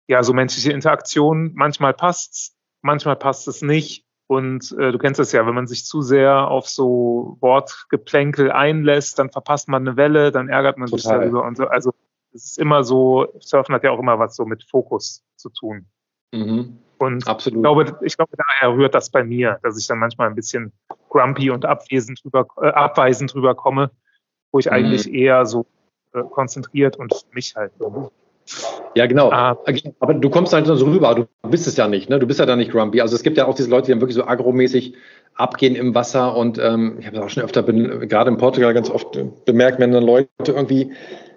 ja, 0.06 0.22
so 0.22 0.32
menschliche 0.32 0.72
Interaktion, 0.72 1.52
manchmal 1.54 1.94
passt's, 1.94 2.56
manchmal 2.82 3.16
passt 3.16 3.48
es 3.48 3.62
nicht. 3.62 4.04
Und 4.26 4.74
äh, 4.78 4.90
du 4.90 4.98
kennst 4.98 5.20
es 5.20 5.32
ja, 5.32 5.46
wenn 5.46 5.54
man 5.54 5.66
sich 5.66 5.84
zu 5.84 6.00
sehr 6.00 6.48
auf 6.48 6.66
so 6.68 7.36
Wortgeplänkel 7.40 8.50
einlässt, 8.50 9.18
dann 9.18 9.30
verpasst 9.30 9.68
man 9.68 9.86
eine 9.86 9.96
Welle, 9.96 10.32
dann 10.32 10.48
ärgert 10.48 10.78
man 10.78 10.88
Total. 10.88 11.00
sich 11.00 11.10
darüber 11.10 11.44
und 11.44 11.56
so. 11.56 11.66
Also 11.66 11.92
es 12.32 12.46
ist 12.46 12.58
immer 12.58 12.84
so, 12.84 13.28
Surfen 13.40 13.74
hat 13.74 13.84
ja 13.84 13.90
auch 13.90 13.98
immer 13.98 14.18
was 14.18 14.34
so 14.34 14.44
mit 14.44 14.64
Fokus 14.64 15.24
zu 15.36 15.50
tun. 15.50 15.86
Mhm. 16.32 16.78
Und 16.98 17.26
Absolut. 17.26 17.58
Ich, 17.58 17.62
glaube, 17.62 17.98
ich 18.02 18.16
glaube, 18.16 18.36
daher 18.36 18.74
rührt 18.74 18.94
das 18.94 19.10
bei 19.10 19.24
mir, 19.24 19.58
dass 19.62 19.78
ich 19.78 19.86
dann 19.86 19.98
manchmal 19.98 20.28
ein 20.28 20.34
bisschen 20.34 20.72
grumpy 21.10 21.50
und 21.50 21.66
abwesend 21.66 22.22
drüber, 22.24 22.46
äh, 22.62 22.68
abweisend 22.68 23.34
drüber 23.34 23.54
komme 23.54 23.90
wo 24.54 24.60
ich 24.60 24.66
mhm. 24.66 24.72
eigentlich 24.72 25.12
eher 25.12 25.44
so 25.44 25.66
äh, 26.14 26.22
konzentriert 26.22 26.96
und 26.96 27.12
mich 27.32 27.54
halt. 27.56 27.72
So. 27.76 28.12
Ja, 28.94 29.06
genau. 29.06 29.30
Ah. 29.30 29.58
Aber 29.98 30.14
du 30.14 30.30
kommst 30.30 30.52
halt 30.52 30.66
so 30.66 30.74
rüber, 30.74 31.14
du 31.14 31.48
bist 31.48 31.66
es 31.66 31.76
ja 31.76 31.88
nicht, 31.88 32.08
ne? 32.08 32.20
Du 32.20 32.26
bist 32.26 32.38
ja 32.38 32.46
da 32.46 32.54
nicht 32.54 32.70
grumpy. 32.70 33.00
Also 33.00 33.16
es 33.16 33.24
gibt 33.24 33.36
ja 33.36 33.46
auch 33.46 33.56
diese 33.56 33.68
Leute, 33.68 33.86
die 33.86 33.92
dann 33.92 34.00
wirklich 34.00 34.14
so 34.14 34.24
agromäßig 34.24 34.94
abgehen 35.34 35.74
im 35.74 35.92
Wasser 35.94 36.36
und 36.36 36.58
ähm, 36.58 36.98
ich 37.00 37.06
habe 37.08 37.24
auch 37.24 37.28
schon 37.28 37.42
öfter, 37.42 37.64
gerade 37.64 38.30
in 38.30 38.36
Portugal 38.36 38.72
ganz 38.72 38.88
oft 38.88 39.18
bemerkt, 39.44 39.80
wenn 39.80 39.90
dann 39.90 40.04
Leute 40.04 40.28
irgendwie, 40.46 40.92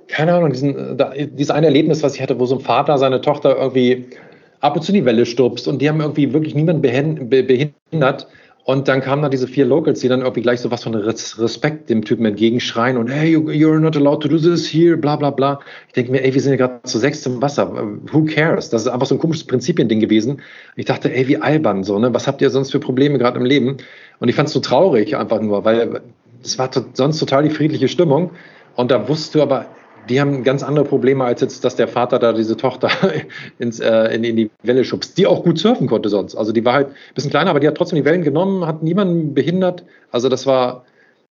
keine 0.08 0.36
Ahnung, 0.36 0.52
diesen, 0.52 0.96
da, 0.96 1.12
dieses 1.16 1.50
eine 1.50 1.66
Erlebnis, 1.66 2.04
was 2.04 2.14
ich 2.14 2.22
hatte, 2.22 2.40
wo 2.40 2.46
so 2.46 2.58
ein 2.58 2.62
Vater 2.62 3.00
seine 3.00 3.22
Tochter 3.22 3.58
irgendwie 3.58 4.06
ab 4.60 4.76
und 4.76 4.84
zu 4.84 4.92
in 4.92 5.00
die 5.00 5.06
Welle 5.06 5.26
stupst 5.26 5.68
und 5.68 5.82
die 5.82 5.90
haben 5.90 6.02
irgendwie 6.02 6.34
wirklich 6.34 6.54
niemanden 6.54 6.84
behindert 6.84 8.28
und 8.68 8.90
dann 8.90 9.00
kamen 9.00 9.22
da 9.22 9.30
diese 9.30 9.48
vier 9.48 9.66
Locals, 9.66 10.02
die 10.02 10.10
dann 10.10 10.20
irgendwie 10.20 10.42
gleich 10.42 10.60
so 10.60 10.70
was 10.70 10.84
von 10.84 10.94
Respekt 10.94 11.90
dem 11.90 12.04
Typen 12.04 12.26
entgegenschreien 12.26 12.98
und 12.98 13.08
hey, 13.08 13.34
you're 13.34 13.80
not 13.80 13.96
allowed 13.96 14.22
to 14.22 14.28
do 14.28 14.38
this 14.38 14.68
here, 14.68 14.98
bla 14.98 15.16
bla 15.16 15.30
bla. 15.30 15.62
Ich 15.88 15.94
denke 15.94 16.12
mir, 16.12 16.22
ey, 16.22 16.34
wir 16.34 16.42
sind 16.42 16.52
ja 16.52 16.58
gerade 16.58 16.84
zu 16.84 16.98
sechs 16.98 17.26
im 17.26 17.42
Wasser. 17.42 17.72
Who 18.12 18.26
cares? 18.26 18.70
Das 18.70 18.82
ist 18.82 18.90
einfach 18.90 19.08
so 19.08 19.16
ein 19.16 19.20
komisches 19.20 19.48
Prinzipiending 19.48 20.02
gewesen. 20.02 20.42
Ich 20.76 20.84
dachte, 20.84 21.16
ey, 21.16 21.30
wie 21.30 21.38
albern 21.38 21.86
so, 21.86 21.98
ne? 21.98 22.14
Was 22.14 22.28
habt 22.28 22.42
ihr 22.42 22.50
sonst 22.50 22.74
für 22.74 22.82
Probleme 22.82 23.18
gerade 23.18 23.40
im 23.40 23.46
Leben? 23.46 23.78
Und 24.20 24.28
ich 24.28 24.36
fand 24.36 24.50
es 24.50 24.54
so 24.54 24.60
traurig 24.60 25.16
einfach 25.16 25.40
nur, 25.40 25.64
weil 25.64 26.02
es 26.44 26.60
war 26.60 26.70
sonst 26.92 27.20
total 27.20 27.44
die 27.44 27.52
friedliche 27.52 27.88
Stimmung. 27.88 28.32
Und 28.76 28.92
da 28.92 29.08
wusstest 29.08 29.36
du 29.36 29.42
aber, 29.44 29.68
die 30.10 30.20
haben 30.20 30.44
ganz 30.44 30.64
andere 30.64 30.86
Probleme, 30.86 31.24
als 31.24 31.42
jetzt, 31.42 31.64
dass 31.64 31.76
der 31.76 31.88
Vater 31.88 32.20
da 32.20 32.34
diese 32.34 32.58
Tochter 32.58 32.90
ins, 33.60 33.80
äh, 33.80 34.16
in, 34.16 34.24
in, 34.24 34.36
die 34.36 34.52
Welle 34.64 34.84
schubst, 34.84 35.18
die 35.18 35.28
auch 35.28 35.44
gut 35.44 35.60
surfen 35.60 35.88
konnte 35.88 36.10
sonst. 36.10 36.36
Also 36.36 36.52
die 36.52 36.66
war 36.66 36.74
halt 36.74 36.88
ein 36.88 37.14
bisschen 37.16 37.32
kleiner, 37.32 37.50
aber 37.50 37.60
die 37.60 37.68
hat 37.68 37.76
trotzdem 37.76 37.98
die 37.98 38.06
Wellen 38.06 38.24
genommen, 38.24 38.66
hat 38.66 38.84
niemanden 38.84 39.34
behindert. 39.34 39.84
Also 40.12 40.30
das 40.30 40.46
war, 40.46 40.86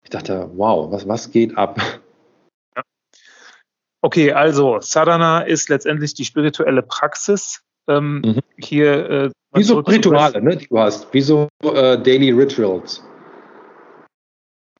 ich 0.02 0.10
dachte, 0.10 0.50
wow, 0.54 0.90
was, 0.90 1.06
was 1.06 1.30
geht 1.30 1.56
ab? 1.58 1.80
Okay, 4.02 4.32
also 4.32 4.78
Sadhana 4.80 5.40
ist 5.40 5.68
letztendlich 5.68 6.14
die 6.14 6.24
spirituelle 6.24 6.82
Praxis, 6.82 7.62
ähm, 7.86 8.22
mhm. 8.24 8.40
hier. 8.58 9.10
Äh, 9.10 9.30
wie 9.52 9.62
so 9.62 9.80
Rituale, 9.80 10.40
ne, 10.40 10.56
die 10.56 10.68
du 10.68 10.78
hast, 10.78 11.12
wie 11.12 11.20
so 11.20 11.48
äh, 11.62 11.98
Daily 11.98 12.30
Rituals. 12.30 13.02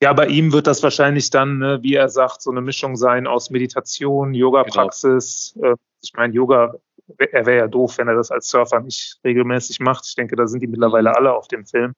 Ja, 0.02 0.12
bei 0.14 0.26
ihm 0.26 0.52
wird 0.52 0.66
das 0.66 0.82
wahrscheinlich 0.82 1.28
dann, 1.30 1.58
ne, 1.58 1.82
wie 1.82 1.94
er 1.94 2.08
sagt, 2.08 2.40
so 2.40 2.50
eine 2.50 2.62
Mischung 2.62 2.96
sein 2.96 3.26
aus 3.26 3.50
Meditation, 3.50 4.32
Yoga-Praxis. 4.32 5.52
Genau. 5.54 5.72
Äh, 5.72 5.76
ich 6.02 6.12
meine, 6.14 6.32
Yoga, 6.32 6.74
er 7.18 7.46
wäre 7.46 7.58
ja 7.58 7.68
doof, 7.68 7.98
wenn 7.98 8.08
er 8.08 8.14
das 8.14 8.30
als 8.30 8.48
Surfer 8.48 8.80
nicht 8.80 9.18
regelmäßig 9.24 9.80
macht. 9.80 10.06
Ich 10.06 10.14
denke, 10.14 10.36
da 10.36 10.46
sind 10.46 10.60
die 10.60 10.66
mittlerweile 10.66 11.10
mhm. 11.10 11.16
alle 11.16 11.34
auf 11.34 11.48
dem 11.48 11.66
Film. 11.66 11.92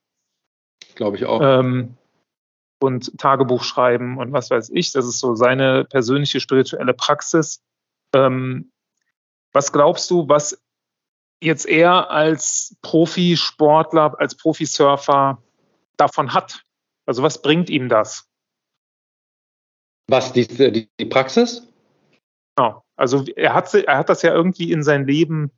Glaube 0.97 1.17
ich 1.17 1.27
auch. 1.27 1.41
Ähm, 1.43 1.97
und 2.81 3.17
Tagebuch 3.19 3.63
schreiben 3.63 4.19
und 4.19 4.33
was 4.33 4.51
weiß 4.51 4.71
ich. 4.71 4.93
Das 4.93 5.07
ist 5.07 5.21
so 5.21 5.37
seine 5.37 5.85
persönliche 5.85 6.41
spirituelle 6.41 6.95
Praxis. 6.95 7.63
Ähm, 8.15 8.73
was 9.53 9.73
glaubst 9.73 10.11
du, 10.11 10.29
was 10.29 10.61
jetzt 11.41 11.67
er 11.67 12.11
als 12.11 12.77
Profisportler, 12.83 14.19
als 14.19 14.37
Profisurfer 14.37 15.41
davon 15.97 16.35
hat? 16.35 16.65
Also 17.07 17.23
was 17.23 17.43
bringt 17.43 17.71
ihm 17.71 17.89
das? 17.89 18.29
Was, 20.09 20.33
die, 20.33 20.47
die, 20.47 20.89
die 20.99 21.07
Praxis? 21.07 21.69
Genau. 22.57 22.85
Also 22.97 23.25
er 23.37 23.55
hat, 23.55 23.73
er 23.75 23.99
hat 23.99 24.09
das 24.09 24.23
ja 24.23 24.33
irgendwie 24.35 24.71
in 24.73 24.83
sein 24.83 25.07
Leben 25.07 25.51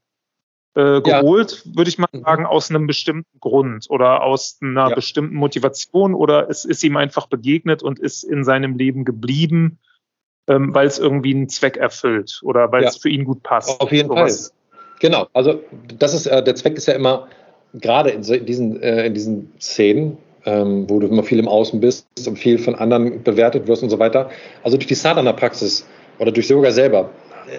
äh, 0.75 1.01
geholt, 1.03 1.63
ja. 1.65 1.77
würde 1.77 1.89
ich 1.89 1.99
mal 1.99 2.09
mhm. 2.13 2.23
sagen, 2.23 2.47
aus 2.47 2.71
einem 2.71 2.87
bestimmten 2.87 3.39
Grund 3.39 3.87
oder 3.91 4.23
aus 4.23 4.59
einer 4.61 4.89
ja. 4.89 4.95
bestimmten 4.95 5.37
Motivation 5.37 6.15
oder 6.15 6.49
es 6.51 6.65
ist 6.65 6.83
ihm 6.83 6.97
einfach 6.97 7.27
begegnet 7.27 7.83
und 7.83 7.99
ist 7.99 8.25
in 8.25 8.45
seinem 8.45 8.77
Leben 8.77 9.05
geblieben, 9.05 9.79
ähm, 10.49 10.75
weil 10.75 10.87
es 10.87 10.99
irgendwie 10.99 11.35
einen 11.35 11.49
Zweck 11.49 11.77
erfüllt 11.77 12.41
oder 12.43 12.73
weil 12.73 12.83
ja. 12.83 12.89
es 12.89 12.97
für 12.97 13.09
ihn 13.09 13.25
gut 13.25 13.43
passt. 13.43 13.81
Auf 13.81 13.93
jeden 13.93 14.09
Fall. 14.09 14.33
Genau, 15.01 15.29
also 15.33 15.63
das 15.99 16.15
ist 16.15 16.27
äh, 16.27 16.43
der 16.43 16.55
Zweck 16.55 16.77
ist 16.77 16.87
ja 16.87 16.95
immer 16.95 17.29
gerade 17.75 18.11
in, 18.11 18.23
so, 18.23 18.35
in 18.35 18.47
diesen 18.47 18.83
äh, 18.83 19.07
in 19.07 19.15
diesen 19.15 19.53
Szenen, 19.61 20.19
ähm, 20.47 20.89
wo 20.89 21.01
du 21.01 21.07
immer 21.07 21.23
viel 21.23 21.39
im 21.39 21.49
Außen 21.49 21.81
bist 21.81 22.07
und 22.27 22.39
viel 22.39 22.59
von 22.59 22.75
anderen 22.75 23.23
bewertet 23.23 23.67
wirst 23.67 23.83
und 23.83 23.91
so 23.91 23.99
weiter. 23.99 24.31
Also 24.63 24.77
durch 24.77 24.87
die 24.87 24.95
Sadhana-Praxis 24.95 25.87
oder 26.19 26.33
durch 26.33 26.49
Yoga 26.49 26.71
selber 26.71 27.11
äh, 27.47 27.59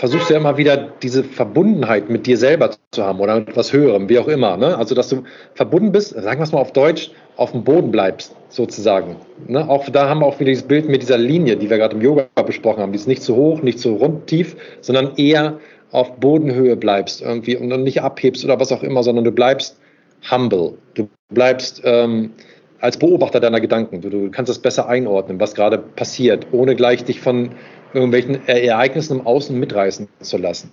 versuchst 0.00 0.30
du 0.30 0.34
ja 0.34 0.40
immer 0.40 0.56
wieder 0.56 0.88
diese 1.02 1.22
Verbundenheit 1.22 2.08
mit 2.08 2.26
dir 2.26 2.38
selber 2.38 2.70
zu 2.90 3.04
haben 3.04 3.20
oder 3.20 3.36
mit 3.40 3.50
etwas 3.50 3.72
Höherem, 3.72 4.08
wie 4.08 4.18
auch 4.18 4.28
immer. 4.28 4.56
Ne? 4.56 4.76
Also, 4.76 4.94
dass 4.94 5.08
du 5.08 5.24
verbunden 5.54 5.92
bist, 5.92 6.10
sagen 6.10 6.40
wir 6.40 6.44
es 6.44 6.52
mal 6.52 6.60
auf 6.60 6.72
Deutsch, 6.72 7.10
auf 7.36 7.52
dem 7.52 7.64
Boden 7.64 7.90
bleibst, 7.90 8.34
sozusagen. 8.48 9.16
Ne? 9.46 9.68
Auch 9.68 9.88
da 9.90 10.08
haben 10.08 10.20
wir 10.20 10.26
auch 10.26 10.40
wieder 10.40 10.50
dieses 10.50 10.66
Bild 10.66 10.88
mit 10.88 11.02
dieser 11.02 11.18
Linie, 11.18 11.56
die 11.56 11.68
wir 11.68 11.76
gerade 11.76 11.96
im 11.96 12.02
Yoga 12.02 12.26
besprochen 12.46 12.82
haben. 12.82 12.92
Die 12.92 12.98
ist 12.98 13.08
nicht 13.08 13.22
zu 13.22 13.36
hoch, 13.36 13.62
nicht 13.62 13.78
zu 13.78 13.94
rund, 13.94 14.26
tief, 14.26 14.56
sondern 14.80 15.16
eher 15.16 15.58
auf 15.92 16.16
Bodenhöhe 16.16 16.76
bleibst 16.76 17.20
irgendwie 17.20 17.56
und 17.56 17.68
nicht 17.82 18.00
abhebst 18.00 18.44
oder 18.44 18.60
was 18.60 18.72
auch 18.72 18.82
immer, 18.82 19.02
sondern 19.02 19.24
du 19.24 19.32
bleibst 19.32 19.79
humble. 20.28 20.78
Du 20.94 21.08
bleibst 21.28 21.82
ähm, 21.84 22.32
als 22.80 22.98
Beobachter 22.98 23.40
deiner 23.40 23.60
Gedanken. 23.60 24.00
Du, 24.00 24.10
du 24.10 24.30
kannst 24.30 24.48
das 24.48 24.58
besser 24.58 24.88
einordnen, 24.88 25.38
was 25.38 25.54
gerade 25.54 25.78
passiert, 25.78 26.46
ohne 26.52 26.74
gleich 26.74 27.04
dich 27.04 27.20
von 27.20 27.50
irgendwelchen 27.92 28.46
Ereignissen 28.46 29.20
im 29.20 29.26
Außen 29.26 29.58
mitreißen 29.58 30.08
zu 30.20 30.38
lassen. 30.38 30.70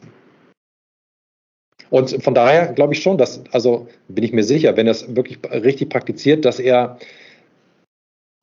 Und 1.90 2.22
von 2.24 2.34
daher 2.34 2.74
glaube 2.74 2.94
ich 2.94 3.02
schon, 3.02 3.18
dass, 3.18 3.44
also 3.52 3.88
bin 4.08 4.24
ich 4.24 4.34
mir 4.34 4.44
sicher, 4.44 4.76
wenn 4.76 4.88
er 4.88 4.92
es 4.92 5.16
wirklich 5.16 5.40
richtig 5.52 5.90
praktiziert, 5.90 6.44
dass 6.44 6.60
er, 6.60 6.98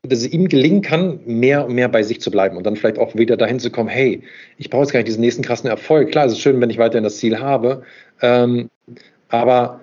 dass 0.03 0.21
es 0.21 0.33
ihm 0.33 0.49
gelingen 0.49 0.83
kann, 0.83 1.21
mehr 1.27 1.67
und 1.67 1.75
mehr 1.75 1.89
bei 1.89 2.03
sich 2.03 2.21
zu 2.21 2.31
bleiben 2.31 2.57
und 2.57 2.65
dann 2.65 2.77
vielleicht 2.77 2.99
auch 2.99 3.15
wieder 3.15 3.37
dahin 3.37 3.61
zu 3.61 3.71
kommen, 3.71 3.89
hey, 3.89 4.23
ich 4.57 4.71
brauche 4.71 4.83
jetzt 4.83 4.93
gar 4.93 5.01
nicht 5.01 5.09
diesen 5.09 5.21
nächsten 5.21 5.43
krassen 5.43 5.69
Erfolg. 5.69 6.11
Klar, 6.11 6.27
es 6.27 6.33
ist 6.33 6.41
schön, 6.41 6.61
wenn 6.61 6.71
ich 6.71 6.79
weiterhin 6.79 7.05
das 7.05 7.19
Ziel 7.19 7.39
habe, 7.39 7.83
ähm, 8.23 8.71
aber 9.29 9.81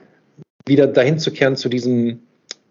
wieder 0.68 0.88
dahin 0.88 1.20
zu 1.20 1.32
kehren 1.32 1.56
zu 1.56 1.70
diesen 1.70 2.28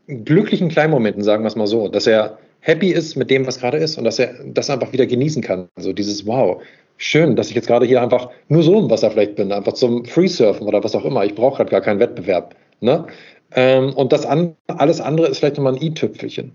glücklichen 0.07 0.69
Kleinmomenten, 0.69 1.23
sagen 1.23 1.45
wir 1.45 1.49
es 1.49 1.57
mal 1.57 1.67
so, 1.67 1.89
dass 1.89 2.07
er 2.07 2.39
happy 2.61 2.91
ist 2.91 3.17
mit 3.17 3.31
dem, 3.31 3.47
was 3.47 3.61
gerade 3.61 3.79
ist 3.79 3.97
und 3.97 4.05
dass 4.05 4.19
er 4.19 4.35
das 4.45 4.71
einfach 4.71 4.93
wieder 4.93 5.07
genießen 5.07 5.43
kann. 5.43 5.69
So 5.77 5.93
dieses 5.93 6.27
Wow, 6.27 6.63
schön, 6.97 7.37
dass 7.37 7.49
ich 7.49 7.55
jetzt 7.55 7.69
gerade 7.69 7.87
hier 7.87 8.03
einfach 8.03 8.31
nur 8.49 8.63
so 8.63 8.79
im 8.79 8.91
Wasser 8.91 9.11
vielleicht 9.11 9.37
bin, 9.37 9.53
einfach 9.53 9.73
zum 9.73 10.05
Freesurfen 10.05 10.67
oder 10.67 10.83
was 10.85 10.95
auch 10.95 11.05
immer. 11.05 11.25
Ich 11.25 11.35
brauche 11.35 11.57
gerade 11.57 11.71
gar 11.71 11.81
keinen 11.81 12.01
Wettbewerb. 12.01 12.55
Ne? 12.81 13.07
Ähm, 13.53 13.95
und 13.95 14.13
das 14.13 14.27
an, 14.27 14.57
alles 14.67 15.01
andere 15.01 15.29
ist 15.29 15.39
vielleicht 15.39 15.57
nochmal 15.57 15.75
ein 15.75 15.83
i-Tüpfelchen. 15.83 16.53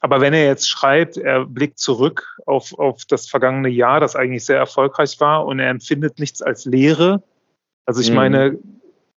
Aber 0.00 0.20
wenn 0.20 0.34
er 0.34 0.44
jetzt 0.44 0.68
schreibt, 0.68 1.16
er 1.16 1.46
blickt 1.46 1.78
zurück 1.78 2.38
auf, 2.44 2.78
auf 2.78 3.06
das 3.06 3.26
vergangene 3.26 3.70
Jahr, 3.70 4.00
das 4.00 4.16
eigentlich 4.16 4.44
sehr 4.44 4.58
erfolgreich 4.58 5.18
war 5.18 5.46
und 5.46 5.60
er 5.60 5.70
empfindet 5.70 6.18
nichts 6.18 6.42
als 6.42 6.66
Leere. 6.66 7.22
Also 7.86 8.02
ich 8.02 8.10
mhm. 8.10 8.16
meine, 8.16 8.58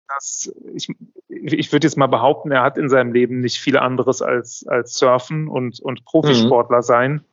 das, 0.07 0.53
ich, 0.73 0.89
ich 1.27 1.71
würde 1.71 1.87
jetzt 1.87 1.97
mal 1.97 2.07
behaupten, 2.07 2.51
er 2.51 2.63
hat 2.63 2.77
in 2.77 2.89
seinem 2.89 3.13
Leben 3.13 3.41
nicht 3.41 3.59
viel 3.59 3.77
anderes 3.77 4.21
als, 4.21 4.65
als 4.67 4.93
Surfen 4.93 5.47
und, 5.47 5.79
und 5.79 6.05
Profisportler 6.05 6.77
mhm. 6.77 6.83
sein. 6.83 7.25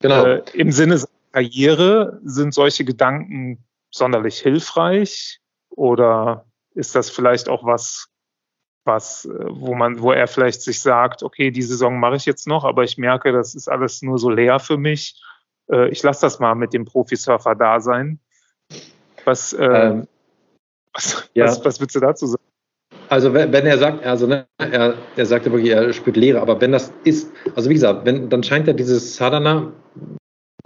Genau. 0.00 0.24
Äh, 0.24 0.42
Im 0.54 0.72
Sinne 0.72 0.98
seiner 0.98 1.10
Karriere 1.32 2.20
sind 2.24 2.54
solche 2.54 2.84
Gedanken 2.84 3.64
sonderlich 3.90 4.38
hilfreich 4.38 5.40
oder 5.70 6.46
ist 6.74 6.94
das 6.94 7.10
vielleicht 7.10 7.48
auch 7.48 7.64
was, 7.64 8.08
was, 8.84 9.24
äh, 9.24 9.46
wo 9.48 9.74
man, 9.74 10.00
wo 10.00 10.12
er 10.12 10.26
vielleicht 10.26 10.62
sich 10.62 10.80
sagt, 10.80 11.22
okay, 11.22 11.50
die 11.50 11.62
Saison 11.62 11.98
mache 11.98 12.16
ich 12.16 12.26
jetzt 12.26 12.46
noch, 12.46 12.64
aber 12.64 12.84
ich 12.84 12.98
merke, 12.98 13.32
das 13.32 13.54
ist 13.54 13.68
alles 13.68 14.02
nur 14.02 14.18
so 14.18 14.30
leer 14.30 14.58
für 14.58 14.76
mich. 14.76 15.20
Äh, 15.70 15.88
ich 15.88 16.02
lasse 16.02 16.22
das 16.22 16.38
mal 16.38 16.54
mit 16.54 16.72
dem 16.72 16.84
Profisurfer 16.84 17.54
da 17.54 17.80
sein. 17.80 18.20
Was, 19.24 19.52
äh, 19.52 19.64
ähm, 19.64 20.08
was, 20.94 21.28
ja. 21.34 21.44
was, 21.44 21.64
was 21.64 21.80
willst 21.80 21.94
du 21.96 22.00
dazu 22.00 22.26
sagen? 22.26 22.42
Also 23.08 23.34
wenn, 23.34 23.52
wenn 23.52 23.66
er 23.66 23.78
sagt, 23.78 24.04
also 24.04 24.26
ne, 24.26 24.46
er, 24.58 24.94
er 25.16 25.26
sagte 25.26 25.52
wirklich, 25.52 25.72
er 25.72 25.92
spürt 25.92 26.16
Leere, 26.16 26.40
aber 26.40 26.60
wenn 26.60 26.72
das 26.72 26.92
ist, 27.04 27.30
also 27.54 27.68
wie 27.68 27.74
gesagt, 27.74 28.06
wenn, 28.06 28.30
dann 28.30 28.42
scheint 28.42 28.66
ja 28.66 28.72
dieses 28.72 29.16
Sadhana 29.16 29.72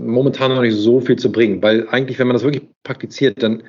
momentan 0.02 0.54
noch 0.54 0.62
nicht 0.62 0.76
so 0.76 1.00
viel 1.00 1.16
zu 1.16 1.32
bringen, 1.32 1.60
weil 1.62 1.88
eigentlich, 1.88 2.18
wenn 2.18 2.28
man 2.28 2.34
das 2.34 2.44
wirklich 2.44 2.62
praktiziert, 2.84 3.42
dann 3.42 3.62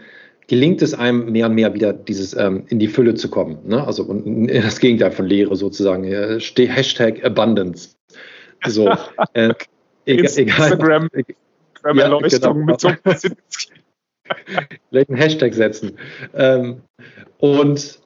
gelingt 0.48 0.82
es 0.82 0.94
einem 0.94 1.32
mehr 1.32 1.48
und 1.48 1.56
mehr 1.56 1.74
wieder 1.74 1.94
dieses 1.94 2.36
ähm, 2.36 2.64
in 2.68 2.80
die 2.80 2.88
Fülle 2.88 3.16
zu 3.16 3.30
kommen. 3.30 3.60
Ne? 3.66 3.86
Also 3.86 4.04
und 4.04 4.48
das 4.54 4.80
Gegenteil 4.80 5.12
von 5.12 5.26
Leere 5.26 5.56
sozusagen. 5.56 6.04
Hashtag 6.04 7.24
Abundance. 7.24 7.96
So, 8.68 8.90
äh, 9.34 9.54
egal, 10.06 10.26
Instagram, 10.26 11.08
Instagram 11.14 11.98
ja, 11.98 12.04
Erleuchtung 12.04 12.54
genau. 12.54 12.66
mit 12.66 12.82
so 12.82 12.88
ein 12.90 12.98
bisschen 13.04 13.36
Vielleicht 14.90 15.10
einen 15.10 15.18
Hashtag 15.18 15.54
setzen. 15.54 15.98
Ähm, 16.34 16.82
und 17.40 18.00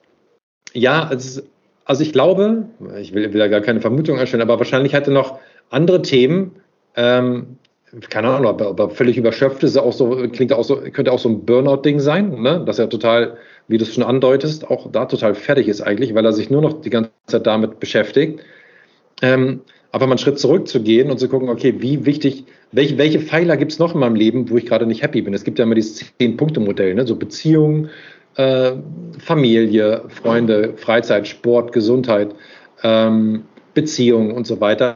ja, 0.73 1.03
also, 1.07 1.41
also 1.85 2.03
ich 2.03 2.13
glaube, 2.13 2.65
ich 2.99 3.13
will, 3.13 3.33
will 3.33 3.39
ja 3.39 3.47
gar 3.47 3.61
keine 3.61 3.81
Vermutung 3.81 4.17
erstellen, 4.17 4.41
aber 4.41 4.57
wahrscheinlich 4.57 4.95
hatte 4.95 5.11
noch 5.11 5.39
andere 5.69 6.01
Themen, 6.01 6.51
ähm, 6.95 7.57
keine 8.09 8.29
Ahnung, 8.29 8.47
aber, 8.47 8.69
aber 8.69 8.89
völlig 8.89 9.17
überschöpft 9.17 9.63
ist 9.63 9.77
auch 9.77 9.93
so, 9.93 10.27
klingt 10.31 10.51
auch 10.51 10.63
so, 10.63 10.77
könnte 10.77 11.11
auch 11.11 11.19
so 11.19 11.29
ein 11.29 11.45
Burnout-Ding 11.45 11.99
sein, 11.99 12.41
ne? 12.41 12.63
dass 12.65 12.79
er 12.79 12.89
total, 12.89 13.37
wie 13.67 13.77
du 13.77 13.83
es 13.83 13.93
schon 13.93 14.03
andeutest, 14.03 14.69
auch 14.69 14.91
da 14.91 15.05
total 15.05 15.35
fertig 15.35 15.67
ist 15.67 15.81
eigentlich, 15.81 16.15
weil 16.15 16.25
er 16.25 16.33
sich 16.33 16.49
nur 16.49 16.61
noch 16.61 16.81
die 16.81 16.89
ganze 16.89 17.11
Zeit 17.27 17.45
damit 17.45 17.79
beschäftigt. 17.79 18.41
Ähm, 19.21 19.61
aber 19.93 20.07
mal 20.07 20.13
einen 20.13 20.17
Schritt 20.17 20.39
zurückzugehen 20.39 21.11
und 21.11 21.19
zu 21.19 21.29
gucken, 21.29 21.49
okay, 21.49 21.75
wie 21.77 22.03
wichtig, 22.03 22.45
welche, 22.71 22.97
welche 22.97 23.19
Pfeiler 23.19 23.57
gibt 23.57 23.73
es 23.73 23.79
noch 23.79 23.93
in 23.93 23.99
meinem 23.99 24.15
Leben, 24.15 24.49
wo 24.49 24.57
ich 24.57 24.65
gerade 24.65 24.87
nicht 24.87 25.03
happy 25.03 25.21
bin? 25.21 25.35
Es 25.35 25.43
gibt 25.43 25.59
ja 25.59 25.65
immer 25.65 25.75
dieses 25.75 26.11
Zehn-Punkte-Modell, 26.17 26.95
ne? 26.95 27.05
so 27.05 27.15
Beziehungen, 27.15 27.91
äh, 28.35 28.71
Familie, 29.19 30.05
Freunde, 30.07 30.73
Freizeit, 30.77 31.27
Sport, 31.27 31.73
Gesundheit, 31.73 32.33
ähm, 32.81 33.43
Beziehungen 33.75 34.31
und 34.31 34.47
so 34.47 34.59
weiter. 34.59 34.95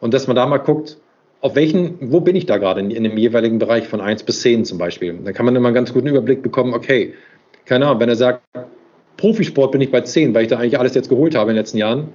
Und 0.00 0.12
dass 0.12 0.26
man 0.26 0.36
da 0.36 0.44
mal 0.44 0.58
guckt, 0.58 0.98
auf 1.40 1.54
welchen, 1.54 1.96
wo 2.12 2.20
bin 2.20 2.36
ich 2.36 2.44
da 2.44 2.58
gerade 2.58 2.80
in, 2.80 2.90
in 2.90 3.04
dem 3.04 3.16
jeweiligen 3.16 3.58
Bereich 3.58 3.88
von 3.88 4.02
1 4.02 4.24
bis 4.24 4.42
10 4.42 4.66
zum 4.66 4.76
Beispiel. 4.76 5.18
Da 5.24 5.32
kann 5.32 5.46
man 5.46 5.56
immer 5.56 5.68
einen 5.68 5.74
ganz 5.74 5.94
guten 5.94 6.08
Überblick 6.08 6.42
bekommen, 6.42 6.74
okay, 6.74 7.14
keine 7.64 7.86
Ahnung, 7.86 8.00
wenn 8.00 8.10
er 8.10 8.16
sagt, 8.16 8.42
Profisport 9.16 9.72
bin 9.72 9.80
ich 9.80 9.90
bei 9.90 10.02
10, 10.02 10.34
weil 10.34 10.42
ich 10.42 10.48
da 10.48 10.58
eigentlich 10.58 10.78
alles 10.78 10.94
jetzt 10.94 11.08
geholt 11.08 11.34
habe 11.34 11.50
in 11.50 11.54
den 11.54 11.62
letzten 11.62 11.78
Jahren, 11.78 12.08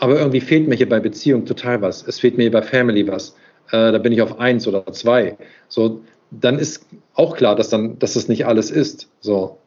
aber 0.00 0.18
irgendwie 0.18 0.40
fehlt 0.40 0.68
mir 0.68 0.74
hier 0.74 0.88
bei 0.88 1.00
Beziehung 1.00 1.46
total 1.46 1.82
was. 1.82 2.06
Es 2.06 2.20
fehlt 2.20 2.36
mir 2.36 2.44
hier 2.44 2.52
bei 2.52 2.62
Family 2.62 3.06
was. 3.06 3.36
Äh, 3.70 3.92
da 3.92 3.98
bin 3.98 4.12
ich 4.12 4.22
auf 4.22 4.38
eins 4.38 4.66
oder 4.66 4.86
zwei. 4.92 5.36
So, 5.68 6.02
dann 6.30 6.58
ist 6.58 6.86
auch 7.14 7.36
klar, 7.36 7.56
dass 7.56 7.68
dann, 7.68 7.98
dass 7.98 8.14
das 8.14 8.28
nicht 8.28 8.46
alles 8.46 8.70
ist. 8.70 9.10
So. 9.20 9.58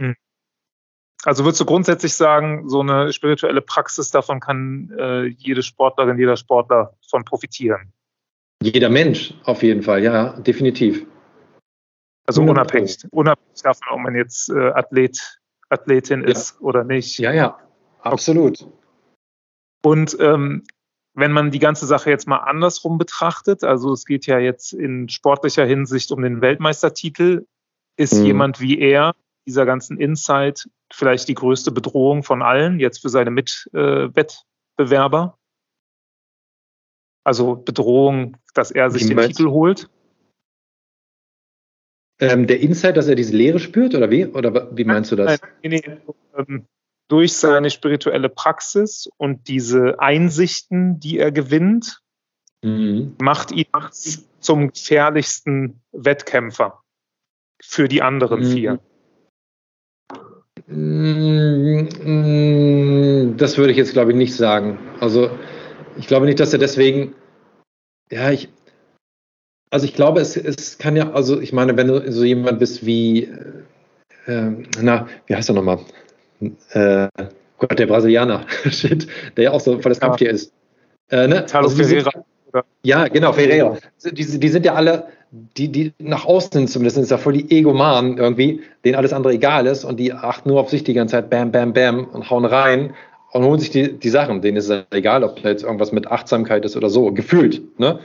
Hm. 0.00 0.14
Also 1.24 1.44
würdest 1.44 1.60
du 1.60 1.64
grundsätzlich 1.64 2.14
sagen, 2.14 2.68
so 2.68 2.80
eine 2.80 3.12
spirituelle 3.12 3.60
Praxis 3.60 4.10
davon 4.10 4.40
kann 4.40 4.92
äh, 4.98 5.24
jede 5.24 5.62
Sportlerin, 5.62 6.18
jeder 6.18 6.36
Sportler 6.36 6.94
von 7.08 7.24
profitieren? 7.24 7.92
Jeder 8.62 8.88
Mensch, 8.88 9.34
auf 9.44 9.62
jeden 9.62 9.82
Fall, 9.82 10.02
ja, 10.02 10.30
definitiv. 10.40 11.06
Also 12.26 12.42
unabhängig, 12.42 12.98
unabhängig 13.10 13.62
davon, 13.62 13.88
ob 13.90 14.00
man 14.00 14.14
jetzt 14.14 14.50
äh, 14.50 14.70
Athlet, 14.70 15.40
Athletin 15.70 16.22
ja. 16.22 16.28
ist 16.28 16.60
oder 16.60 16.84
nicht. 16.84 17.18
Ja, 17.18 17.32
ja, 17.32 17.58
absolut. 18.02 18.60
Okay. 18.60 18.77
Und 19.82 20.16
ähm, 20.20 20.64
wenn 21.14 21.32
man 21.32 21.50
die 21.50 21.58
ganze 21.58 21.86
Sache 21.86 22.10
jetzt 22.10 22.28
mal 22.28 22.38
andersrum 22.38 22.98
betrachtet, 22.98 23.64
also 23.64 23.92
es 23.92 24.04
geht 24.04 24.26
ja 24.26 24.38
jetzt 24.38 24.72
in 24.72 25.08
sportlicher 25.08 25.64
Hinsicht 25.64 26.12
um 26.12 26.22
den 26.22 26.40
Weltmeistertitel, 26.40 27.46
ist 27.96 28.14
mhm. 28.14 28.24
jemand 28.24 28.60
wie 28.60 28.78
er 28.78 29.14
dieser 29.46 29.66
ganzen 29.66 29.98
Insight 29.98 30.68
vielleicht 30.92 31.28
die 31.28 31.34
größte 31.34 31.72
Bedrohung 31.72 32.22
von 32.22 32.42
allen, 32.42 32.80
jetzt 32.80 33.00
für 33.00 33.08
seine 33.08 33.30
Mitwettbewerber? 33.30 35.34
Äh, 35.34 35.38
also 37.24 37.56
Bedrohung, 37.56 38.36
dass 38.54 38.70
er 38.70 38.90
sich 38.90 39.06
den 39.06 39.18
Titel 39.18 39.48
holt? 39.48 39.90
Ähm, 42.20 42.46
der 42.46 42.60
Insight, 42.60 42.96
dass 42.96 43.06
er 43.06 43.14
diese 43.14 43.36
Leere 43.36 43.58
spürt, 43.58 43.94
oder 43.94 44.10
wie? 44.10 44.26
Oder 44.26 44.76
wie 44.76 44.84
meinst 44.84 45.12
du 45.12 45.16
das? 45.16 45.40
Nein, 45.40 45.50
nee, 45.62 45.68
nee, 45.68 45.98
ähm, 46.36 46.66
durch 47.08 47.34
seine 47.34 47.70
spirituelle 47.70 48.28
Praxis 48.28 49.08
und 49.16 49.48
diese 49.48 49.98
Einsichten, 49.98 51.00
die 51.00 51.18
er 51.18 51.32
gewinnt, 51.32 52.02
mhm. 52.62 53.16
macht 53.20 53.50
ihn 53.50 53.66
zum 54.40 54.72
gefährlichsten 54.72 55.80
Wettkämpfer 55.92 56.82
für 57.60 57.88
die 57.88 58.02
anderen 58.02 58.40
mhm. 58.40 58.52
vier. 58.52 58.78
Mhm. 60.66 61.88
Das 63.38 63.56
würde 63.56 63.70
ich 63.72 63.78
jetzt, 63.78 63.94
glaube 63.94 64.10
ich, 64.12 64.16
nicht 64.16 64.34
sagen. 64.34 64.78
Also 65.00 65.30
ich 65.96 66.06
glaube 66.06 66.26
nicht, 66.26 66.40
dass 66.40 66.52
er 66.52 66.58
deswegen, 66.58 67.14
ja, 68.10 68.30
ich, 68.30 68.50
also 69.70 69.86
ich 69.86 69.94
glaube, 69.94 70.20
es, 70.20 70.36
es 70.36 70.76
kann 70.78 70.94
ja, 70.96 71.10
also 71.12 71.40
ich 71.40 71.54
meine, 71.54 71.76
wenn 71.76 71.88
du 71.88 72.12
so 72.12 72.24
jemand 72.24 72.58
bist 72.58 72.84
wie, 72.84 73.30
äh, 74.26 74.66
na, 74.80 75.08
wie 75.26 75.34
heißt 75.34 75.48
er 75.48 75.54
nochmal? 75.54 75.80
Äh, 76.40 77.08
Gott, 77.58 77.78
der 77.78 77.86
Brasilianer, 77.86 78.46
shit, 78.70 79.06
der 79.36 79.44
ja 79.44 79.50
auch 79.52 79.60
so 79.60 79.80
voll 79.80 79.90
das 79.90 80.00
Kampftier 80.00 80.30
ist. 80.30 80.52
Äh, 81.10 81.26
ne? 81.26 81.46
also 81.52 81.70
Ferreira. 81.70 82.10
Sind, 82.12 82.64
ja, 82.82 83.08
genau, 83.08 83.32
Ferreira. 83.32 83.76
Die, 84.04 84.38
die, 84.38 84.48
sind 84.48 84.64
ja 84.64 84.74
alle, 84.74 85.08
die, 85.30 85.68
die 85.68 85.92
nach 85.98 86.24
außen 86.24 86.66
zumindest 86.68 86.94
sind 86.94 87.04
es 87.04 87.10
ja 87.10 87.18
voll 87.18 87.34
die 87.34 87.50
Egomanen 87.50 88.18
irgendwie, 88.18 88.62
denen 88.84 88.94
alles 88.94 89.12
andere 89.12 89.34
egal 89.34 89.66
ist 89.66 89.84
und 89.84 89.98
die 89.98 90.12
achten 90.12 90.48
nur 90.48 90.60
auf 90.60 90.70
sich 90.70 90.84
die 90.84 90.94
ganze 90.94 91.12
Zeit, 91.12 91.30
bam, 91.30 91.52
bam, 91.52 91.72
bam 91.72 92.06
und 92.06 92.30
hauen 92.30 92.44
rein 92.44 92.94
und 93.32 93.44
holen 93.44 93.60
sich 93.60 93.70
die, 93.70 93.92
die 93.92 94.08
Sachen. 94.08 94.40
Denen 94.40 94.56
ist 94.56 94.70
es 94.70 94.84
egal, 94.90 95.24
ob 95.24 95.42
da 95.42 95.50
jetzt 95.50 95.64
irgendwas 95.64 95.92
mit 95.92 96.06
Achtsamkeit 96.06 96.64
ist 96.64 96.76
oder 96.76 96.88
so, 96.88 97.12
gefühlt. 97.12 97.78
Ne? 97.78 98.00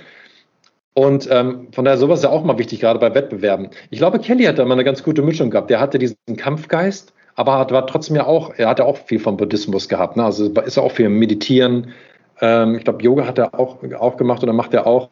Und 0.94 1.28
ähm, 1.32 1.68
von 1.72 1.86
daher 1.86 1.98
sowas 1.98 2.20
ist 2.20 2.24
ja 2.24 2.30
auch 2.30 2.44
mal 2.44 2.58
wichtig, 2.58 2.82
gerade 2.82 3.00
bei 3.00 3.14
Wettbewerben. 3.16 3.70
Ich 3.90 4.00
glaube, 4.00 4.20
Kelly 4.20 4.44
hat 4.44 4.60
da 4.60 4.66
mal 4.66 4.74
eine 4.74 4.84
ganz 4.84 5.04
gute 5.04 5.22
Mischung 5.22 5.50
gehabt. 5.50 5.70
Der 5.70 5.80
hatte 5.80 5.98
diesen 5.98 6.18
Kampfgeist, 6.38 7.14
aber 7.36 7.58
hat, 7.58 7.72
war 7.72 7.88
trotzdem 7.88 8.16
ja 8.16 8.26
auch, 8.26 8.54
er 8.56 8.70
hat 8.70 8.80
ja 8.80 8.86
auch 8.86 8.98
viel 8.98 9.20
vom 9.20 9.38
Buddhismus 9.38 9.90
gehabt. 9.90 10.18
Ne? 10.18 10.24
Also 10.24 10.50
ist 10.50 10.78
er 10.78 10.84
auch 10.84 10.92
viel 10.92 11.10
Meditieren. 11.10 11.94
Ähm, 12.42 12.76
ich 12.76 12.84
glaube, 12.84 13.04
Yoga 13.04 13.26
hat 13.26 13.38
er 13.38 13.58
auch, 13.60 13.78
auch 14.00 14.18
gemacht 14.18 14.44
oder 14.44 14.54
macht 14.54 14.74
er 14.74 14.86
auch. 14.88 15.10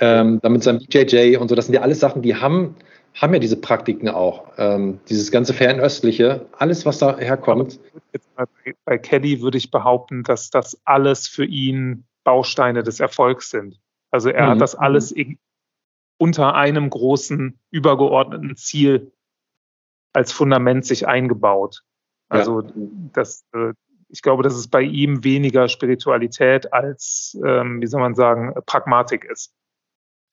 Ähm, 0.00 0.38
damit 0.42 0.62
sein 0.62 0.78
BJJ 0.78 1.36
und 1.36 1.48
so, 1.48 1.54
das 1.54 1.66
sind 1.66 1.74
ja 1.74 1.80
alles 1.80 2.00
Sachen, 2.00 2.22
die 2.22 2.36
haben, 2.36 2.76
haben 3.14 3.32
ja 3.34 3.40
diese 3.40 3.60
Praktiken 3.60 4.08
auch. 4.08 4.44
Ähm, 4.56 5.00
dieses 5.08 5.30
ganze 5.30 5.54
Fernöstliche, 5.54 6.46
alles, 6.56 6.86
was 6.86 6.98
da 6.98 7.18
herkommt. 7.18 7.80
Bei 8.84 8.98
Kelly 8.98 9.40
würde 9.40 9.58
ich 9.58 9.70
behaupten, 9.70 10.22
dass 10.22 10.50
das 10.50 10.80
alles 10.84 11.26
für 11.26 11.44
ihn 11.44 12.04
Bausteine 12.24 12.82
des 12.82 13.00
Erfolgs 13.00 13.50
sind. 13.50 13.80
Also 14.10 14.30
er 14.30 14.46
mhm. 14.46 14.50
hat 14.50 14.60
das 14.60 14.74
alles 14.74 15.14
unter 16.18 16.54
einem 16.54 16.90
großen, 16.90 17.58
übergeordneten 17.70 18.56
Ziel 18.56 19.12
als 20.18 20.32
Fundament 20.32 20.84
sich 20.84 21.06
eingebaut. 21.06 21.82
Also 22.28 22.62
ja. 22.62 22.72
das, 23.12 23.44
äh, 23.54 23.72
ich 24.08 24.20
glaube, 24.22 24.42
dass 24.42 24.54
es 24.54 24.66
bei 24.68 24.82
ihm 24.82 25.22
weniger 25.22 25.68
Spiritualität 25.68 26.72
als, 26.72 27.38
ähm, 27.46 27.80
wie 27.80 27.86
soll 27.86 28.00
man 28.00 28.16
sagen, 28.16 28.52
Pragmatik 28.66 29.24
ist. 29.24 29.54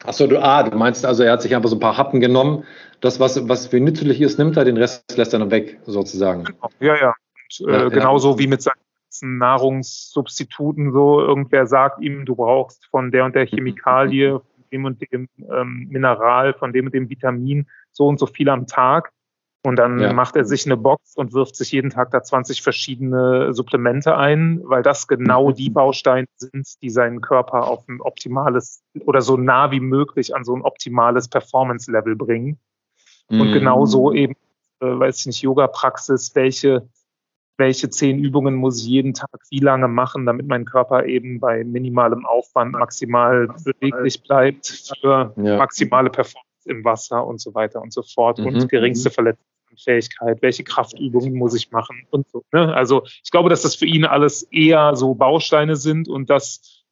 Achso, 0.04 0.26
du, 0.26 0.42
ah, 0.42 0.64
du 0.64 0.76
meinst 0.76 1.06
also, 1.06 1.22
er 1.22 1.34
hat 1.34 1.44
sich 1.44 1.56
einfach 1.56 1.70
so 1.70 1.76
ein 1.76 1.80
paar 1.80 1.98
Happen 1.98 2.20
genommen. 2.20 2.64
Das, 3.00 3.20
was, 3.20 3.48
was 3.48 3.68
für 3.68 3.80
nützlich 3.80 4.22
ist, 4.22 4.40
nimmt 4.40 4.58
er, 4.58 4.66
den 4.66 4.78
Rest 4.78 5.16
lässt 5.18 5.34
er 5.34 5.40
dann 5.40 5.52
weg, 5.52 5.80
sozusagen. 5.86 6.46
Genau. 6.46 6.70
Ja, 6.80 6.96
ja. 7.00 7.14
Und, 7.60 7.68
äh, 7.70 7.72
ja 7.72 7.90
genauso 7.90 8.32
ja. 8.32 8.40
wie 8.40 8.48
mit 8.48 8.64
seinen 8.64 9.38
Nahrungssubstituten 9.38 10.92
so. 10.92 11.22
Irgendwer 11.22 11.68
sagt 11.68 12.02
ihm, 12.02 12.26
du 12.26 12.36
brauchst 12.36 12.88
von 12.88 13.12
der 13.12 13.24
und 13.26 13.36
der 13.36 13.46
Chemikalie, 13.46 14.40
von 14.40 14.64
dem 14.72 14.86
und 14.86 15.12
dem 15.12 15.30
ähm, 15.52 15.88
Mineral, 15.92 16.56
von 16.56 16.74
dem 16.74 16.88
und 16.88 16.94
dem 16.94 17.08
Vitamin 17.08 17.68
so 17.92 18.08
und 18.08 18.20
so 18.20 18.26
viel 18.26 18.50
am 18.50 18.66
Tag. 18.66 19.12
Und 19.66 19.78
dann 19.78 20.00
ja. 20.00 20.14
macht 20.14 20.36
er 20.36 20.46
sich 20.46 20.68
eine 20.68 20.78
Box 20.78 21.16
und 21.16 21.34
wirft 21.34 21.56
sich 21.56 21.72
jeden 21.72 21.90
Tag 21.90 22.12
da 22.12 22.22
20 22.22 22.62
verschiedene 22.62 23.52
Supplemente 23.52 24.16
ein, 24.16 24.62
weil 24.64 24.84
das 24.84 25.08
genau 25.08 25.52
die 25.52 25.72
Bausteine 25.72 26.28
sind, 26.36 26.68
die 26.84 26.92
seinen 26.92 27.20
Körper 27.20 27.68
auf 27.68 27.88
ein 27.90 28.00
optimales 28.00 28.84
oder 29.06 29.24
so 29.24 29.38
nah 29.38 29.72
wie 29.72 29.80
möglich 29.80 30.36
an 30.36 30.44
so 30.44 30.56
ein 30.56 30.62
optimales 30.62 31.30
Performance-Level 31.30 32.16
bringen. 32.16 32.60
Mhm. 33.28 33.42
Und 33.42 33.54
genauso 33.54 34.14
eben, 34.14 34.36
äh, 34.82 34.86
weiß 34.86 35.22
ich 35.22 35.26
nicht, 35.26 35.42
Yoga-Praxis, 35.42 36.36
welche, 36.36 36.88
welche 37.58 37.90
zehn 37.90 38.20
Übungen 38.20 38.54
muss 38.54 38.82
ich 38.82 38.88
jeden 38.88 39.16
Tag 39.16 39.40
wie 39.50 39.62
lange 39.62 39.88
machen, 39.88 40.28
damit 40.28 40.46
mein 40.48 40.66
Körper 40.66 41.06
eben 41.06 41.40
bei 41.40 41.64
minimalem 41.64 42.24
Aufwand 42.28 42.74
maximal 42.74 43.48
beweglich 43.64 44.22
bleibt 44.22 44.94
für 45.02 45.34
ja. 45.38 45.58
maximale 45.58 46.12
Performance 46.12 46.46
im 46.66 46.86
Wasser 46.86 47.26
und 47.26 47.42
so 47.42 47.56
weiter 47.56 47.82
und 47.82 47.92
so 47.92 48.04
fort 48.04 48.38
mhm. 48.38 48.46
und 48.46 48.70
geringste 48.70 49.10
Verletzung 49.10 49.55
Fähigkeit, 49.78 50.42
welche 50.42 50.64
Kraftübungen 50.64 51.34
muss 51.34 51.54
ich 51.54 51.72
machen 51.72 52.06
und 52.12 52.28
so. 52.30 52.44
Ne? 52.52 52.74
Also 52.74 53.04
ich 53.24 53.32
glaube, 53.32 53.50
dass 53.50 53.62
das 53.62 53.76
für 53.76 53.86
ihn 53.86 54.06
alles 54.06 54.44
eher 54.44 54.96
so 54.96 55.16
Bausteine 55.16 55.76
sind 55.76 56.08
und 56.08 56.30
dass, 56.30 56.84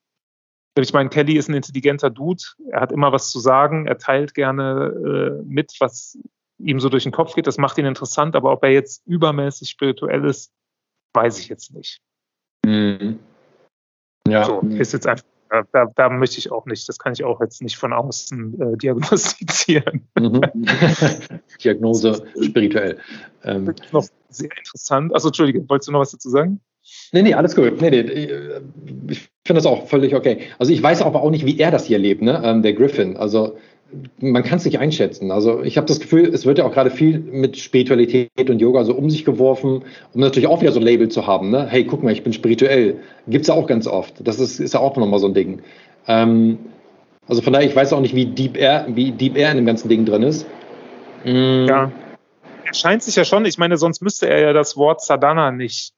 ich 0.78 0.94
meine, 0.94 1.10
Kelly 1.10 1.38
ist 1.38 1.50
ein 1.50 1.56
intelligenter 1.56 2.10
Dude, 2.10 2.44
er 2.70 2.82
hat 2.82 2.92
immer 2.92 3.12
was 3.12 3.30
zu 3.30 3.40
sagen, 3.40 3.88
er 3.88 3.98
teilt 3.98 4.34
gerne 4.34 5.40
äh, 5.40 5.44
mit, 5.46 5.74
was 5.80 6.18
ihm 6.60 6.80
so 6.80 6.90
durch 6.90 7.04
den 7.04 7.12
Kopf 7.12 7.36
geht, 7.36 7.48
das 7.48 7.58
macht 7.58 7.78
ihn 7.78 7.86
interessant, 7.86 8.36
aber 8.36 8.52
ob 8.52 8.64
er 8.64 8.72
jetzt 8.72 9.06
übermäßig 9.06 9.70
spirituell 9.70 10.26
ist, 10.26 10.52
weiß 11.14 11.40
ich 11.40 11.50
jetzt 11.50 11.74
nicht. 11.74 12.00
Mhm. 12.66 13.20
Ja. 14.28 14.46
So, 14.46 14.62
ist 14.62 14.94
jetzt 14.94 15.08
einfach 15.08 15.26
da, 15.72 15.86
da, 15.96 16.10
möchte 16.10 16.40
ich 16.40 16.52
auch 16.52 16.66
nicht, 16.66 16.88
das 16.90 16.98
kann 16.98 17.14
ich 17.14 17.24
auch 17.24 17.40
jetzt 17.42 17.62
nicht 17.62 17.78
von 17.78 17.94
außen 17.94 18.60
äh, 18.60 18.78
diagnostizieren. 18.78 20.08
Mhm. 20.20 20.42
Diagnose 21.64 22.26
spirituell. 22.42 22.98
Ähm. 23.44 23.74
Noch 23.92 24.08
sehr 24.30 24.50
interessant. 24.58 25.14
Also 25.14 25.30
Entschuldige, 25.30 25.68
wolltest 25.70 25.88
du 25.88 25.92
noch 25.92 26.00
was 26.00 26.12
dazu 26.12 26.30
sagen? 26.30 26.60
Nee, 27.12 27.22
nee, 27.22 27.34
alles 27.34 27.56
gut. 27.56 27.80
Nee, 27.82 27.90
nee, 27.92 28.02
ich 29.10 29.30
finde 29.46 29.60
das 29.60 29.66
auch 29.66 29.88
völlig 29.88 30.16
okay. 30.16 30.40
Also 30.60 30.74
ich 30.74 30.84
weiß 30.84 31.02
aber 31.02 31.22
auch 31.22 31.30
nicht, 31.30 31.46
wie 31.46 31.60
er 31.60 31.72
das 31.72 31.86
hier 31.86 31.98
lebt, 31.98 32.22
ne? 32.22 32.42
Ähm, 32.44 32.62
der 32.62 32.74
Griffin. 32.74 33.16
Also 33.16 33.58
man 34.20 34.44
kann 34.44 34.58
es 34.58 34.66
nicht 34.66 34.80
einschätzen. 34.80 35.32
Also 35.32 35.62
ich 35.64 35.78
habe 35.78 35.88
das 35.88 36.00
Gefühl, 36.00 36.34
es 36.34 36.46
wird 36.46 36.58
ja 36.58 36.66
auch 36.66 36.72
gerade 36.72 36.90
viel 36.90 37.20
mit 37.20 37.58
Spiritualität 37.58 38.50
und 38.50 38.60
Yoga 38.60 38.84
so 38.84 38.94
um 38.94 39.10
sich 39.10 39.26
geworfen, 39.26 39.84
um 40.14 40.22
natürlich 40.22 40.48
auch 40.48 40.62
wieder 40.62 40.72
so 40.72 40.80
ein 40.80 40.86
Label 40.86 41.10
zu 41.10 41.28
haben. 41.28 41.52
Ne? 41.52 41.68
Hey, 41.68 41.86
guck 41.86 42.04
mal, 42.04 42.12
ich 42.12 42.24
bin 42.24 42.34
spirituell. 42.34 43.00
Gibt 43.28 43.44
es 43.44 43.48
ja 43.48 43.54
auch 43.54 43.68
ganz 43.68 43.88
oft. 43.88 44.26
Das 44.28 44.40
ist, 44.40 44.60
ist 44.60 44.74
ja 44.74 44.80
auch 44.80 44.96
nochmal 44.98 45.20
so 45.20 45.28
ein 45.28 45.34
Ding. 45.34 45.62
Ähm, 46.08 46.60
also 47.28 47.42
von 47.42 47.54
daher, 47.54 47.68
ich 47.68 47.76
weiß 47.76 47.94
auch 47.94 48.02
nicht, 48.02 48.16
wie 48.16 48.26
deep 48.26 48.58
er, 48.58 48.86
wie 48.90 49.12
deep 49.12 49.38
er 49.38 49.52
in 49.52 49.58
dem 49.58 49.66
ganzen 49.66 49.90
Ding 49.90 50.06
drin 50.06 50.24
ist. 50.24 50.46
Mm. 51.24 51.66
Ja. 51.68 51.92
Er 52.66 52.74
scheint 52.74 53.04
sich 53.04 53.16
ja 53.16 53.26
schon, 53.26 53.46
ich 53.46 53.58
meine, 53.58 53.78
sonst 53.78 54.02
müsste 54.02 54.28
er 54.28 54.42
ja 54.42 54.54
das 54.54 54.76
Wort 54.78 55.02
Sadhana 55.02 55.52
nicht 55.52 55.94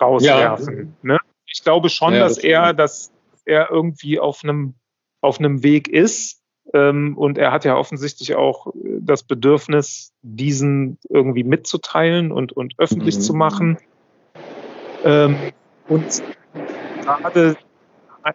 rauswerfen. 0.00 0.96
Ja. 1.02 1.14
Ne? 1.14 1.18
Ich 1.46 1.62
glaube 1.62 1.88
schon, 1.88 2.14
ja, 2.14 2.20
dass 2.20 2.36
das 2.36 2.44
er, 2.44 2.72
dass 2.74 3.12
er 3.44 3.70
irgendwie 3.70 4.18
auf 4.18 4.44
einem 4.44 4.74
auf 5.20 5.38
einem 5.38 5.62
Weg 5.62 5.88
ist, 5.88 6.39
und 6.72 7.38
er 7.38 7.52
hat 7.52 7.64
ja 7.64 7.76
offensichtlich 7.76 8.34
auch 8.34 8.68
äh, 8.68 8.98
das 9.00 9.22
Bedürfnis, 9.22 10.12
diesen 10.22 10.98
irgendwie 11.08 11.44
mitzuteilen 11.44 12.32
und, 12.32 12.52
und 12.52 12.74
öffentlich 12.78 13.16
mhm. 13.16 13.20
zu 13.20 13.34
machen. 13.34 13.78
Ähm, 15.04 15.36
und 15.88 16.22
gerade 17.00 17.56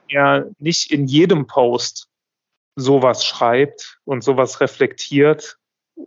er 0.09 0.49
nicht 0.59 0.91
in 0.91 1.05
jedem 1.05 1.47
Post 1.47 2.09
sowas 2.75 3.25
schreibt 3.25 3.99
und 4.03 4.23
sowas 4.23 4.59
reflektiert, 4.59 5.57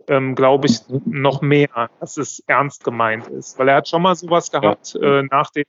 ähm, 0.07 0.35
glaube 0.35 0.67
ich 0.67 0.81
noch 1.05 1.41
mehr, 1.41 1.89
dass 1.99 2.17
es 2.17 2.43
ernst 2.45 2.83
gemeint 2.83 3.27
ist. 3.27 3.57
Weil 3.57 3.69
er 3.69 3.77
hat 3.77 3.87
schon 3.87 4.03
mal 4.03 4.15
sowas 4.15 4.51
gehabt 4.51 4.93
ja. 4.93 5.19
äh, 5.19 5.23
nach, 5.31 5.49
dem, 5.49 5.65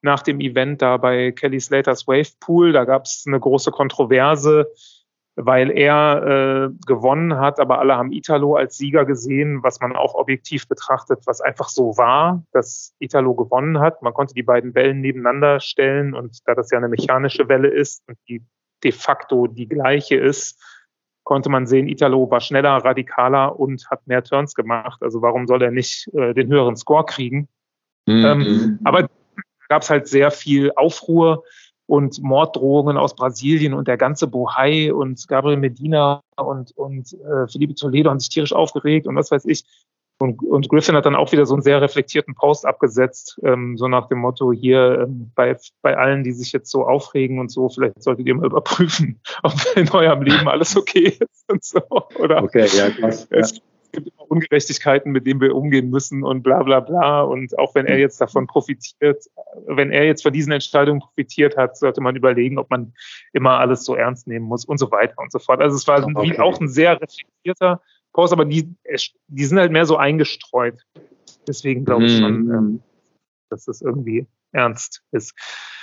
nach 0.00 0.22
dem 0.22 0.40
Event 0.40 0.80
da 0.82 0.96
bei 0.96 1.32
Kelly 1.32 1.58
Slaters 1.58 2.06
Wave 2.06 2.30
Pool. 2.38 2.72
Da 2.72 2.84
gab 2.84 3.04
es 3.04 3.24
eine 3.26 3.40
große 3.40 3.72
Kontroverse 3.72 4.70
weil 5.40 5.70
er 5.70 6.22
äh, 6.26 6.70
gewonnen 6.84 7.38
hat, 7.38 7.60
aber 7.60 7.78
alle 7.78 7.96
haben 7.96 8.10
Italo 8.10 8.56
als 8.56 8.76
Sieger 8.76 9.04
gesehen, 9.04 9.62
was 9.62 9.80
man 9.80 9.94
auch 9.94 10.14
objektiv 10.14 10.66
betrachtet, 10.66 11.20
was 11.26 11.40
einfach 11.40 11.68
so 11.68 11.96
war, 11.96 12.42
dass 12.52 12.94
Italo 12.98 13.34
gewonnen 13.34 13.78
hat. 13.78 14.02
Man 14.02 14.12
konnte 14.12 14.34
die 14.34 14.42
beiden 14.42 14.74
Wellen 14.74 15.00
nebeneinander 15.00 15.60
stellen 15.60 16.14
und 16.14 16.40
da 16.46 16.54
das 16.56 16.72
ja 16.72 16.78
eine 16.78 16.88
mechanische 16.88 17.48
Welle 17.48 17.68
ist 17.68 18.02
und 18.08 18.18
die 18.28 18.42
de 18.82 18.92
facto 18.92 19.46
die 19.46 19.68
gleiche 19.68 20.16
ist, 20.16 20.60
konnte 21.22 21.50
man 21.50 21.66
sehen, 21.66 21.88
Italo 21.88 22.30
war 22.30 22.40
schneller, 22.40 22.76
radikaler 22.84 23.58
und 23.58 23.88
hat 23.90 24.06
mehr 24.06 24.24
Turns 24.24 24.54
gemacht. 24.54 25.02
Also 25.02 25.22
warum 25.22 25.46
soll 25.46 25.62
er 25.62 25.70
nicht 25.70 26.08
äh, 26.14 26.34
den 26.34 26.48
höheren 26.48 26.76
Score 26.76 27.04
kriegen? 27.04 27.48
Mhm. 28.06 28.24
Ähm, 28.24 28.78
aber 28.84 29.08
gab 29.68 29.82
es 29.82 29.90
halt 29.90 30.08
sehr 30.08 30.30
viel 30.30 30.72
Aufruhr 30.74 31.44
und 31.88 32.22
Morddrohungen 32.22 32.98
aus 32.98 33.16
Brasilien 33.16 33.72
und 33.72 33.88
der 33.88 33.96
ganze 33.96 34.26
Bohai 34.26 34.92
und 34.92 35.26
Gabriel 35.26 35.56
Medina 35.56 36.20
und, 36.36 36.76
und 36.76 37.14
äh, 37.14 37.48
Felipe 37.50 37.74
Toledo 37.74 38.10
haben 38.10 38.20
sich 38.20 38.28
tierisch 38.28 38.52
aufgeregt 38.52 39.06
und 39.06 39.16
was 39.16 39.30
weiß 39.30 39.46
ich. 39.46 39.64
Und, 40.20 40.42
und 40.42 40.68
Griffin 40.68 40.96
hat 40.96 41.06
dann 41.06 41.14
auch 41.14 41.32
wieder 41.32 41.46
so 41.46 41.54
einen 41.54 41.62
sehr 41.62 41.80
reflektierten 41.80 42.34
Post 42.34 42.66
abgesetzt, 42.66 43.40
ähm, 43.42 43.78
so 43.78 43.88
nach 43.88 44.08
dem 44.08 44.18
Motto 44.18 44.52
hier 44.52 45.06
ähm, 45.06 45.30
bei, 45.34 45.56
bei 45.80 45.96
allen, 45.96 46.24
die 46.24 46.32
sich 46.32 46.52
jetzt 46.52 46.70
so 46.70 46.86
aufregen 46.86 47.38
und 47.38 47.50
so, 47.50 47.68
vielleicht 47.68 48.02
solltet 48.02 48.26
ihr 48.26 48.34
mal 48.34 48.46
überprüfen, 48.46 49.20
ob 49.42 49.54
in 49.76 49.88
eurem 49.90 50.22
Leben 50.22 50.48
alles 50.48 50.76
okay 50.76 51.16
ist 51.18 51.50
und 51.50 51.64
so. 51.64 51.80
Oder 52.18 52.42
okay, 52.42 52.66
ja, 52.76 52.90
krass. 52.90 53.28
Es, 53.30 53.62
ja. 53.92 54.00
gibt 54.00 54.14
immer 54.14 54.30
Ungerechtigkeiten, 54.30 55.12
mit 55.12 55.26
denen 55.26 55.40
wir 55.40 55.54
umgehen 55.54 55.90
müssen 55.90 56.22
und 56.22 56.42
bla 56.42 56.62
bla 56.62 56.80
bla. 56.80 57.22
Und 57.22 57.58
auch 57.58 57.74
wenn 57.74 57.86
er 57.86 57.94
mhm. 57.94 58.00
jetzt 58.00 58.20
davon 58.20 58.46
profitiert, 58.46 59.24
wenn 59.66 59.90
er 59.90 60.04
jetzt 60.04 60.22
von 60.22 60.32
diesen 60.32 60.52
Entscheidungen 60.52 61.00
profitiert 61.00 61.56
hat, 61.56 61.76
sollte 61.76 62.00
man 62.00 62.16
überlegen, 62.16 62.58
ob 62.58 62.70
man 62.70 62.92
immer 63.32 63.58
alles 63.58 63.84
so 63.84 63.94
ernst 63.94 64.26
nehmen 64.26 64.46
muss 64.46 64.64
und 64.64 64.78
so 64.78 64.90
weiter 64.90 65.18
und 65.18 65.32
so 65.32 65.38
fort. 65.38 65.60
Also 65.60 65.76
es 65.76 65.86
war 65.86 66.04
okay. 66.04 66.38
auch 66.38 66.60
ein 66.60 66.68
sehr 66.68 67.00
reflektierter 67.00 67.80
Post, 68.12 68.32
aber 68.32 68.44
die, 68.44 68.74
die 69.28 69.44
sind 69.44 69.58
halt 69.58 69.72
mehr 69.72 69.86
so 69.86 69.96
eingestreut. 69.96 70.82
Deswegen 71.46 71.84
glaube 71.84 72.06
ich 72.06 72.18
schon, 72.18 72.46
mm. 72.46 72.52
ähm, 72.52 72.82
dass 73.48 73.64
das 73.64 73.80
irgendwie 73.80 74.26
ernst 74.52 75.02
ist. 75.12 75.34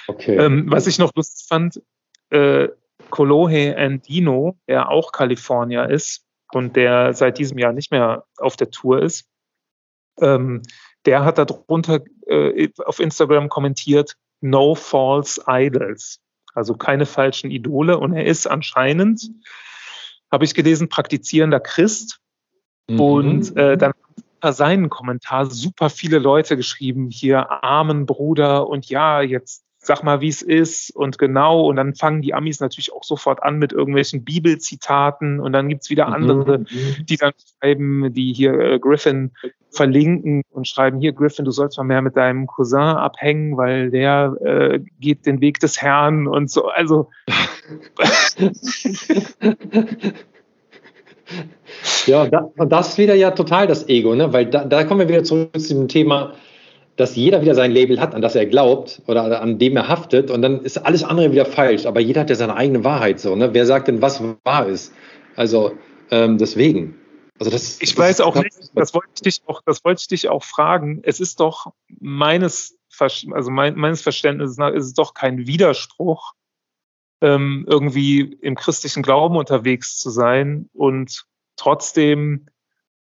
Okay. 0.08 0.38
Ähm, 0.38 0.66
was 0.70 0.88
ich 0.88 1.00
noch 1.00 1.12
lustig 1.16 1.48
fand, 1.48 1.82
äh, 2.30 2.70
Kolohe 3.10 3.78
Andino, 3.78 4.58
der 4.68 4.90
auch 4.90 5.12
Kalifornier 5.12 5.90
ist 5.90 6.25
und 6.56 6.78
der 6.78 7.14
seit 7.14 7.38
diesem 7.38 7.58
Jahr 7.58 7.74
nicht 7.74 7.92
mehr 7.92 8.24
auf 8.38 8.56
der 8.56 8.72
Tour 8.72 9.02
ist, 9.04 9.28
ähm, 10.22 10.62
der 11.06 11.26
hat 11.26 11.38
darunter 11.38 12.00
äh, 12.28 12.70
auf 12.86 13.02
Instagram 13.02 13.50
kommentiert, 13.50 14.16
no 14.40 14.74
false 14.74 15.44
idols. 15.48 16.22
Also 16.54 16.76
keine 16.76 17.06
falschen 17.06 17.52
Idole. 17.52 17.98
Und 17.98 18.14
er 18.14 18.26
ist 18.26 18.48
anscheinend, 18.48 19.30
habe 20.32 20.46
ich 20.46 20.54
gelesen, 20.54 20.88
praktizierender 20.88 21.60
Christ. 21.60 22.22
Mhm. 22.90 23.00
Und 23.02 23.58
äh, 23.58 23.78
dann 23.78 23.92
unter 24.36 24.54
seinen 24.54 24.90
Kommentar 24.90 25.48
super 25.48 25.90
viele 25.90 26.20
Leute 26.20 26.56
geschrieben, 26.56 27.10
hier 27.10 27.52
armen 27.66 28.06
Bruder 28.06 28.70
und 28.70 28.88
ja, 28.88 29.22
jetzt 29.22 29.65
sag 29.86 30.04
mal, 30.04 30.22
wie 30.22 30.28
es 30.28 30.42
ist 30.42 30.96
und 30.96 31.18
genau. 31.18 31.62
Und 31.62 31.78
dann 31.78 31.96
fangen 31.96 32.22
die 32.22 32.34
Amis 32.34 32.60
natürlich 32.60 32.94
auch 32.94 33.04
sofort 33.04 33.44
an 33.44 33.58
mit 33.58 33.74
irgendwelchen 33.74 34.24
Bibelzitaten 34.24 35.40
und 35.40 35.54
dann 35.54 35.70
gibt's 35.70 35.90
wieder 35.90 36.08
mhm. 36.08 36.14
andere, 36.14 36.60
mhm. 36.60 37.06
die 37.06 37.18
dann 37.18 37.34
schreiben, 37.60 38.14
die 38.14 38.34
hier 38.34 38.60
äh, 38.60 38.80
Griffin 38.80 39.32
verlinken 39.72 40.44
und 40.52 40.68
schreiben, 40.68 41.00
hier 41.00 41.14
Griffin, 41.14 41.46
du 41.46 41.52
sollst 41.52 41.78
mal 41.78 41.84
mehr 41.84 42.02
mit 42.02 42.16
deinem 42.16 42.48
Cousin 42.48 42.80
abhängen, 42.80 43.58
weil 43.58 43.92
der 43.92 44.36
äh, 44.44 44.80
geht 45.00 45.26
den 45.26 45.42
Weg 45.42 45.60
des 45.60 45.82
Herrn 45.82 46.28
und 46.28 46.50
so. 46.50 46.68
Also 46.68 47.10
Ja, 52.06 52.28
das 52.56 52.90
ist 52.90 52.98
wieder 52.98 53.16
ja 53.16 53.32
total 53.32 53.68
das 53.68 53.90
Ego, 53.90 54.16
ne? 54.16 54.32
weil 54.32 54.46
da, 54.46 54.64
da 54.64 54.84
kommen 54.84 55.02
wir 55.02 55.10
wieder 55.10 55.24
zurück 55.24 55.60
zu 55.60 55.74
dem 55.74 55.88
Thema, 55.88 56.34
dass 56.96 57.16
jeder 57.16 57.42
wieder 57.42 57.56
sein 57.56 57.72
Label 57.72 58.00
hat, 58.00 58.16
an 58.16 58.22
das 58.22 58.36
er 58.36 58.46
glaubt 58.46 59.02
oder 59.08 59.42
an 59.42 59.60
dem 59.60 59.76
er 59.76 59.88
haftet 59.88 60.32
und 60.32 60.42
dann 60.42 60.62
ist 60.62 60.78
alles 60.78 61.04
andere 61.04 61.32
wieder 61.32 61.46
falsch, 61.46 61.86
aber 61.86 62.00
jeder 62.00 62.22
hat 62.22 62.30
ja 62.30 62.36
seine 62.36 62.56
eigene 62.56 62.84
Wahrheit 62.84 63.20
so. 63.20 63.36
Ne? 63.36 63.54
Wer 63.54 63.66
sagt 63.66 63.88
denn, 63.88 64.02
was 64.02 64.24
wahr 64.44 64.68
ist? 64.68 64.94
Also 65.36 65.74
ähm, 66.12 66.38
deswegen. 66.38 66.96
Also 67.38 67.52
das, 67.52 67.82
ich 67.82 67.96
das 67.96 67.98
weiß 67.98 68.22
auch 68.22 68.36
nicht, 68.36 68.72
das 68.76 68.94
wollte 68.94 69.10
ich 69.16 69.22
dich 69.22 69.42
auch, 69.46 69.62
das 69.66 69.84
wollte 69.84 70.02
ich 70.02 70.08
dich 70.08 70.30
auch 70.30 70.44
fragen. 70.44 71.02
Es 71.04 71.20
ist 71.20 71.42
doch 71.42 71.74
meines, 72.00 72.78
also 72.98 73.52
mein, 73.52 73.76
meines 73.76 74.02
Verständnisses 74.02 74.58
nach 74.58 74.72
ist 74.72 74.86
es 74.86 74.94
doch 74.94 75.14
kein 75.14 75.46
Widerspruch, 75.46 76.34
ähm, 77.22 77.66
irgendwie 77.68 78.22
im 78.42 78.56
christlichen 78.56 79.04
Glauben 79.04 79.36
unterwegs 79.36 79.98
zu 79.98 80.10
sein 80.10 80.70
und 80.72 81.26
trotzdem 81.58 82.48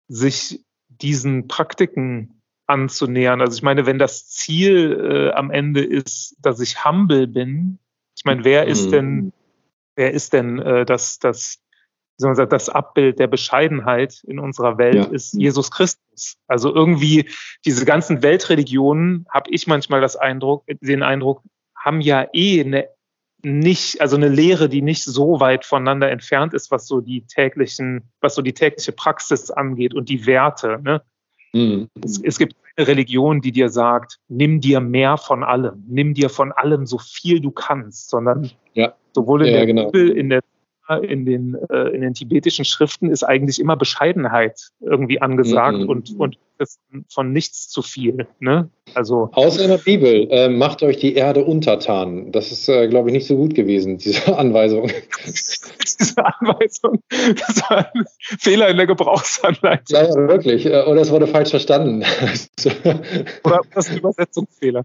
sich 0.07 0.63
diesen 0.88 1.47
Praktiken 1.47 2.40
anzunähern. 2.72 3.41
Also 3.41 3.55
ich 3.55 3.63
meine, 3.63 3.86
wenn 3.86 3.99
das 3.99 4.30
Ziel 4.30 5.30
äh, 5.32 5.32
am 5.34 5.51
Ende 5.51 5.84
ist, 5.84 6.36
dass 6.41 6.59
ich 6.59 6.86
humble 6.86 7.28
bin, 7.28 7.80
ich 8.15 8.26
meine, 8.26 8.43
wer 8.43 8.67
ist 8.67 8.88
mhm. 8.88 8.91
denn, 8.91 9.34
wer 9.95 10.11
ist 10.11 10.34
denn 10.34 10.59
äh, 10.59 10.86
das, 10.86 11.19
das, 11.19 11.59
sagen, 12.17 12.49
das 12.49 12.69
Abbild 12.69 13.19
der 13.19 13.28
Bescheidenheit 13.28 14.24
in 14.24 14.39
unserer 14.39 14.78
Welt 14.78 14.95
ja. 14.95 15.03
ist 15.05 15.34
Jesus 15.34 15.72
Christus. 15.72 16.38
Also 16.47 16.74
irgendwie 16.74 17.30
diese 17.65 17.86
ganzen 17.86 18.24
Weltreligionen, 18.24 19.26
habe 19.30 19.49
ich 19.51 19.67
manchmal 19.67 20.01
das 20.01 20.15
Eindruck, 20.15 20.63
den 20.67 21.03
Eindruck, 21.03 21.41
haben 21.76 21.99
ja 21.99 22.28
eh 22.34 22.61
eine 22.61 22.88
nicht, 23.43 24.01
also 24.01 24.17
eine 24.17 24.30
Lehre, 24.30 24.69
die 24.69 24.84
nicht 24.84 25.03
so 25.03 25.39
weit 25.39 25.65
voneinander 25.65 26.11
entfernt 26.11 26.53
ist, 26.53 26.69
was 26.69 26.86
so 26.86 27.01
die 27.01 27.26
täglichen, 27.26 28.11
was 28.22 28.36
so 28.36 28.43
die 28.43 28.53
tägliche 28.53 28.91
Praxis 28.91 29.49
angeht 29.49 29.95
und 29.95 30.09
die 30.09 30.28
Werte. 30.28 30.80
Ne? 30.84 31.01
Mhm. 31.53 31.89
Es, 32.03 32.21
es, 32.23 32.37
gibt 32.37 32.55
eine 32.75 32.87
Religion, 32.87 33.41
die 33.41 33.51
dir 33.51 33.69
sagt, 33.69 34.19
nimm 34.29 34.61
dir 34.61 34.79
mehr 34.79 35.17
von 35.17 35.43
allem, 35.43 35.83
nimm 35.87 36.13
dir 36.13 36.29
von 36.29 36.51
allem 36.51 36.85
so 36.85 36.97
viel 36.97 37.41
du 37.41 37.51
kannst, 37.51 38.09
sondern 38.09 38.49
ja. 38.73 38.93
sowohl 39.13 39.41
in 39.41 39.47
ja, 39.47 39.57
der 39.57 39.65
genau. 39.65 39.91
Bibel, 39.91 40.17
in 40.17 40.29
der 40.29 40.41
in 40.97 41.25
den, 41.25 41.57
äh, 41.69 41.89
in 41.89 42.01
den 42.01 42.13
tibetischen 42.13 42.65
Schriften 42.65 43.09
ist 43.09 43.23
eigentlich 43.23 43.59
immer 43.59 43.75
Bescheidenheit 43.75 44.69
irgendwie 44.79 45.21
angesagt 45.21 45.79
mhm. 45.79 45.89
und, 45.89 46.15
und 46.17 46.37
von 47.09 47.31
nichts 47.31 47.69
zu 47.69 47.81
viel. 47.81 48.27
Ne? 48.39 48.69
Also, 48.93 49.29
Außer 49.33 49.63
in 49.63 49.69
der 49.69 49.77
Bibel, 49.77 50.27
äh, 50.29 50.49
macht 50.49 50.83
euch 50.83 50.97
die 50.97 51.15
Erde 51.15 51.43
untertan. 51.43 52.31
Das 52.31 52.51
ist, 52.51 52.69
äh, 52.69 52.87
glaube 52.87 53.09
ich, 53.09 53.13
nicht 53.13 53.27
so 53.27 53.35
gut 53.35 53.55
gewesen, 53.55 53.97
diese 53.97 54.37
Anweisung. 54.37 54.87
diese 55.25 56.25
Anweisung, 56.25 57.01
das 57.09 57.63
war 57.69 57.91
ein 57.93 58.05
Fehler 58.39 58.69
in 58.69 58.77
der 58.77 58.87
Gebrauchsanleitung. 58.87 59.95
Ja, 59.95 60.07
ja 60.07 60.27
wirklich. 60.27 60.65
Äh, 60.65 60.83
oder 60.83 61.01
es 61.01 61.11
wurde 61.11 61.27
falsch 61.27 61.49
verstanden. 61.49 62.03
Oder 63.43 63.61
das 63.73 63.87
ist 63.87 63.91
ein 63.91 63.97
Übersetzungsfehler. 63.97 64.83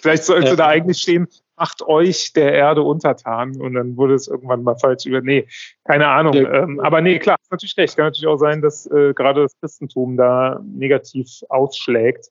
Vielleicht 0.00 0.24
sollte 0.24 0.48
ja. 0.48 0.56
da 0.56 0.68
eigentlich 0.68 0.98
stehen, 0.98 1.28
macht 1.56 1.82
euch 1.82 2.32
der 2.32 2.52
Erde 2.52 2.82
untertan 2.82 3.60
und 3.60 3.74
dann 3.74 3.96
wurde 3.96 4.14
es 4.14 4.28
irgendwann 4.28 4.62
mal 4.62 4.76
falsch 4.76 5.06
über. 5.06 5.20
Nee, 5.20 5.46
keine 5.84 6.08
Ahnung. 6.08 6.34
Ja. 6.34 6.62
Ähm, 6.62 6.80
aber 6.80 7.00
nee, 7.00 7.18
klar, 7.18 7.36
ist 7.40 7.50
natürlich 7.50 7.76
recht. 7.76 7.96
Kann 7.96 8.06
natürlich 8.06 8.26
auch 8.26 8.38
sein, 8.38 8.60
dass 8.60 8.86
äh, 8.86 9.12
gerade 9.14 9.42
das 9.42 9.58
Christentum 9.60 10.16
da 10.16 10.60
negativ 10.64 11.28
ausschlägt. 11.48 12.30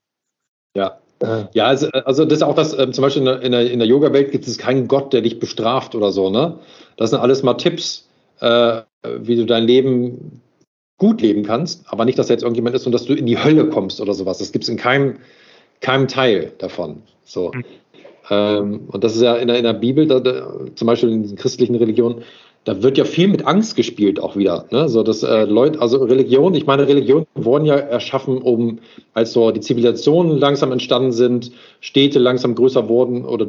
Ja. 0.76 0.99
Äh. 1.19 1.45
Ja, 1.53 1.67
also, 1.67 1.88
also 1.89 2.26
das 2.26 2.39
ist 2.39 2.43
auch 2.43 2.55
das, 2.55 2.74
äh, 2.74 2.91
zum 2.91 3.01
Beispiel 3.01 3.21
in 3.21 3.26
der, 3.26 3.41
in 3.41 3.51
der, 3.51 3.71
in 3.71 3.80
der 3.80 3.88
Yoga-Welt 3.88 4.32
gibt 4.32 4.47
es 4.47 4.57
keinen 4.57 4.88
Gott, 4.88 5.13
der 5.13 5.21
dich 5.21 5.39
bestraft 5.39 5.95
oder 5.95 6.11
so, 6.11 6.30
ne? 6.30 6.59
Das 6.97 7.11
sind 7.11 7.19
alles 7.19 7.43
mal 7.43 7.53
Tipps, 7.53 8.09
äh, 8.39 8.82
wie 9.19 9.36
du 9.36 9.45
dein 9.45 9.63
Leben 9.63 10.41
gut 10.97 11.21
leben 11.21 11.43
kannst, 11.43 11.86
aber 11.88 12.05
nicht, 12.05 12.17
dass 12.19 12.28
da 12.28 12.34
jetzt 12.34 12.43
irgendjemand 12.43 12.76
ist 12.76 12.86
und 12.86 12.91
dass 12.91 13.05
du 13.05 13.13
in 13.13 13.26
die 13.26 13.41
Hölle 13.41 13.69
kommst 13.69 13.99
oder 13.99 14.13
sowas. 14.13 14.38
Das 14.38 14.51
gibt 14.51 14.63
es 14.63 14.69
in 14.69 14.78
keinem, 14.78 15.17
keinem 15.82 16.07
Teil 16.07 16.51
davon. 16.57 17.03
So. 17.26 17.51
Mhm. 17.53 17.65
Ähm, 18.30 18.82
und 18.88 19.03
das 19.03 19.15
ist 19.15 19.21
ja 19.21 19.36
in 19.36 19.47
der, 19.47 19.57
in 19.57 19.63
der 19.63 19.74
Bibel, 19.74 20.07
da, 20.07 20.19
da, 20.19 20.47
zum 20.76 20.88
Beispiel 20.88 21.09
in 21.09 21.24
diesen 21.24 21.38
christlichen 21.38 21.76
Religionen, 21.76 22.24
da 22.65 22.82
wird 22.82 22.97
ja 22.97 23.03
viel 23.03 23.28
mit 23.28 23.45
Angst 23.45 23.76
gespielt 23.76 24.19
auch 24.21 24.38
wieder. 24.38 24.65
Ne? 24.71 24.88
So 24.88 25.03
dass 25.03 25.21
äh, 25.24 25.43
Leute, 25.43 25.82
also 25.82 25.97
Religion, 25.97 26.55
ich 26.55 26.65
meine, 26.65 26.88
Religionen 26.88 27.26
wurden 27.36 27.65
ja 27.65 27.76
erschaffen, 27.76 28.38
um 28.38 28.80
als 29.13 29.34
so 29.34 29.51
die 29.51 29.59
Zivilisationen 29.59 30.38
langsam 30.38 30.71
entstanden 30.71 31.11
sind, 31.11 31.51
Städte 31.82 32.19
langsam 32.19 32.55
größer 32.55 32.88
wurden 32.88 33.26
oder 33.26 33.47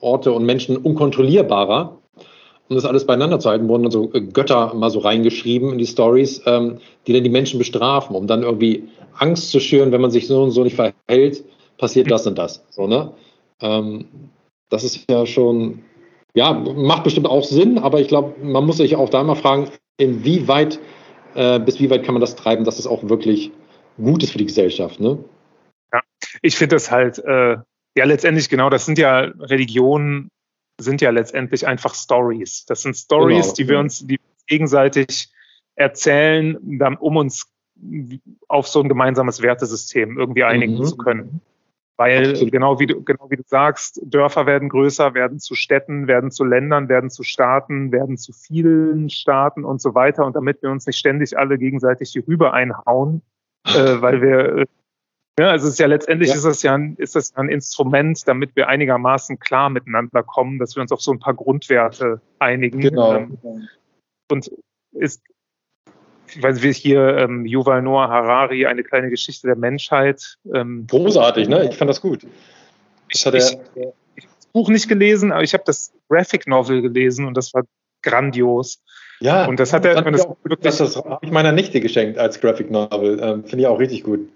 Orte 0.00 0.32
und 0.32 0.44
Menschen 0.44 0.76
unkontrollierbarer. 0.76 1.98
Um 2.68 2.76
das 2.76 2.84
alles 2.84 3.06
beieinander 3.06 3.38
zu 3.38 3.50
halten, 3.50 3.68
wurden 3.68 3.82
dann 3.82 3.92
so 3.92 4.10
äh, 4.12 4.20
Götter 4.20 4.74
mal 4.74 4.90
so 4.90 5.00
reingeschrieben 5.00 5.72
in 5.72 5.78
die 5.78 5.86
Stories, 5.86 6.42
ähm, 6.46 6.78
die 7.06 7.12
dann 7.12 7.24
die 7.24 7.30
Menschen 7.30 7.58
bestrafen, 7.58 8.14
um 8.14 8.26
dann 8.26 8.42
irgendwie 8.42 8.84
Angst 9.18 9.50
zu 9.50 9.60
schüren, 9.60 9.92
wenn 9.92 10.00
man 10.00 10.10
sich 10.10 10.26
so 10.26 10.42
und 10.42 10.52
so 10.52 10.62
nicht 10.62 10.76
verhält, 10.76 11.44
passiert 11.78 12.10
das 12.10 12.26
und 12.26 12.38
das. 12.38 12.64
So, 12.70 12.86
ne? 12.86 13.12
Ähm, 13.62 14.06
das 14.68 14.84
ist 14.84 15.10
ja 15.10 15.26
schon, 15.26 15.82
ja, 16.34 16.52
macht 16.52 17.04
bestimmt 17.04 17.26
auch 17.26 17.44
Sinn, 17.44 17.78
aber 17.78 18.00
ich 18.00 18.08
glaube, 18.08 18.34
man 18.44 18.64
muss 18.64 18.78
sich 18.78 18.96
auch 18.96 19.08
da 19.08 19.22
mal 19.22 19.34
fragen, 19.34 19.70
inwieweit, 19.98 20.78
äh, 21.34 21.58
bis 21.60 21.78
wie 21.78 21.90
weit 21.90 22.04
kann 22.04 22.14
man 22.14 22.20
das 22.20 22.36
treiben, 22.36 22.64
dass 22.64 22.78
es 22.78 22.86
auch 22.86 23.08
wirklich 23.08 23.50
gut 23.96 24.22
ist 24.22 24.32
für 24.32 24.38
die 24.38 24.46
Gesellschaft, 24.46 25.00
ne? 25.00 25.22
Ja, 25.92 26.00
ich 26.40 26.56
finde 26.56 26.76
das 26.76 26.90
halt, 26.90 27.18
äh, 27.18 27.56
ja, 27.94 28.04
letztendlich 28.04 28.48
genau, 28.48 28.70
das 28.70 28.86
sind 28.86 28.98
ja 28.98 29.20
Religionen, 29.20 30.30
sind 30.80 31.00
ja 31.00 31.10
letztendlich 31.10 31.66
einfach 31.66 31.94
Stories. 31.94 32.64
Das 32.64 32.82
sind 32.82 32.96
Stories, 32.96 33.44
genau. 33.44 33.54
die 33.54 33.68
wir 33.68 33.78
uns, 33.78 34.06
die 34.06 34.20
gegenseitig 34.46 35.30
erzählen, 35.74 36.56
um 36.98 37.16
uns 37.16 37.46
auf 38.48 38.68
so 38.68 38.80
ein 38.80 38.88
gemeinsames 38.88 39.42
Wertesystem 39.42 40.18
irgendwie 40.18 40.44
einigen 40.44 40.78
mhm. 40.78 40.84
zu 40.84 40.96
können. 40.96 41.40
Weil 42.02 42.50
genau 42.50 42.80
wie, 42.80 42.86
du, 42.86 43.00
genau 43.02 43.30
wie 43.30 43.36
du 43.36 43.44
sagst, 43.46 44.00
Dörfer 44.04 44.44
werden 44.44 44.68
größer, 44.68 45.14
werden 45.14 45.38
zu 45.38 45.54
Städten, 45.54 46.08
werden 46.08 46.32
zu 46.32 46.42
Ländern, 46.44 46.88
werden 46.88 47.10
zu 47.10 47.22
Staaten, 47.22 47.92
werden 47.92 48.16
zu 48.16 48.32
vielen 48.32 49.08
Staaten 49.08 49.64
und 49.64 49.80
so 49.80 49.94
weiter. 49.94 50.26
Und 50.26 50.34
damit 50.34 50.62
wir 50.62 50.70
uns 50.70 50.84
nicht 50.84 50.98
ständig 50.98 51.38
alle 51.38 51.58
gegenseitig 51.58 52.10
hier 52.10 52.26
rüber 52.26 52.54
einhauen, 52.54 53.22
äh, 53.66 53.70
weil 54.00 54.20
wir, 54.20 54.66
ja, 55.38 55.50
also 55.50 55.68
es 55.68 55.74
ist 55.74 55.78
ja 55.78 55.86
letztendlich 55.86 56.30
ja. 56.30 56.34
ist 56.34 56.44
das 56.44 56.62
ja 56.64 56.74
ein, 56.74 56.96
ist 56.96 57.14
das 57.14 57.36
ein 57.36 57.48
Instrument, 57.48 58.26
damit 58.26 58.56
wir 58.56 58.68
einigermaßen 58.68 59.38
klar 59.38 59.70
miteinander 59.70 60.24
kommen, 60.24 60.58
dass 60.58 60.74
wir 60.74 60.82
uns 60.82 60.90
auf 60.90 61.00
so 61.00 61.12
ein 61.12 61.20
paar 61.20 61.34
Grundwerte 61.34 62.20
einigen. 62.40 62.80
Genau. 62.80 63.14
Ähm, 63.14 63.38
und 64.28 64.50
ist 64.90 65.22
ich 66.28 66.42
weiß 66.42 66.62
nicht, 66.62 66.78
hier 66.78 67.18
ähm, 67.18 67.44
Yuval 67.44 67.82
Noah 67.82 68.08
Harari, 68.08 68.66
eine 68.66 68.82
kleine 68.82 69.10
Geschichte 69.10 69.46
der 69.46 69.56
Menschheit. 69.56 70.38
Ähm, 70.52 70.86
Großartig, 70.88 71.48
ne? 71.48 71.68
Ich 71.68 71.76
fand 71.76 71.88
das 71.88 72.00
gut. 72.00 72.26
Das 73.10 73.26
hat 73.26 73.34
er, 73.34 73.40
ich, 73.40 73.58
ich 74.16 74.24
habe 74.24 74.34
das 74.38 74.46
Buch 74.52 74.68
nicht 74.68 74.88
gelesen, 74.88 75.32
aber 75.32 75.42
ich 75.42 75.54
habe 75.54 75.64
das 75.66 75.92
Graphic 76.08 76.46
Novel 76.46 76.82
gelesen 76.82 77.26
und 77.26 77.36
das 77.36 77.52
war 77.52 77.64
grandios. 78.02 78.82
Ja, 79.20 79.46
und 79.46 79.60
das 79.60 79.72
hat 79.72 79.84
er. 79.84 80.02
Das, 80.02 80.26
das, 80.60 80.78
das 80.78 80.96
habe 80.96 81.24
ich 81.24 81.30
meiner 81.30 81.52
Nichte 81.52 81.80
geschenkt 81.80 82.18
als 82.18 82.40
Graphic 82.40 82.70
Novel. 82.70 83.20
Ähm, 83.22 83.44
Finde 83.44 83.60
ich 83.60 83.66
auch 83.66 83.78
richtig 83.78 84.02
gut. 84.02 84.28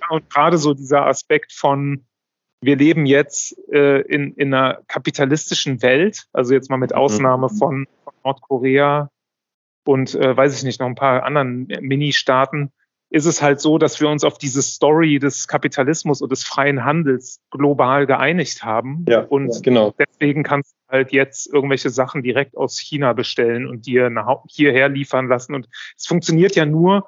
Ja, 0.00 0.16
und 0.16 0.28
gerade 0.28 0.58
so 0.58 0.74
dieser 0.74 1.06
Aspekt 1.06 1.52
von, 1.52 2.04
wir 2.60 2.76
leben 2.76 3.06
jetzt 3.06 3.56
äh, 3.72 4.00
in, 4.00 4.34
in 4.34 4.52
einer 4.52 4.80
kapitalistischen 4.88 5.82
Welt, 5.82 6.24
also 6.32 6.52
jetzt 6.52 6.68
mal 6.68 6.78
mit 6.78 6.90
mhm. 6.90 6.96
Ausnahme 6.96 7.48
mhm. 7.50 7.56
von, 7.56 7.86
von, 8.02 8.12
Nordkorea 8.24 9.10
und 9.84 10.14
äh, 10.14 10.36
weiß 10.36 10.56
ich 10.56 10.64
nicht, 10.64 10.80
noch 10.80 10.86
ein 10.86 10.94
paar 10.94 11.24
anderen 11.24 11.66
Mini-Staaten, 11.80 12.72
ist 13.14 13.26
es 13.26 13.42
halt 13.42 13.60
so, 13.60 13.78
dass 13.78 14.00
wir 14.00 14.08
uns 14.08 14.24
auf 14.24 14.38
diese 14.38 14.60
Story 14.60 15.20
des 15.20 15.46
Kapitalismus 15.46 16.20
und 16.20 16.32
des 16.32 16.42
freien 16.42 16.84
Handels 16.84 17.40
global 17.50 18.06
geeinigt 18.06 18.64
haben. 18.64 19.04
Ja, 19.08 19.20
und 19.20 19.62
genau. 19.62 19.94
deswegen 19.96 20.42
kannst 20.42 20.72
du 20.72 20.92
halt 20.92 21.12
jetzt 21.12 21.46
irgendwelche 21.46 21.90
Sachen 21.90 22.24
direkt 22.24 22.56
aus 22.56 22.76
China 22.80 23.12
bestellen 23.12 23.68
und 23.68 23.86
dir 23.86 24.10
hierher 24.48 24.88
liefern 24.88 25.28
lassen. 25.28 25.54
Und 25.54 25.68
es 25.96 26.06
funktioniert 26.06 26.56
ja 26.56 26.66
nur, 26.66 27.06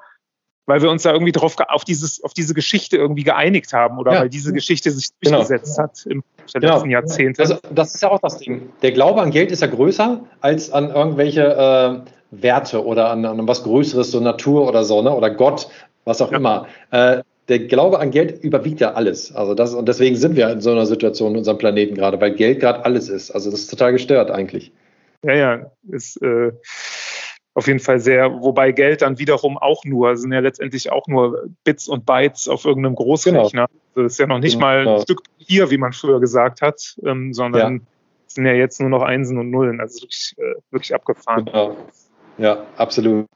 weil 0.67 0.81
wir 0.81 0.91
uns 0.91 1.03
da 1.03 1.13
irgendwie 1.13 1.33
drauf 1.33 1.57
auf 1.69 1.85
dieses 1.85 2.23
auf 2.23 2.35
diese 2.35 2.55
Geschichte 2.55 2.97
irgendwie 2.97 3.25
geeinigt 3.25 3.73
haben 3.73 3.99
oder 3.99 4.13
ja. 4.13 4.21
weil 4.21 4.29
diese 4.29 4.53
Geschichte 4.53 4.93
sich 4.93 5.09
genau. 5.21 5.39
durchgesetzt 5.39 5.77
genau. 5.77 5.89
hat 5.89 6.07
im 6.07 6.23
genau. 6.53 6.75
letzten 6.75 6.91
Jahrzehnte. 6.91 7.43
Also 7.43 7.59
das 7.73 7.97
ist 7.97 8.03
ja 8.03 8.11
auch 8.11 8.21
das 8.21 8.39
Ding. 8.39 8.71
Der 8.83 8.93
Glaube 8.93 9.23
an 9.23 9.33
Geld 9.33 9.51
ist 9.51 9.63
ja 9.63 9.69
größer 9.69 10.25
als 10.41 10.71
an 10.71 10.91
irgendwelche 10.91 12.05
äh, 12.07 12.11
Werte 12.43 12.85
oder 12.85 13.11
an, 13.11 13.25
an 13.25 13.47
was 13.49 13.63
Größeres, 13.63 14.11
so 14.11 14.21
Natur 14.21 14.69
oder 14.69 14.85
so, 14.85 15.03
ne? 15.03 15.15
oder 15.15 15.31
Gott, 15.31 15.69
was 16.05 16.21
auch 16.21 16.33
ja. 16.33 16.39
immer. 16.39 16.67
Äh, 16.91 17.23
der 17.49 17.61
Glaube 17.61 18.01
an 18.01 18.11
Geld 18.11 18.43
überwiegt 18.43 18.81
ja 18.81 18.93
alles. 18.93 19.35
Also 19.35 19.55
das, 19.55 19.73
und 19.75 19.87
deswegen 19.87 20.17
sind 20.17 20.37
wir 20.37 20.51
in 20.51 20.61
so 20.61 20.73
einer 20.73 20.87
Situation 20.87 21.33
in 21.33 21.39
unserem 21.39 21.59
Planeten 21.59 21.95
gerade, 21.95 22.21
weil 22.21 22.35
Geld 22.35 22.61
gerade 22.61 22.85
alles 22.85 23.09
ist. 23.09 23.31
Also 23.31 23.51
das 23.51 23.61
ist 23.61 23.71
total 23.71 23.93
gestört 23.93 24.31
eigentlich. 24.31 24.73
Ja, 25.23 25.35
ja, 25.35 25.71
ist 25.89 26.21
äh, 26.23 26.53
auf 27.55 27.67
jeden 27.67 27.81
Fall 27.81 28.01
sehr, 28.01 28.31
wobei 28.43 28.73
Geld 28.73 29.03
dann 29.03 29.19
wiederum 29.19 29.57
auch 29.57 29.85
nur, 29.85 30.17
sind 30.17 30.33
ja 30.33 30.41
letztendlich 30.41 30.93
auch 30.93 31.07
nur 31.07 31.49
Bits 31.65 31.89
und 31.89 32.05
Bytes 32.05 32.49
auf 32.49 32.65
irgendeinem 32.65 32.97
Großrechner. 32.97 33.49
Genau. 33.51 33.63
Also 33.63 34.03
das 34.03 34.13
ist 34.13 34.19
ja 34.19 34.27
noch 34.27 34.41
nicht 34.41 34.55
genau. 34.55 34.67
mal 34.67 34.89
ein 34.89 35.01
Stück 35.01 35.23
Papier, 35.39 35.71
wie 35.71 35.79
man 35.79 35.93
früher 35.93 36.21
gesagt 36.21 36.61
hat, 36.61 36.97
ähm, 37.05 37.33
sondern 37.33 37.77
ja. 37.77 37.81
sind 38.27 38.47
ja 38.47 38.53
jetzt 38.53 38.81
nur 38.81 38.91
noch 38.91 39.03
Einsen 39.03 39.39
und 39.39 39.51
Nullen. 39.51 39.81
Also 39.81 40.03
wirklich, 40.03 40.35
äh, 40.37 40.55
wirklich 40.71 40.95
abgefahren. 40.95 41.47
Genau. 41.47 41.77
Ja, 42.39 42.67
absolut. 42.77 43.27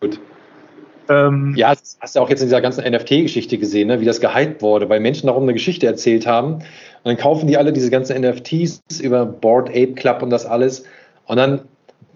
Ähm, 1.09 1.55
ja, 1.57 1.74
das 1.74 1.98
hast 2.01 2.16
du 2.16 2.20
auch 2.20 2.30
jetzt 2.30 2.40
in 2.40 2.46
dieser 2.46 2.61
ganzen 2.61 2.84
NFT-Geschichte 2.84 3.59
gesehen, 3.59 3.88
ne, 3.88 4.01
wie 4.01 4.05
das 4.05 4.20
gehypt 4.20 4.62
wurde, 4.62 4.88
weil 4.88 5.01
Menschen 5.01 5.26
darum 5.26 5.42
eine 5.42 5.53
Geschichte 5.53 5.86
erzählt 5.86 6.26
haben. 6.26 6.55
Und 6.55 6.64
dann 7.05 7.16
kaufen 7.16 7.48
die 7.48 7.57
alle 7.57 7.72
diese 7.72 7.90
ganzen 7.90 8.20
NFTs 8.20 8.82
über 9.01 9.26
Board 9.26 9.70
Ape 9.70 9.94
Club 9.94 10.22
und 10.22 10.30
das 10.30 10.46
alles. 10.46 10.84
Und 11.26 11.36
dann 11.36 11.62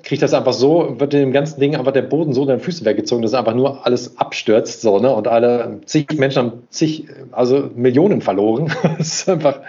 kriegt 0.05 0.23
das 0.23 0.35
einfach 0.35 0.53
so, 0.53 1.01
wird 1.01 1.13
dem 1.13 1.33
ganzen 1.33 1.59
Ding 1.59 1.75
einfach 1.75 1.93
der 1.93 2.03
Boden 2.03 2.33
so 2.33 2.43
in 2.43 2.49
den 2.49 2.61
Füßen 2.61 2.87
weggezogen, 2.87 3.23
dass 3.23 3.35
einfach 3.35 3.55
nur 3.55 3.85
alles 3.87 4.19
abstürzt, 4.19 4.83
so, 4.83 4.99
ne? 4.99 5.13
Und 5.13 5.27
alle 5.27 5.81
zig 5.87 6.13
Menschen 6.19 6.39
haben 6.43 6.53
zig, 6.69 7.09
also 7.33 7.71
Millionen 7.75 8.21
verloren. 8.21 8.73
das 8.99 9.19
ist 9.19 9.29
einfach, 9.29 9.61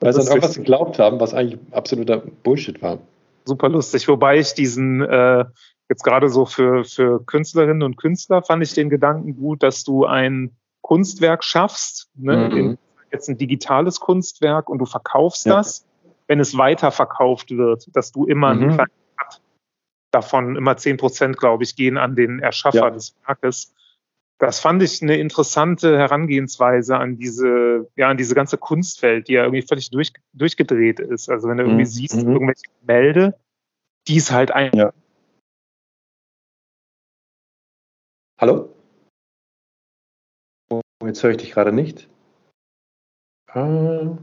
weil 0.00 0.12
sie 0.12 0.20
an 0.20 0.26
irgendwas 0.26 0.56
geglaubt 0.56 0.98
haben, 0.98 1.20
was 1.20 1.34
eigentlich 1.34 1.58
absoluter 1.70 2.22
Bullshit 2.42 2.82
war. 2.82 2.98
Super 3.44 3.68
lustig, 3.68 4.08
wobei 4.08 4.38
ich 4.38 4.54
diesen 4.54 5.02
äh, 5.02 5.44
jetzt 5.88 6.02
gerade 6.02 6.28
so 6.28 6.46
für, 6.46 6.84
für 6.84 7.24
Künstlerinnen 7.24 7.82
und 7.82 7.96
Künstler 7.96 8.42
fand 8.42 8.62
ich 8.62 8.74
den 8.74 8.90
Gedanken 8.90 9.36
gut, 9.36 9.62
dass 9.62 9.84
du 9.84 10.04
ein 10.04 10.56
Kunstwerk 10.80 11.44
schaffst, 11.44 12.10
ne, 12.14 12.48
mhm. 12.48 12.56
in, 12.56 12.78
jetzt 13.12 13.28
ein 13.28 13.38
digitales 13.38 14.00
Kunstwerk 14.00 14.68
und 14.68 14.78
du 14.78 14.86
verkaufst 14.86 15.46
ja. 15.46 15.56
das, 15.56 15.86
wenn 16.26 16.40
es 16.40 16.56
weiterverkauft 16.56 17.50
wird, 17.50 17.88
dass 17.94 18.12
du 18.12 18.26
immer 18.26 18.54
mhm. 18.54 18.62
einen 18.62 18.74
kleinen 18.74 18.90
Cut 19.16 19.40
davon, 20.10 20.56
immer 20.56 20.76
zehn 20.76 20.96
Prozent, 20.96 21.36
glaube 21.36 21.64
ich, 21.64 21.76
gehen 21.76 21.98
an 21.98 22.16
den 22.16 22.40
Erschaffer 22.40 22.78
ja. 22.78 22.90
des 22.90 23.14
Werkes. 23.26 23.74
Das 24.38 24.60
fand 24.60 24.82
ich 24.82 25.00
eine 25.00 25.16
interessante 25.16 25.96
Herangehensweise 25.96 26.98
an 26.98 27.16
diese, 27.16 27.88
ja, 27.96 28.08
an 28.08 28.18
diese 28.18 28.34
ganze 28.34 28.58
Kunstwelt, 28.58 29.28
die 29.28 29.32
ja 29.32 29.44
irgendwie 29.44 29.62
völlig 29.62 29.90
durch, 29.90 30.12
durchgedreht 30.34 31.00
ist. 31.00 31.30
Also 31.30 31.48
wenn 31.48 31.56
du 31.56 31.64
irgendwie 31.64 31.84
mhm. 31.84 31.90
siehst, 31.90 32.16
mhm. 32.16 32.32
irgendwelche 32.32 32.66
Gemälde, 32.80 33.38
die 34.08 34.16
ist 34.16 34.32
halt 34.32 34.50
ein, 34.50 34.76
ja. 34.76 34.92
Hallo? 38.38 38.68
Oh, 40.68 40.82
jetzt 41.06 41.22
höre 41.22 41.30
ich 41.30 41.38
dich 41.38 41.52
gerade 41.52 41.72
nicht. 41.72 42.06
Ah. 43.46 44.18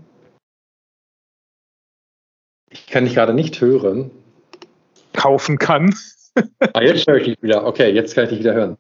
Ich 2.70 2.86
kann 2.86 3.06
dich 3.06 3.16
gerade 3.16 3.34
nicht 3.34 3.60
hören. 3.60 4.12
Kaufen 5.14 5.58
kann. 5.58 5.96
ah, 6.74 6.82
jetzt 6.82 7.08
höre 7.08 7.18
ich 7.18 7.26
dich 7.26 7.42
wieder. 7.42 7.66
Okay, 7.66 7.90
jetzt 7.90 8.14
kann 8.14 8.26
ich 8.26 8.30
dich 8.30 8.40
wieder 8.40 8.54
hören. 8.54 8.78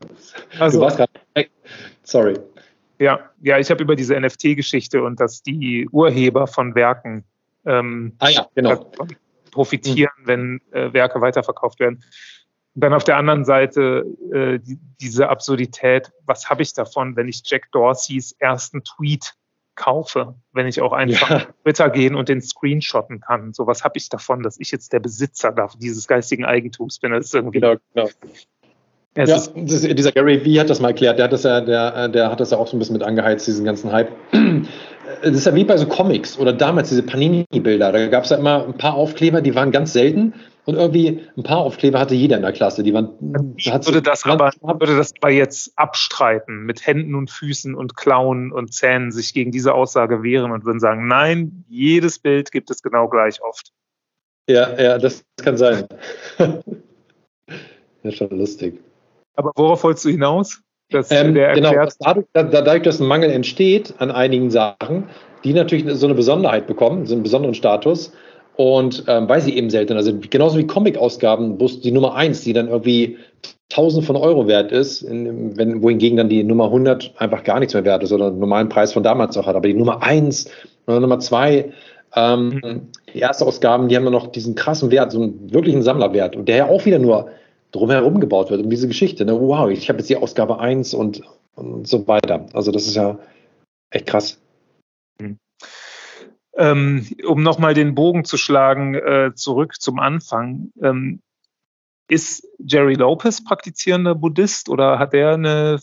Also, 0.60 0.78
du 0.78 0.86
warst 0.86 0.98
gerade 0.98 1.12
weg. 1.34 1.50
Sorry. 2.04 2.40
Ja, 3.00 3.32
ja, 3.42 3.58
ich 3.58 3.72
habe 3.72 3.82
über 3.82 3.96
diese 3.96 4.20
NFT-Geschichte 4.20 5.02
und 5.04 5.20
dass 5.20 5.42
die 5.42 5.90
Urheber 5.90 6.46
von 6.46 6.76
Werken 6.76 7.24
ähm, 7.66 8.14
ah, 8.20 8.30
ja, 8.30 8.48
genau. 8.54 8.92
profitieren, 9.50 10.12
hm. 10.18 10.28
wenn 10.28 10.62
äh, 10.74 10.94
Werke 10.94 11.22
weiterverkauft 11.22 11.80
werden 11.80 12.04
dann 12.76 12.94
auf 12.94 13.04
der 13.04 13.18
anderen 13.18 13.46
Seite 13.46 14.06
äh, 14.32 14.60
die, 14.60 14.80
diese 15.00 15.30
Absurdität, 15.30 16.12
was 16.26 16.50
habe 16.50 16.64
ich 16.64 16.74
davon, 16.74 17.16
wenn 17.16 17.28
ich 17.28 17.42
Jack 17.46 17.72
Dorseys 17.72 18.34
ersten 18.40 18.84
Tweet 18.84 19.34
kaufe, 19.76 20.36
wenn 20.54 20.68
ich 20.68 20.82
auch 20.82 20.94
einfach 20.94 21.30
ja. 21.30 21.48
Twitter 21.64 21.90
gehen 21.90 22.16
und 22.16 22.30
den 22.30 22.42
screenshotten 22.42 23.22
kann. 23.22 23.54
So 23.54 23.68
was 23.68 23.84
habe 23.84 23.98
ich 23.98 24.10
davon, 24.10 24.44
dass 24.44 24.60
ich 24.60 24.72
jetzt 24.72 24.94
der 24.94 25.00
Besitzer 25.00 25.54
dieses 25.80 26.08
geistigen 26.08 26.46
Eigentums 26.46 27.00
bin. 27.00 27.12
Das 27.12 27.26
ist 27.26 27.36
irgendwie 27.36 27.60
genau, 27.60 27.76
genau. 27.94 28.10
Ja, 29.16 29.24
ist, 29.24 29.54
dieser 29.56 30.12
Gary 30.12 30.44
Vee 30.44 30.60
hat 30.60 30.72
das 30.72 30.80
mal 30.80 30.88
erklärt, 30.88 31.20
der 31.20 31.26
hat 31.26 31.34
das 31.34 31.44
ja, 31.44 31.62
der, 31.62 32.08
der 32.08 32.32
hat 32.32 32.40
das 32.40 32.50
ja 32.50 32.58
auch 32.58 32.66
so 32.66 32.76
ein 32.76 32.80
bisschen 32.80 32.94
mit 32.94 33.04
angeheizt, 33.04 33.46
diesen 33.46 33.64
ganzen 33.64 33.92
Hype. 33.92 34.12
Das 35.22 35.36
ist 35.36 35.46
ja 35.46 35.56
wie 35.56 35.64
bei 35.64 35.78
so 35.78 35.88
Comics 35.88 36.38
oder 36.38 36.54
damals 36.54 36.90
diese 36.90 37.04
Panini-Bilder. 37.04 37.92
Da 37.92 38.08
gab 38.08 38.24
es 38.24 38.30
ja 38.30 38.38
immer 38.38 38.66
ein 38.66 38.78
paar 38.78 38.96
Aufkleber, 38.96 39.42
die 39.42 39.56
waren 39.56 39.72
ganz 39.72 39.94
selten 39.94 40.34
und 40.66 40.76
irgendwie 40.76 41.22
ein 41.38 41.44
paar 41.44 41.58
Aufkleber 41.58 42.00
hatte 42.00 42.16
jeder 42.16 42.38
in 42.38 42.42
der 42.42 42.54
Klasse. 42.54 42.84
Die 42.84 42.94
waren, 42.94 43.56
ich 43.58 43.68
würde 43.68 44.02
das 44.02 44.24
aber, 44.24 44.52
würde 44.62 44.96
das 44.96 45.12
aber 45.20 45.32
jetzt 45.32 45.74
abstreiten, 45.76 46.66
mit 46.66 46.88
Händen 46.88 47.16
und 47.16 47.30
Füßen 47.30 47.76
und 47.76 47.98
Klauen 47.98 48.52
und 48.52 48.74
Zähnen 48.74 49.12
sich 49.12 49.34
gegen 49.34 49.52
diese 49.52 49.74
Aussage 49.74 50.24
wehren 50.24 50.52
und 50.52 50.64
würden 50.64 50.80
sagen, 50.80 51.08
nein, 51.08 51.66
jedes 51.68 52.20
Bild 52.20 52.52
gibt 52.52 52.72
es 52.72 52.82
genau 52.82 53.10
gleich 53.10 53.42
oft. 53.42 53.74
Ja, 54.48 54.80
ja, 54.82 54.98
das 54.98 55.26
kann 55.38 55.58
sein. 55.58 55.88
ja, 58.04 58.12
schon 58.12 58.30
lustig. 58.30 58.80
Aber 59.36 59.52
worauf 59.56 59.84
wolltest 59.84 60.06
du 60.06 60.10
hinaus? 60.10 60.62
Dass 60.94 61.12
ähm, 61.12 61.34
genau, 61.34 61.74
dass 61.74 61.98
dadurch, 61.98 62.28
dadurch, 62.34 62.84
dass 62.84 63.00
ein 63.00 63.08
Mangel 63.08 63.30
entsteht 63.32 63.94
an 63.98 64.12
einigen 64.12 64.52
Sachen, 64.52 65.10
die 65.44 65.54
natürlich 65.54 65.86
so 65.98 66.06
eine 66.06 66.16
Besonderheit 66.16 66.68
bekommen, 66.68 67.06
so 67.06 67.14
einen 67.14 67.24
besonderen 67.24 67.56
Status, 67.56 68.14
und 68.56 69.06
ähm, 69.08 69.28
weil 69.28 69.42
sie 69.42 69.58
eben 69.58 69.70
seltener 69.70 70.04
sind, 70.04 70.30
genauso 70.30 70.58
wie 70.58 70.68
Comic-Ausgaben, 70.68 71.60
wo 71.60 71.68
die 71.68 71.92
Nummer 71.92 72.16
1, 72.16 72.42
die 72.42 72.54
dann 72.54 72.68
irgendwie 72.68 73.18
1000 73.72 74.06
von 74.06 74.16
Euro 74.16 74.48
wert 74.48 74.72
ist, 74.72 75.02
in, 75.02 75.58
wenn, 75.58 75.82
wohingegen 75.82 76.18
dann 76.18 76.30
die 76.30 76.44
Nummer 76.44 76.66
100 76.66 77.14
einfach 77.18 77.44
gar 77.44 77.60
nichts 77.60 77.74
mehr 77.74 77.86
wert 77.86 78.04
ist 78.04 78.12
oder 78.12 78.28
einen 78.28 78.40
normalen 78.40 78.70
Preis 78.70 78.94
von 78.94 79.02
damals 79.02 79.36
auch 79.38 79.48
hat. 79.48 79.56
Aber 79.56 79.68
die 79.68 79.74
Nummer 79.74 80.04
1 80.04 80.52
oder 80.86 81.00
Nummer 81.00 81.20
2, 81.20 81.72
ähm, 82.16 82.62
mhm. 82.64 82.82
die 83.12 83.20
erste 83.20 83.46
Ausgaben, 83.46 83.88
die 83.88 83.96
haben 83.96 84.04
dann 84.04 84.14
noch 84.14 84.28
diesen 84.28 84.54
krassen 84.54 84.92
Wert, 84.92 85.12
so 85.12 85.22
einen 85.22 85.52
wirklichen 85.52 85.82
Sammlerwert 85.82 86.36
und 86.36 86.48
der 86.48 86.58
ja 86.58 86.70
auch 86.70 86.86
wieder 86.86 87.00
nur 87.00 87.30
drumherum 87.74 88.22
gebaut 88.22 88.50
wird, 88.50 88.62
um 88.64 88.70
diese 88.70 88.88
Geschichte. 88.88 89.26
Ne? 89.26 89.40
Wow, 89.40 89.70
ich 89.70 89.90
habe 89.90 90.00
jetzt 90.00 90.10
die 90.10 90.16
Ausgabe 90.16 90.60
1 90.60 90.94
und, 90.94 91.24
und 91.56 91.88
so 91.88 92.08
weiter. 92.08 92.46
Also 92.54 92.72
das 92.72 92.88
ist 92.88 92.96
ja 92.96 93.20
echt 93.90 94.06
krass. 94.06 94.40
Mhm. 95.20 95.38
Ähm, 96.56 97.08
um 97.26 97.42
nochmal 97.42 97.74
den 97.74 97.96
Bogen 97.96 98.26
zu 98.26 98.38
schlagen, 98.38 98.94
äh, 98.94 99.32
zurück 99.36 99.82
zum 99.82 100.00
Anfang. 100.00 100.72
Ähm, 100.82 101.20
ist 102.08 102.48
Jerry 102.60 102.94
Lopez 102.94 103.44
praktizierender 103.44 104.14
Buddhist 104.14 104.70
oder 104.70 105.00
hat 105.00 105.16
er 105.16 105.34
eine 105.34 105.80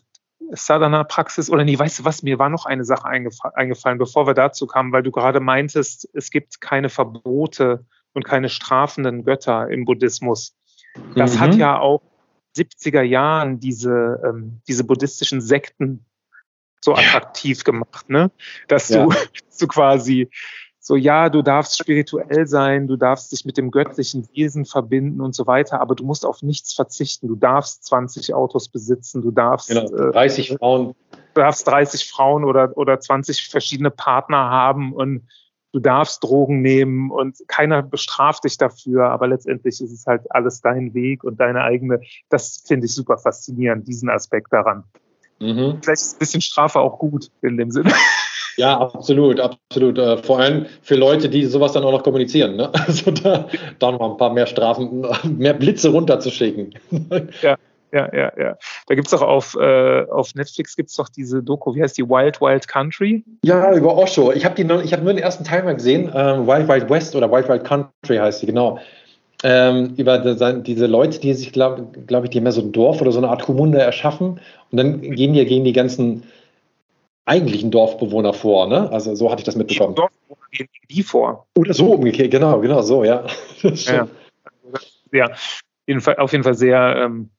Sadhana-Praxis? 0.52 1.50
Oder 1.50 1.64
nee, 1.64 1.78
weißt 1.78 2.00
du 2.00 2.04
was, 2.04 2.22
mir 2.22 2.38
war 2.38 2.50
noch 2.50 2.66
eine 2.66 2.84
Sache 2.84 3.06
eingefallen, 3.06 3.54
eingefallen, 3.56 3.98
bevor 3.98 4.28
wir 4.28 4.34
dazu 4.34 4.66
kamen, 4.68 4.92
weil 4.92 5.02
du 5.02 5.10
gerade 5.10 5.40
meintest, 5.40 6.08
es 6.12 6.30
gibt 6.30 6.60
keine 6.60 6.88
Verbote 6.88 7.84
und 8.12 8.24
keine 8.24 8.48
strafenden 8.48 9.24
Götter 9.24 9.68
im 9.68 9.84
Buddhismus. 9.84 10.54
Das 11.14 11.34
mhm. 11.34 11.40
hat 11.40 11.54
ja 11.56 11.78
auch 11.78 12.02
70er 12.56 13.02
Jahren 13.02 13.60
diese, 13.60 14.20
ähm, 14.24 14.60
diese 14.66 14.84
buddhistischen 14.84 15.40
Sekten 15.40 16.04
so 16.80 16.94
attraktiv 16.94 17.58
ja. 17.58 17.64
gemacht, 17.64 18.08
ne? 18.08 18.30
Dass 18.68 18.88
ja. 18.88 19.04
du, 19.04 19.12
du 19.60 19.66
quasi 19.66 20.28
so, 20.82 20.96
ja, 20.96 21.28
du 21.28 21.42
darfst 21.42 21.78
spirituell 21.78 22.46
sein, 22.46 22.88
du 22.88 22.96
darfst 22.96 23.30
dich 23.32 23.44
mit 23.44 23.58
dem 23.58 23.70
göttlichen 23.70 24.26
Wesen 24.32 24.64
verbinden 24.64 25.20
und 25.20 25.34
so 25.34 25.46
weiter, 25.46 25.80
aber 25.80 25.94
du 25.94 26.04
musst 26.04 26.24
auf 26.24 26.42
nichts 26.42 26.72
verzichten. 26.72 27.28
Du 27.28 27.36
darfst 27.36 27.84
20 27.84 28.32
Autos 28.32 28.68
besitzen, 28.68 29.20
du 29.20 29.30
darfst 29.30 29.68
genau, 29.68 29.86
30 29.86 30.50
äh, 30.50 30.56
Frauen. 30.56 30.94
Du 31.34 31.40
darfst 31.42 31.66
30 31.68 32.08
Frauen 32.08 32.44
oder, 32.44 32.76
oder 32.76 32.98
20 32.98 33.48
verschiedene 33.50 33.90
Partner 33.90 34.50
haben 34.50 34.94
und 34.94 35.28
du 35.72 35.80
darfst 35.80 36.22
Drogen 36.24 36.62
nehmen 36.62 37.10
und 37.10 37.36
keiner 37.48 37.82
bestraft 37.82 38.44
dich 38.44 38.58
dafür, 38.58 39.10
aber 39.10 39.28
letztendlich 39.28 39.80
ist 39.80 39.92
es 39.92 40.06
halt 40.06 40.22
alles 40.30 40.60
dein 40.60 40.94
Weg 40.94 41.24
und 41.24 41.40
deine 41.40 41.62
eigene. 41.62 42.00
Das 42.28 42.64
finde 42.66 42.86
ich 42.86 42.94
super 42.94 43.18
faszinierend, 43.18 43.86
diesen 43.86 44.08
Aspekt 44.08 44.52
daran. 44.52 44.84
Mhm. 45.38 45.78
Vielleicht 45.82 46.02
ist 46.02 46.16
ein 46.16 46.18
bisschen 46.18 46.40
Strafe 46.40 46.80
auch 46.80 46.98
gut 46.98 47.30
in 47.42 47.56
dem 47.56 47.70
Sinne. 47.70 47.92
Ja, 48.56 48.78
absolut, 48.78 49.40
absolut. 49.40 49.96
Äh, 49.96 50.18
vor 50.18 50.38
allem 50.38 50.66
für 50.82 50.96
Leute, 50.96 51.30
die 51.30 51.46
sowas 51.46 51.72
dann 51.72 51.84
auch 51.84 51.92
noch 51.92 52.02
kommunizieren. 52.02 52.56
Ne? 52.56 52.70
Also 52.86 53.10
da, 53.10 53.48
da 53.78 53.92
noch 53.92 54.12
ein 54.12 54.16
paar 54.18 54.32
mehr 54.32 54.46
Strafen, 54.46 55.06
mehr 55.38 55.54
Blitze 55.54 55.88
runterzuschicken. 55.90 56.74
Ja, 57.40 57.56
ja, 57.92 58.14
ja, 58.14 58.32
ja. 58.38 58.56
Da 58.86 58.94
gibt 58.94 59.06
es 59.06 59.12
doch 59.12 59.22
auf, 59.22 59.56
äh, 59.56 60.04
auf 60.10 60.34
Netflix 60.34 60.76
gibt's 60.76 60.94
doch 60.94 61.08
diese 61.08 61.42
Doku, 61.42 61.74
wie 61.74 61.82
heißt 61.82 61.98
die, 61.98 62.08
Wild 62.08 62.40
Wild 62.40 62.68
Country? 62.68 63.24
Ja, 63.44 63.74
über 63.74 63.96
Osho. 63.96 64.32
Ich 64.32 64.44
habe 64.44 64.62
hab 64.62 65.02
nur 65.02 65.12
den 65.12 65.22
ersten 65.22 65.44
Teil 65.44 65.62
mal 65.62 65.74
gesehen, 65.74 66.10
ähm, 66.14 66.46
Wild 66.46 66.68
Wild 66.68 66.90
West 66.90 67.16
oder 67.16 67.30
Wild 67.30 67.48
Wild 67.48 67.64
Country 67.64 68.16
heißt 68.16 68.42
die, 68.42 68.46
genau. 68.46 68.78
Ähm, 69.42 69.94
über 69.96 70.18
diese 70.18 70.86
Leute, 70.86 71.18
die 71.18 71.32
sich, 71.32 71.52
glaube 71.52 71.86
glaub 72.06 72.24
ich, 72.24 72.30
die 72.30 72.38
ja 72.38 72.52
so 72.52 72.60
ein 72.60 72.72
Dorf 72.72 73.00
oder 73.00 73.10
so 73.10 73.18
eine 73.18 73.30
Art 73.30 73.42
Kommune 73.42 73.78
erschaffen 73.78 74.38
und 74.70 74.76
dann 74.76 75.00
gehen 75.00 75.32
die 75.32 75.44
gegen 75.46 75.64
die 75.64 75.72
ganzen 75.72 76.24
eigentlichen 77.24 77.70
Dorfbewohner 77.70 78.34
vor, 78.34 78.66
ne? 78.66 78.90
Also 78.92 79.14
so 79.14 79.30
hatte 79.30 79.40
ich 79.40 79.46
das 79.46 79.56
mitbekommen. 79.56 79.94
Die 79.94 80.00
Dorfbewohner 80.00 80.46
gehen 80.50 80.68
gegen 80.72 80.88
die 80.90 81.02
vor. 81.02 81.46
Oder 81.56 81.72
so 81.72 81.92
umgekehrt, 81.92 82.30
genau, 82.30 82.60
genau 82.60 82.82
so, 82.82 83.04
ja. 83.04 83.24
ja. 83.62 84.08
ja. 85.12 85.30
auf 86.18 86.32
jeden 86.32 86.44
Fall 86.44 86.54
sehr, 86.54 86.96
ähm, 86.96 87.30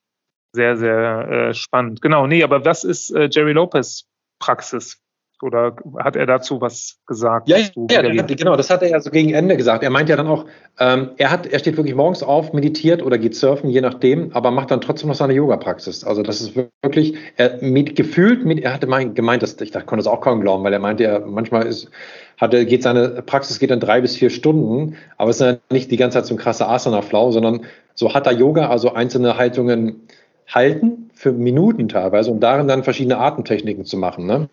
sehr, 0.54 0.78
sehr 0.78 1.30
äh, 1.30 1.54
spannend. 1.54 2.02
Genau, 2.02 2.28
nee, 2.28 2.44
aber 2.44 2.66
was 2.66 2.84
ist 2.84 3.12
äh, 3.12 3.30
Jerry 3.32 3.54
Lopez 3.54 4.06
Praxis? 4.40 4.98
Oder 5.42 5.76
hat 5.98 6.16
er 6.16 6.28
dazu 6.28 6.62
was 6.62 7.00
gesagt? 7.08 7.50
Ja, 7.50 7.58
ja 7.58 8.04
hat, 8.20 8.28
genau, 8.28 8.56
das 8.56 8.70
hat 8.70 8.84
er 8.84 8.90
ja 8.90 9.00
so 9.00 9.10
gegen 9.10 9.34
Ende 9.34 9.58
gesagt. 9.58 9.84
Er 9.84 9.90
meint 9.90 10.08
ja 10.08 10.16
dann 10.16 10.28
auch, 10.28 10.46
ähm, 10.80 11.12
er, 11.18 11.32
hat, 11.32 11.48
er 11.48 11.58
steht 11.58 11.78
wirklich 11.78 11.96
morgens 11.96 12.22
auf, 12.22 12.54
meditiert 12.54 13.02
oder 13.02 13.18
geht 13.18 13.36
surfen, 13.36 13.70
je 13.72 13.82
nachdem, 13.82 14.32
aber 14.34 14.52
macht 14.52 14.70
dann 14.70 14.82
trotzdem 14.82 15.10
noch 15.10 15.16
seine 15.16 15.34
Yoga-Praxis. 15.34 16.04
Also 16.04 16.22
das 16.22 16.42
ist 16.42 16.56
wirklich, 16.56 17.16
er 17.38 17.58
mit, 17.62 17.96
gefühlt, 17.96 18.46
mit, 18.46 18.60
er 18.60 18.74
hatte 18.74 18.86
mein, 18.86 19.16
gemeint, 19.16 19.42
dass, 19.42 19.60
ich 19.60 19.72
konnte 19.72 20.02
es 20.02 20.08
auch 20.08 20.22
kaum 20.22 20.42
glauben, 20.42 20.64
weil 20.64 20.74
er 20.74 20.80
meinte, 20.80 21.06
er 21.06 21.22
manchmal 21.22 21.66
ist, 21.66 21.90
hatte, 22.38 22.66
geht 22.66 22.84
seine 22.84 23.24
Praxis 23.24 23.58
geht 23.58 23.72
dann 23.72 23.80
drei 23.80 24.02
bis 24.02 24.16
vier 24.16 24.30
Stunden, 24.30 24.96
aber 25.18 25.32
es 25.32 25.42
ist 25.42 25.48
ja 25.48 25.58
nicht 25.72 25.90
die 25.90 25.98
ganze 25.98 26.20
Zeit 26.20 26.28
so 26.28 26.36
ein 26.36 26.38
krasser 26.38 26.70
Asana-Flow, 26.70 27.32
sondern 27.32 27.62
so 27.96 28.14
hat 28.14 28.28
er 28.28 28.34
Yoga, 28.34 28.70
also 28.70 28.94
einzelne 28.94 29.38
Haltungen 29.38 30.08
halten 30.54 31.10
für 31.14 31.32
Minuten 31.32 31.90
teilweise 31.90 32.32
und 32.32 32.42
darin 32.42 32.68
dann 32.68 32.84
verschiedene 32.84 33.18
Atemtechniken 33.18 33.86
zu 33.86 33.98
machen. 33.98 34.26
Ne? 34.26 34.50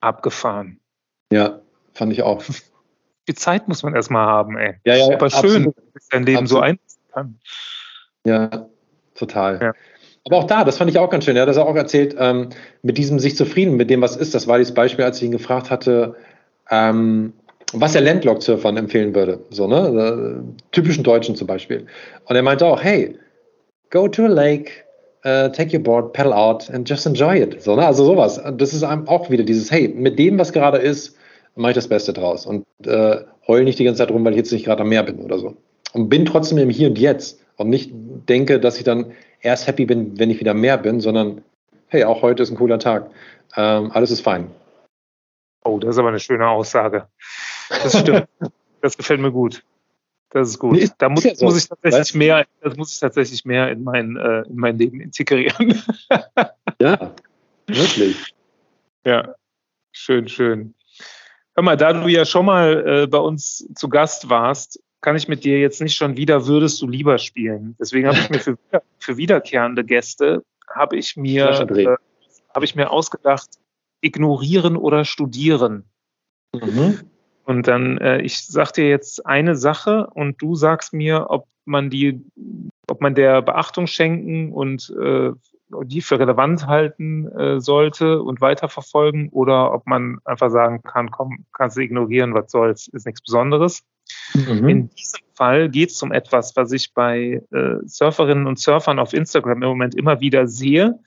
abgefahren. 0.00 0.80
Ja, 1.32 1.60
fand 1.92 2.12
ich 2.12 2.22
auch. 2.22 2.42
Die 3.28 3.34
Zeit 3.34 3.68
muss 3.68 3.82
man 3.82 3.94
erstmal 3.94 4.26
haben, 4.26 4.56
ey. 4.56 4.76
Ja, 4.84 4.96
ja, 4.96 5.14
Aber 5.14 5.30
schön, 5.30 5.74
dass 5.94 6.08
dein 6.08 6.24
Leben 6.24 6.38
absolut. 6.38 6.48
so 6.48 6.60
einsetzen 6.60 7.00
kann. 7.12 7.38
Ja, 8.24 8.68
total. 9.14 9.60
Ja. 9.60 9.74
Aber 10.24 10.36
auch 10.38 10.44
da, 10.44 10.64
das 10.64 10.78
fand 10.78 10.90
ich 10.90 10.98
auch 10.98 11.10
ganz 11.10 11.24
schön. 11.24 11.36
Er 11.36 11.42
hat 11.42 11.48
das 11.48 11.58
auch 11.58 11.74
erzählt, 11.74 12.16
ähm, 12.18 12.50
mit 12.82 12.98
diesem 12.98 13.18
sich 13.18 13.36
zufrieden, 13.36 13.76
mit 13.76 13.90
dem, 13.90 14.00
was 14.00 14.16
ist. 14.16 14.34
Das 14.34 14.46
war 14.46 14.58
dieses 14.58 14.74
Beispiel, 14.74 15.04
als 15.04 15.18
ich 15.18 15.24
ihn 15.24 15.32
gefragt 15.32 15.70
hatte, 15.70 16.16
ähm, 16.70 17.32
was 17.72 17.94
er 17.94 18.00
Landlocked-Surfern 18.00 18.76
empfehlen 18.76 19.14
würde. 19.14 19.40
So, 19.50 19.66
ne? 19.66 20.42
Äh, 20.42 20.62
typischen 20.72 21.04
Deutschen 21.04 21.36
zum 21.36 21.46
Beispiel. 21.46 21.86
Und 22.24 22.36
er 22.36 22.42
meinte 22.42 22.66
auch, 22.66 22.82
hey, 22.82 23.18
go 23.90 24.08
to 24.08 24.26
a 24.26 24.28
lake, 24.28 24.84
uh, 25.24 25.48
take 25.48 25.72
your 25.72 25.82
board, 25.82 26.12
pedal 26.12 26.32
out 26.32 26.68
and 26.68 26.88
just 26.88 27.06
enjoy 27.06 27.36
it. 27.36 27.62
So, 27.62 27.76
ne? 27.76 27.86
Also 27.86 28.04
sowas. 28.04 28.40
Das 28.56 28.72
ist 28.72 28.82
auch 28.84 29.30
wieder 29.30 29.44
dieses, 29.44 29.70
hey, 29.70 29.88
mit 29.88 30.18
dem, 30.18 30.38
was 30.38 30.52
gerade 30.52 30.78
ist, 30.78 31.16
mache 31.54 31.72
ich 31.72 31.76
das 31.76 31.88
Beste 31.88 32.12
draus 32.12 32.46
und 32.46 32.64
äh, 32.86 33.24
heul 33.46 33.64
nicht 33.64 33.78
die 33.78 33.84
ganze 33.84 33.98
Zeit 33.98 34.10
rum, 34.10 34.24
weil 34.24 34.32
ich 34.32 34.38
jetzt 34.38 34.52
nicht 34.52 34.64
gerade 34.64 34.82
am 34.82 34.88
Meer 34.88 35.02
bin 35.02 35.18
oder 35.18 35.38
so. 35.38 35.56
Und 35.92 36.08
bin 36.08 36.24
trotzdem 36.24 36.58
im 36.58 36.70
Hier 36.70 36.88
und 36.88 36.98
Jetzt 36.98 37.40
und 37.56 37.68
nicht 37.68 37.90
denke, 37.92 38.60
dass 38.60 38.78
ich 38.78 38.84
dann 38.84 39.12
erst 39.40 39.66
happy 39.66 39.84
bin, 39.84 40.18
wenn 40.18 40.30
ich 40.30 40.40
wieder 40.40 40.54
mehr 40.54 40.78
bin, 40.78 41.00
sondern 41.00 41.42
hey, 41.88 42.04
auch 42.04 42.22
heute 42.22 42.42
ist 42.42 42.50
ein 42.50 42.56
cooler 42.56 42.78
Tag. 42.78 43.10
Ähm, 43.56 43.90
alles 43.92 44.10
ist 44.10 44.20
fein. 44.20 44.50
Oh, 45.64 45.78
das 45.78 45.90
ist 45.90 45.98
aber 45.98 46.08
eine 46.08 46.20
schöne 46.20 46.48
Aussage. 46.48 47.08
Das 47.68 47.98
stimmt. 47.98 48.28
das 48.80 48.96
gefällt 48.96 49.20
mir 49.20 49.32
gut. 49.32 49.64
Das 50.30 50.50
ist 50.50 50.58
gut. 50.58 50.72
Nee, 50.72 50.88
da 50.98 51.08
muss, 51.08 51.24
ja 51.24 51.34
so. 51.34 51.46
muss, 51.46 51.56
ich 51.56 51.68
tatsächlich 51.68 52.14
mehr, 52.14 52.46
das 52.60 52.76
muss 52.76 52.92
ich 52.92 53.00
tatsächlich 53.00 53.44
mehr 53.44 53.70
in 53.70 53.82
mein, 53.82 54.16
äh, 54.16 54.42
in 54.42 54.56
mein 54.56 54.78
Leben 54.78 55.00
integrieren. 55.00 55.82
ja, 56.80 57.14
wirklich. 57.66 58.34
Ja, 59.04 59.34
schön, 59.92 60.28
schön. 60.28 60.74
Hör 61.54 61.64
mal, 61.64 61.76
da 61.76 61.92
du 61.92 62.08
ja 62.08 62.24
schon 62.24 62.46
mal 62.46 62.86
äh, 62.86 63.06
bei 63.06 63.18
uns 63.18 63.66
zu 63.74 63.88
Gast 63.88 64.28
warst, 64.28 64.80
kann 65.00 65.16
ich 65.16 65.28
mit 65.28 65.44
dir 65.44 65.58
jetzt 65.60 65.80
nicht 65.80 65.96
schon 65.96 66.16
wieder 66.16 66.46
würdest 66.46 66.80
du 66.82 66.88
lieber 66.88 67.18
spielen. 67.18 67.76
Deswegen 67.80 68.06
habe 68.08 68.18
ich 68.18 68.30
mir 68.30 68.40
für, 68.40 68.58
für 68.98 69.16
wiederkehrende 69.16 69.84
Gäste 69.84 70.44
habe 70.68 70.96
ich 70.96 71.16
mir 71.16 71.48
äh, 71.48 71.96
habe 72.54 72.64
ich 72.64 72.74
mir 72.74 72.90
ausgedacht, 72.90 73.48
ignorieren 74.00 74.76
oder 74.76 75.04
studieren. 75.04 75.84
Mhm. 76.52 77.00
Und 77.48 77.66
dann, 77.66 77.96
äh, 77.96 78.20
ich 78.20 78.46
sag 78.46 78.72
dir 78.72 78.90
jetzt 78.90 79.24
eine 79.24 79.56
Sache 79.56 80.06
und 80.12 80.42
du 80.42 80.54
sagst 80.54 80.92
mir, 80.92 81.30
ob 81.30 81.46
man 81.64 81.88
die, 81.88 82.22
ob 82.90 83.00
man 83.00 83.14
der 83.14 83.40
Beachtung 83.40 83.86
schenken 83.86 84.52
und 84.52 84.94
äh, 85.00 85.30
die 85.84 86.02
für 86.02 86.18
relevant 86.18 86.66
halten 86.66 87.26
äh, 87.28 87.58
sollte 87.58 88.20
und 88.20 88.42
weiterverfolgen 88.42 89.30
oder 89.30 89.72
ob 89.72 89.86
man 89.86 90.18
einfach 90.26 90.50
sagen 90.50 90.82
kann, 90.82 91.10
komm, 91.10 91.46
kannst 91.54 91.78
du 91.78 91.80
ignorieren, 91.80 92.34
was 92.34 92.50
soll's, 92.50 92.86
ist 92.88 93.06
nichts 93.06 93.22
Besonderes. 93.22 93.82
Mhm. 94.34 94.68
In 94.68 94.90
diesem 94.90 95.24
Fall 95.32 95.70
geht 95.70 95.88
es 95.88 96.02
um 96.02 96.12
etwas, 96.12 96.54
was 96.54 96.70
ich 96.72 96.92
bei 96.92 97.42
äh, 97.50 97.76
Surferinnen 97.86 98.46
und 98.46 98.58
Surfern 98.58 98.98
auf 98.98 99.14
Instagram 99.14 99.62
im 99.62 99.68
Moment 99.70 99.94
immer 99.94 100.20
wieder 100.20 100.48
sehe, 100.48 100.98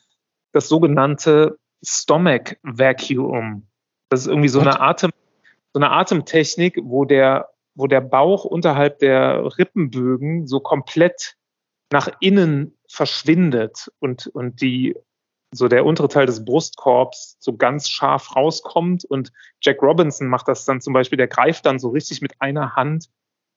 das 0.54 0.70
sogenannte 0.70 1.60
Stomach 1.86 2.56
Vacuum. 2.64 3.68
Das 4.10 4.22
ist 4.22 4.28
irgendwie 4.28 4.50
so 4.50 4.60
eine 4.60 4.80
Atem 4.82 5.12
so 5.74 5.80
eine 5.80 5.92
Atemtechnik, 5.92 6.80
wo 6.84 7.06
der, 7.06 7.50
wo 7.76 7.88
der 7.88 8.02
Bauch 8.02 8.46
unterhalb 8.46 9.00
der 9.00 9.58
Rippenbögen 9.58 10.48
so 10.48 10.60
komplett 10.60 11.36
nach 11.92 12.10
innen 12.20 12.78
verschwindet 12.88 13.92
und, 14.00 14.28
und 14.28 14.62
die, 14.62 14.96
so 15.54 15.68
der 15.68 15.86
untere 15.86 16.08
Teil 16.08 16.26
des 16.26 16.46
Brustkorbs 16.46 17.38
so 17.40 17.56
ganz 17.58 17.90
scharf 17.90 18.36
rauskommt. 18.36 19.06
Und 19.06 19.32
Jack 19.62 19.82
Robinson 19.82 20.28
macht 20.28 20.48
das 20.48 20.66
dann 20.66 20.82
zum 20.82 20.94
Beispiel, 20.94 21.18
der 21.18 21.28
greift 21.28 21.66
dann 21.66 21.80
so 21.80 21.90
richtig 21.90 22.22
mit 22.22 22.34
einer 22.40 22.76
Hand 22.76 23.10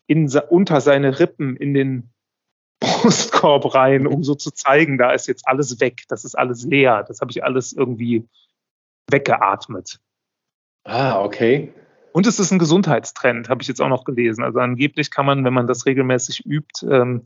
in, 0.06 0.30
unter 0.50 0.80
seine 0.80 1.18
Rippen 1.18 1.56
in 1.56 1.74
den 1.74 2.10
Brustkorb 2.80 3.74
rein, 3.74 4.06
um 4.06 4.22
so 4.24 4.34
zu 4.34 4.50
zeigen, 4.50 4.98
da 4.98 5.12
ist 5.12 5.26
jetzt 5.26 5.46
alles 5.46 5.80
weg, 5.80 6.02
das 6.08 6.24
ist 6.24 6.34
alles 6.34 6.64
leer, 6.64 7.04
das 7.06 7.20
habe 7.20 7.30
ich 7.30 7.42
alles 7.42 7.72
irgendwie 7.72 8.28
weggeatmet. 9.10 10.00
Ah, 10.84 11.22
okay. 11.22 11.72
Und 12.14 12.28
es 12.28 12.38
ist 12.38 12.52
ein 12.52 12.60
Gesundheitstrend, 12.60 13.48
habe 13.48 13.60
ich 13.62 13.66
jetzt 13.66 13.80
auch 13.82 13.88
noch 13.88 14.04
gelesen. 14.04 14.44
Also 14.44 14.60
angeblich 14.60 15.10
kann 15.10 15.26
man, 15.26 15.44
wenn 15.44 15.52
man 15.52 15.66
das 15.66 15.84
regelmäßig 15.84 16.46
übt, 16.46 16.86
ähm, 16.88 17.24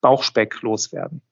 Bauchspeck 0.00 0.60
loswerden. 0.60 1.22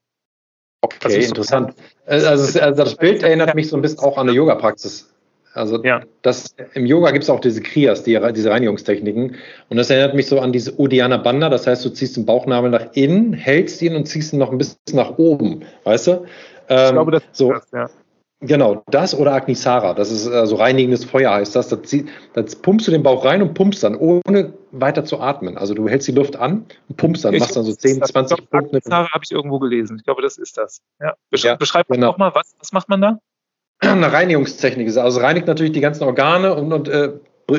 Okay, 0.82 0.98
also 1.02 1.18
interessant. 1.18 1.74
Also, 2.06 2.60
also, 2.60 2.84
das 2.84 2.94
Bild 2.94 3.24
erinnert 3.24 3.56
mich 3.56 3.68
so 3.68 3.76
ein 3.76 3.82
bisschen 3.82 3.98
auch 3.98 4.18
an 4.18 4.28
eine 4.28 4.36
Yoga-Praxis. 4.36 5.12
Also 5.52 5.82
ja. 5.82 6.02
das, 6.22 6.54
im 6.74 6.86
Yoga 6.86 7.10
gibt 7.10 7.24
es 7.24 7.30
auch 7.30 7.40
diese 7.40 7.60
Kriyas, 7.60 8.04
die, 8.04 8.18
diese 8.32 8.50
Reinigungstechniken. 8.50 9.34
Und 9.68 9.76
das 9.76 9.90
erinnert 9.90 10.14
mich 10.14 10.28
so 10.28 10.38
an 10.38 10.52
diese 10.52 10.78
Uddiyana 10.78 11.16
Banda. 11.16 11.48
Das 11.48 11.66
heißt, 11.66 11.84
du 11.84 11.90
ziehst 11.90 12.16
den 12.16 12.24
Bauchnabel 12.24 12.70
nach 12.70 12.86
innen, 12.92 13.32
hältst 13.32 13.82
ihn 13.82 13.96
und 13.96 14.06
ziehst 14.06 14.32
ihn 14.32 14.38
noch 14.38 14.52
ein 14.52 14.58
bisschen 14.58 14.78
nach 14.94 15.18
oben. 15.18 15.64
Weißt 15.82 16.06
du? 16.06 16.24
Ähm, 16.68 16.86
ich 16.86 16.92
glaube, 16.92 17.10
das 17.10 17.22
so. 17.32 17.52
ist 17.52 17.66
das, 17.72 17.90
ja. 17.90 18.01
Genau, 18.44 18.82
das 18.88 19.14
oder 19.14 19.34
Agnisara, 19.34 19.94
das 19.94 20.10
ist 20.10 20.26
äh, 20.26 20.46
so 20.46 20.56
reinigendes 20.56 21.04
Feuer 21.04 21.32
heißt 21.32 21.54
das. 21.54 21.68
Da, 21.68 21.80
zieh, 21.80 22.06
da 22.32 22.42
pumpst 22.60 22.88
du 22.88 22.90
den 22.90 23.04
Bauch 23.04 23.24
rein 23.24 23.40
und 23.40 23.54
pumpst 23.54 23.84
dann, 23.84 23.94
ohne 23.94 24.52
weiter 24.72 25.04
zu 25.04 25.20
atmen. 25.20 25.56
Also 25.56 25.74
du 25.74 25.88
hältst 25.88 26.08
die 26.08 26.12
Luft 26.12 26.34
an 26.34 26.66
und 26.88 26.96
pumpst 26.96 27.24
dann, 27.24 27.34
ich 27.34 27.40
machst 27.40 27.56
dann 27.56 27.62
so 27.62 27.72
10, 27.72 28.02
20 28.02 28.36
glaube, 28.36 28.50
Punkte. 28.50 28.76
Agnisara 28.78 29.12
habe 29.12 29.24
ich 29.24 29.30
irgendwo 29.30 29.60
gelesen. 29.60 29.96
Ich 29.96 30.04
glaube, 30.04 30.22
das 30.22 30.38
ist 30.38 30.58
das. 30.58 30.82
Ja. 31.00 31.14
Besch 31.30 31.44
ja, 31.44 31.54
beschreib 31.54 31.86
genau. 31.86 32.10
doch 32.10 32.18
mal, 32.18 32.34
was, 32.34 32.56
was 32.58 32.72
macht 32.72 32.88
man 32.88 33.00
da? 33.00 33.18
Eine 33.78 34.12
Reinigungstechnik 34.12 34.88
ist, 34.88 34.96
also 34.96 35.20
reinigt 35.20 35.46
natürlich 35.46 35.72
die 35.72 35.80
ganzen 35.80 36.02
Organe 36.02 36.54
und, 36.54 36.72
und 36.72 36.88
äh, 36.88 37.12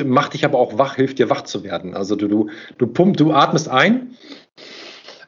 macht 0.04 0.34
dich 0.34 0.44
aber 0.44 0.58
auch 0.58 0.76
wach, 0.76 0.96
hilft 0.96 1.18
dir 1.18 1.30
wach 1.30 1.42
zu 1.42 1.64
werden. 1.64 1.94
Also 1.94 2.14
du, 2.14 2.28
du, 2.28 2.50
du 2.76 2.86
pumpt, 2.86 3.20
du 3.20 3.32
atmest 3.32 3.70
ein 3.70 4.16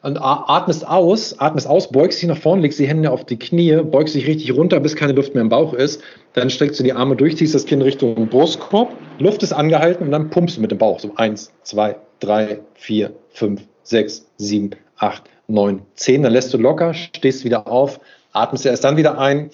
und 0.01 0.17
atmest 0.17 0.87
aus, 0.87 1.39
atmest 1.39 1.67
aus, 1.67 1.91
beugst 1.91 2.21
dich 2.21 2.27
nach 2.27 2.37
vorne, 2.37 2.61
legst 2.61 2.79
die 2.79 2.87
Hände 2.87 3.11
auf 3.11 3.25
die 3.25 3.37
Knie, 3.37 3.81
beugst 3.83 4.15
dich 4.15 4.27
richtig 4.27 4.53
runter, 4.55 4.79
bis 4.79 4.95
keine 4.95 5.13
Luft 5.13 5.33
mehr 5.33 5.41
im 5.41 5.49
Bauch 5.49 5.73
ist. 5.73 6.01
Dann 6.33 6.49
streckst 6.49 6.79
du 6.79 6.83
die 6.83 6.93
Arme 6.93 7.15
durch, 7.15 7.37
ziehst 7.37 7.55
das 7.55 7.65
Kinn 7.65 7.81
Richtung 7.81 8.27
Brustkorb, 8.27 8.93
Luft 9.19 9.43
ist 9.43 9.53
angehalten 9.53 10.05
und 10.05 10.11
dann 10.11 10.29
pumpst 10.29 10.57
du 10.57 10.61
mit 10.61 10.71
dem 10.71 10.77
Bauch. 10.77 10.99
So 10.99 11.11
eins, 11.15 11.51
zwei, 11.63 11.95
drei, 12.19 12.59
vier, 12.75 13.11
fünf, 13.29 13.61
sechs, 13.83 14.27
sieben, 14.37 14.71
acht, 14.97 15.23
neun, 15.47 15.81
zehn. 15.95 16.23
Dann 16.23 16.33
lässt 16.33 16.53
du 16.53 16.57
locker, 16.57 16.93
stehst 16.93 17.43
wieder 17.43 17.67
auf, 17.67 17.99
atmest 18.33 18.65
erst 18.65 18.83
dann 18.83 18.97
wieder 18.97 19.17
ein, 19.17 19.49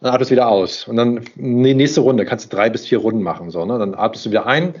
dann 0.00 0.12
atmest 0.12 0.30
wieder 0.30 0.48
aus. 0.48 0.88
Und 0.88 0.96
dann 0.96 1.24
die 1.36 1.74
nächste 1.74 2.00
Runde, 2.00 2.24
kannst 2.24 2.50
du 2.50 2.56
drei 2.56 2.70
bis 2.70 2.86
vier 2.86 2.98
Runden 2.98 3.22
machen. 3.22 3.50
So, 3.50 3.64
ne? 3.64 3.78
Dann 3.78 3.94
atmest 3.94 4.26
du 4.26 4.30
wieder 4.30 4.46
ein, 4.46 4.74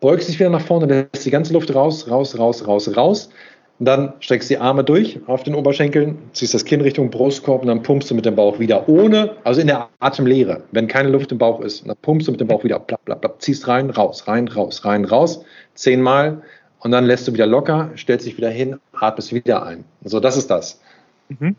beugst 0.00 0.28
dich 0.28 0.38
wieder 0.38 0.50
nach 0.50 0.60
vorne, 0.60 1.08
lässt 1.12 1.26
die 1.26 1.30
ganze 1.30 1.52
Luft 1.52 1.74
raus, 1.74 2.08
raus, 2.10 2.38
raus, 2.38 2.66
raus, 2.66 2.96
raus. 2.96 3.30
Und 3.78 3.84
dann 3.86 4.14
streckst 4.20 4.48
die 4.48 4.56
Arme 4.56 4.84
durch 4.84 5.20
auf 5.26 5.42
den 5.42 5.54
Oberschenkeln, 5.54 6.18
ziehst 6.32 6.54
das 6.54 6.64
Kinn 6.64 6.80
Richtung 6.80 7.10
Brustkorb 7.10 7.60
und 7.60 7.68
dann 7.68 7.82
pumpst 7.82 8.10
du 8.10 8.14
mit 8.14 8.24
dem 8.24 8.34
Bauch 8.34 8.58
wieder 8.58 8.88
ohne, 8.88 9.36
also 9.44 9.60
in 9.60 9.66
der 9.66 9.90
Atemlehre, 9.98 10.62
wenn 10.72 10.88
keine 10.88 11.10
Luft 11.10 11.30
im 11.32 11.38
Bauch 11.38 11.60
ist. 11.60 11.86
dann 11.86 11.96
pumpst 12.00 12.26
du 12.26 12.32
mit 12.32 12.40
dem 12.40 12.48
Bauch 12.48 12.64
wieder, 12.64 12.78
bla, 12.78 12.98
bla, 13.04 13.16
bla, 13.16 13.38
ziehst 13.38 13.68
rein, 13.68 13.90
raus, 13.90 14.26
rein, 14.26 14.48
raus, 14.48 14.84
rein, 14.86 15.04
raus, 15.04 15.44
zehnmal 15.74 16.42
und 16.78 16.90
dann 16.90 17.04
lässt 17.04 17.28
du 17.28 17.34
wieder 17.34 17.46
locker, 17.46 17.90
stellst 17.96 18.26
dich 18.26 18.38
wieder 18.38 18.48
hin, 18.48 18.80
atmest 18.92 19.34
wieder 19.34 19.62
ein. 19.64 19.84
Also 20.02 20.20
das 20.20 20.38
ist 20.38 20.50
das. 20.50 20.80
Mhm. 21.28 21.56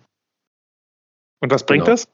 Und 1.40 1.52
was 1.52 1.66
bringt 1.66 1.86
genau. 1.86 1.94
das? 1.94 2.08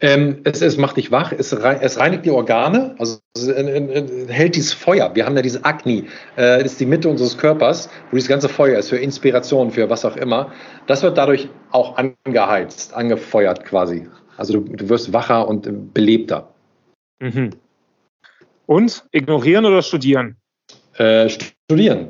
Ähm, 0.00 0.40
es, 0.44 0.60
es, 0.60 0.76
macht 0.76 0.98
dich 0.98 1.10
wach, 1.10 1.32
es, 1.32 1.52
es 1.52 1.98
reinigt 1.98 2.26
die 2.26 2.30
Organe, 2.30 2.94
also 2.98 3.18
es, 3.34 3.46
es, 3.46 4.30
hält 4.30 4.54
dieses 4.54 4.74
Feuer. 4.74 5.14
Wir 5.14 5.24
haben 5.24 5.34
ja 5.36 5.40
diese 5.40 5.64
Agni, 5.64 6.04
äh, 6.36 6.62
das 6.62 6.72
ist 6.72 6.80
die 6.80 6.86
Mitte 6.86 7.08
unseres 7.08 7.38
Körpers, 7.38 7.88
wo 8.10 8.16
dieses 8.16 8.28
ganze 8.28 8.50
Feuer 8.50 8.78
ist 8.78 8.90
für 8.90 8.98
Inspiration, 8.98 9.70
für 9.70 9.88
was 9.88 10.04
auch 10.04 10.16
immer. 10.16 10.52
Das 10.86 11.02
wird 11.02 11.16
dadurch 11.16 11.48
auch 11.70 11.96
angeheizt, 11.96 12.92
angefeuert 12.92 13.64
quasi. 13.64 14.06
Also 14.36 14.60
du, 14.60 14.76
du 14.76 14.88
wirst 14.90 15.14
wacher 15.14 15.48
und 15.48 15.94
belebter. 15.94 16.52
Mhm. 17.20 17.50
Und 18.66 19.04
ignorieren 19.12 19.64
oder 19.64 19.80
studieren? 19.80 20.36
Äh, 20.98 21.30
studieren. 21.30 22.08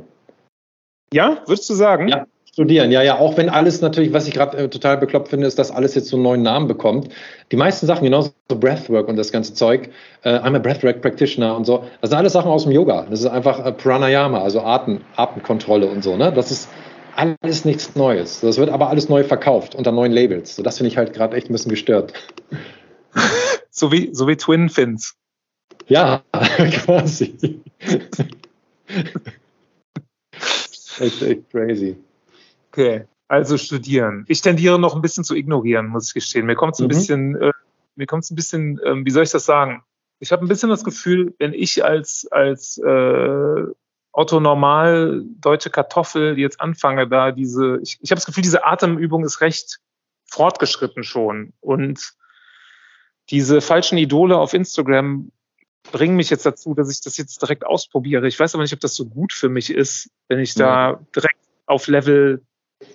Ja, 1.12 1.42
würdest 1.46 1.70
du 1.70 1.74
sagen? 1.74 2.08
Ja, 2.08 2.26
studieren. 2.56 2.90
Ja, 2.90 3.02
ja, 3.02 3.18
auch 3.18 3.36
wenn 3.36 3.50
alles 3.50 3.82
natürlich, 3.82 4.14
was 4.14 4.26
ich 4.26 4.32
gerade 4.32 4.56
äh, 4.56 4.68
total 4.70 4.96
bekloppt 4.96 5.28
finde, 5.28 5.46
ist, 5.46 5.58
dass 5.58 5.70
alles 5.70 5.94
jetzt 5.94 6.08
so 6.08 6.16
einen 6.16 6.22
neuen 6.22 6.40
Namen 6.40 6.66
bekommt. 6.68 7.10
Die 7.52 7.56
meisten 7.56 7.86
Sachen, 7.86 8.04
genauso 8.04 8.30
so 8.50 8.58
Breathwork 8.58 9.08
und 9.08 9.16
das 9.16 9.30
ganze 9.30 9.52
Zeug, 9.52 9.90
äh, 10.22 10.38
I'm 10.38 10.56
a 10.56 10.58
Breathwork 10.58 11.02
Practitioner 11.02 11.54
und 11.54 11.66
so, 11.66 11.84
das 12.00 12.08
sind 12.08 12.18
alles 12.18 12.32
Sachen 12.32 12.50
aus 12.50 12.62
dem 12.62 12.72
Yoga. 12.72 13.06
Das 13.10 13.20
ist 13.20 13.26
einfach 13.26 13.62
äh, 13.62 13.72
Pranayama, 13.72 14.40
also 14.40 14.62
Atem, 14.62 15.02
Atemkontrolle 15.16 15.86
und 15.86 16.02
so. 16.02 16.16
Ne? 16.16 16.32
Das 16.32 16.50
ist 16.50 16.70
alles 17.14 17.66
nichts 17.66 17.94
Neues. 17.94 18.40
Das 18.40 18.56
wird 18.56 18.70
aber 18.70 18.88
alles 18.88 19.10
neu 19.10 19.22
verkauft 19.22 19.74
unter 19.74 19.92
neuen 19.92 20.12
Labels. 20.12 20.56
So, 20.56 20.62
das 20.62 20.78
finde 20.78 20.88
ich 20.88 20.96
halt 20.96 21.12
gerade 21.12 21.36
echt 21.36 21.50
ein 21.50 21.52
bisschen 21.52 21.72
gestört. 21.72 22.14
so 23.70 23.92
wie, 23.92 24.08
so 24.14 24.26
wie 24.28 24.36
Twin 24.36 24.70
Fins. 24.70 25.14
Ja, 25.88 26.22
quasi. 26.32 27.60
echt, 31.00 31.22
echt 31.22 31.50
crazy. 31.50 31.96
Okay, 32.76 33.06
also 33.26 33.56
studieren. 33.56 34.26
Ich 34.28 34.42
tendiere 34.42 34.78
noch 34.78 34.94
ein 34.94 35.00
bisschen 35.00 35.24
zu 35.24 35.34
ignorieren, 35.34 35.86
muss 35.86 36.08
ich 36.08 36.14
gestehen. 36.14 36.44
Mir 36.44 36.56
kommt 36.56 36.74
es 36.74 36.80
ein 36.80 36.84
mhm. 36.84 36.88
bisschen, 36.88 37.40
äh, 37.40 37.52
mir 37.94 38.06
kommt 38.06 38.24
es 38.24 38.30
ein 38.30 38.36
bisschen, 38.36 38.78
äh, 38.80 39.02
wie 39.02 39.10
soll 39.10 39.22
ich 39.22 39.30
das 39.30 39.46
sagen? 39.46 39.82
Ich 40.18 40.30
habe 40.30 40.44
ein 40.44 40.48
bisschen 40.48 40.68
das 40.68 40.84
Gefühl, 40.84 41.34
wenn 41.38 41.54
ich 41.54 41.82
als 41.82 42.28
als 42.30 42.76
äh, 42.76 43.62
Otto 44.12 44.40
Normal 44.40 45.22
deutsche 45.40 45.70
Kartoffel 45.70 46.38
jetzt 46.38 46.60
anfange, 46.60 47.08
da 47.08 47.32
diese, 47.32 47.78
ich, 47.82 47.98
ich 48.02 48.10
habe 48.10 48.18
das 48.18 48.26
Gefühl, 48.26 48.42
diese 48.42 48.66
Atemübung 48.66 49.24
ist 49.24 49.40
recht 49.40 49.78
fortgeschritten 50.30 51.02
schon 51.02 51.54
und 51.60 52.12
diese 53.30 53.62
falschen 53.62 53.96
Idole 53.96 54.36
auf 54.36 54.52
Instagram 54.52 55.32
bringen 55.92 56.16
mich 56.16 56.28
jetzt 56.28 56.44
dazu, 56.44 56.74
dass 56.74 56.90
ich 56.90 57.00
das 57.00 57.16
jetzt 57.16 57.40
direkt 57.40 57.64
ausprobiere. 57.64 58.28
Ich 58.28 58.38
weiß 58.38 58.54
aber 58.54 58.64
nicht, 58.64 58.74
ob 58.74 58.80
das 58.80 58.94
so 58.94 59.06
gut 59.06 59.32
für 59.32 59.48
mich 59.48 59.70
ist, 59.70 60.10
wenn 60.28 60.40
ich 60.40 60.54
da 60.54 61.00
direkt 61.14 61.40
auf 61.64 61.86
Level 61.86 62.42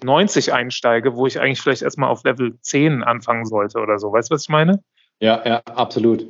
90 0.04 0.54
einsteige, 0.54 1.16
wo 1.16 1.28
ich 1.28 1.40
eigentlich 1.40 1.62
vielleicht 1.62 1.82
erstmal 1.82 2.10
auf 2.10 2.24
Level 2.24 2.58
10 2.62 3.04
anfangen 3.04 3.46
sollte 3.46 3.80
oder 3.80 4.00
so. 4.00 4.12
Weißt 4.12 4.30
du, 4.30 4.36
was 4.36 4.44
ich 4.44 4.50
meine? 4.50 4.84
Ja, 5.20 5.42
ja, 5.46 5.62
absolut. 5.66 6.28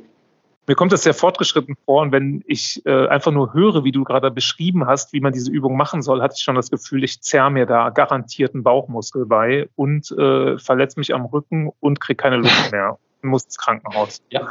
Mir 0.68 0.76
kommt 0.76 0.92
das 0.92 1.02
sehr 1.02 1.14
fortgeschritten 1.14 1.74
vor 1.84 2.02
und 2.02 2.12
wenn 2.12 2.44
ich 2.46 2.86
äh, 2.86 3.08
einfach 3.08 3.32
nur 3.32 3.52
höre, 3.52 3.82
wie 3.82 3.90
du 3.90 4.04
gerade 4.04 4.30
beschrieben 4.30 4.86
hast, 4.86 5.12
wie 5.12 5.20
man 5.20 5.32
diese 5.32 5.50
Übung 5.50 5.76
machen 5.76 6.02
soll, 6.02 6.22
hatte 6.22 6.34
ich 6.36 6.44
schon 6.44 6.54
das 6.54 6.70
Gefühl, 6.70 7.02
ich 7.02 7.20
zerr 7.20 7.50
mir 7.50 7.66
da 7.66 7.90
garantiert 7.90 8.54
einen 8.54 8.62
Bauchmuskel 8.62 9.26
bei 9.26 9.68
und 9.74 10.12
äh, 10.12 10.58
verletze 10.58 11.00
mich 11.00 11.14
am 11.14 11.24
Rücken 11.24 11.70
und 11.80 12.00
kriege 12.00 12.16
keine 12.16 12.36
Luft 12.36 12.70
mehr 12.72 12.96
und 13.22 13.30
muss 13.30 13.44
ins 13.44 13.58
Krankenhaus. 13.58 14.22
Ja, 14.30 14.48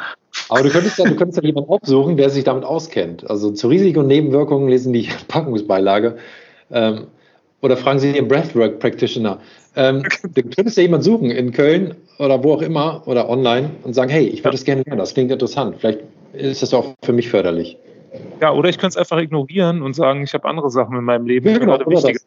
aber 0.49 0.64
du 0.64 0.70
könntest 0.70 0.97
ja, 0.97 1.06
du 1.06 1.16
könntest 1.16 1.38
ja 1.38 1.43
jemanden 1.43 1.70
aufsuchen, 1.70 2.18
der 2.18 2.30
sich 2.30 2.43
damit 2.43 2.66
auskennt. 2.66 3.30
Also 3.30 3.52
zu 3.52 3.70
Risiken 3.70 3.99
und 3.99 4.08
Nebenwirkungen 4.08 4.68
lesen 4.68 4.91
die 4.91 5.10
Packungsbeilage. 5.30 6.18
Ähm, 6.72 7.08
oder 7.62 7.78
fragen 7.78 7.99
Sie 7.99 8.12
den 8.12 8.28
Breathwork 8.28 8.80
Practitioner. 8.80 9.39
Ähm, 9.76 10.03
du 10.24 10.43
könntest 10.43 10.78
ja 10.78 10.84
jemanden 10.84 11.03
suchen 11.03 11.32
in 11.32 11.51
Köln 11.51 11.95
oder 12.20 12.43
wo 12.43 12.53
auch 12.53 12.62
immer 12.62 13.03
oder 13.05 13.30
online 13.30 13.72
und 13.84 13.93
sagen, 13.93 14.09
hey, 14.09 14.26
ich 14.26 14.39
würde 14.39 14.51
das 14.51 14.66
gerne 14.66 14.84
lernen, 14.84 14.99
das 14.99 15.14
klingt 15.14 15.32
interessant. 15.32 15.78
Vielleicht 15.80 15.99
ist 16.34 16.62
das 16.62 16.74
auch 16.74 16.93
für 17.03 17.14
mich 17.14 17.30
förderlich. 17.30 17.78
Ja, 18.41 18.51
oder 18.51 18.70
ich 18.70 18.78
könnte 18.78 18.95
es 18.95 18.97
einfach 18.97 19.20
ignorieren 19.20 19.82
und 19.82 19.93
sagen, 19.93 20.24
ich 20.24 20.34
habe 20.34 20.47
andere 20.47 20.70
Sachen 20.70 20.97
in 20.97 21.03
meinem 21.03 21.26
Leben, 21.26 21.47
ja, 21.47 21.57
genau, 21.57 21.80
wichtiger. 21.86 22.20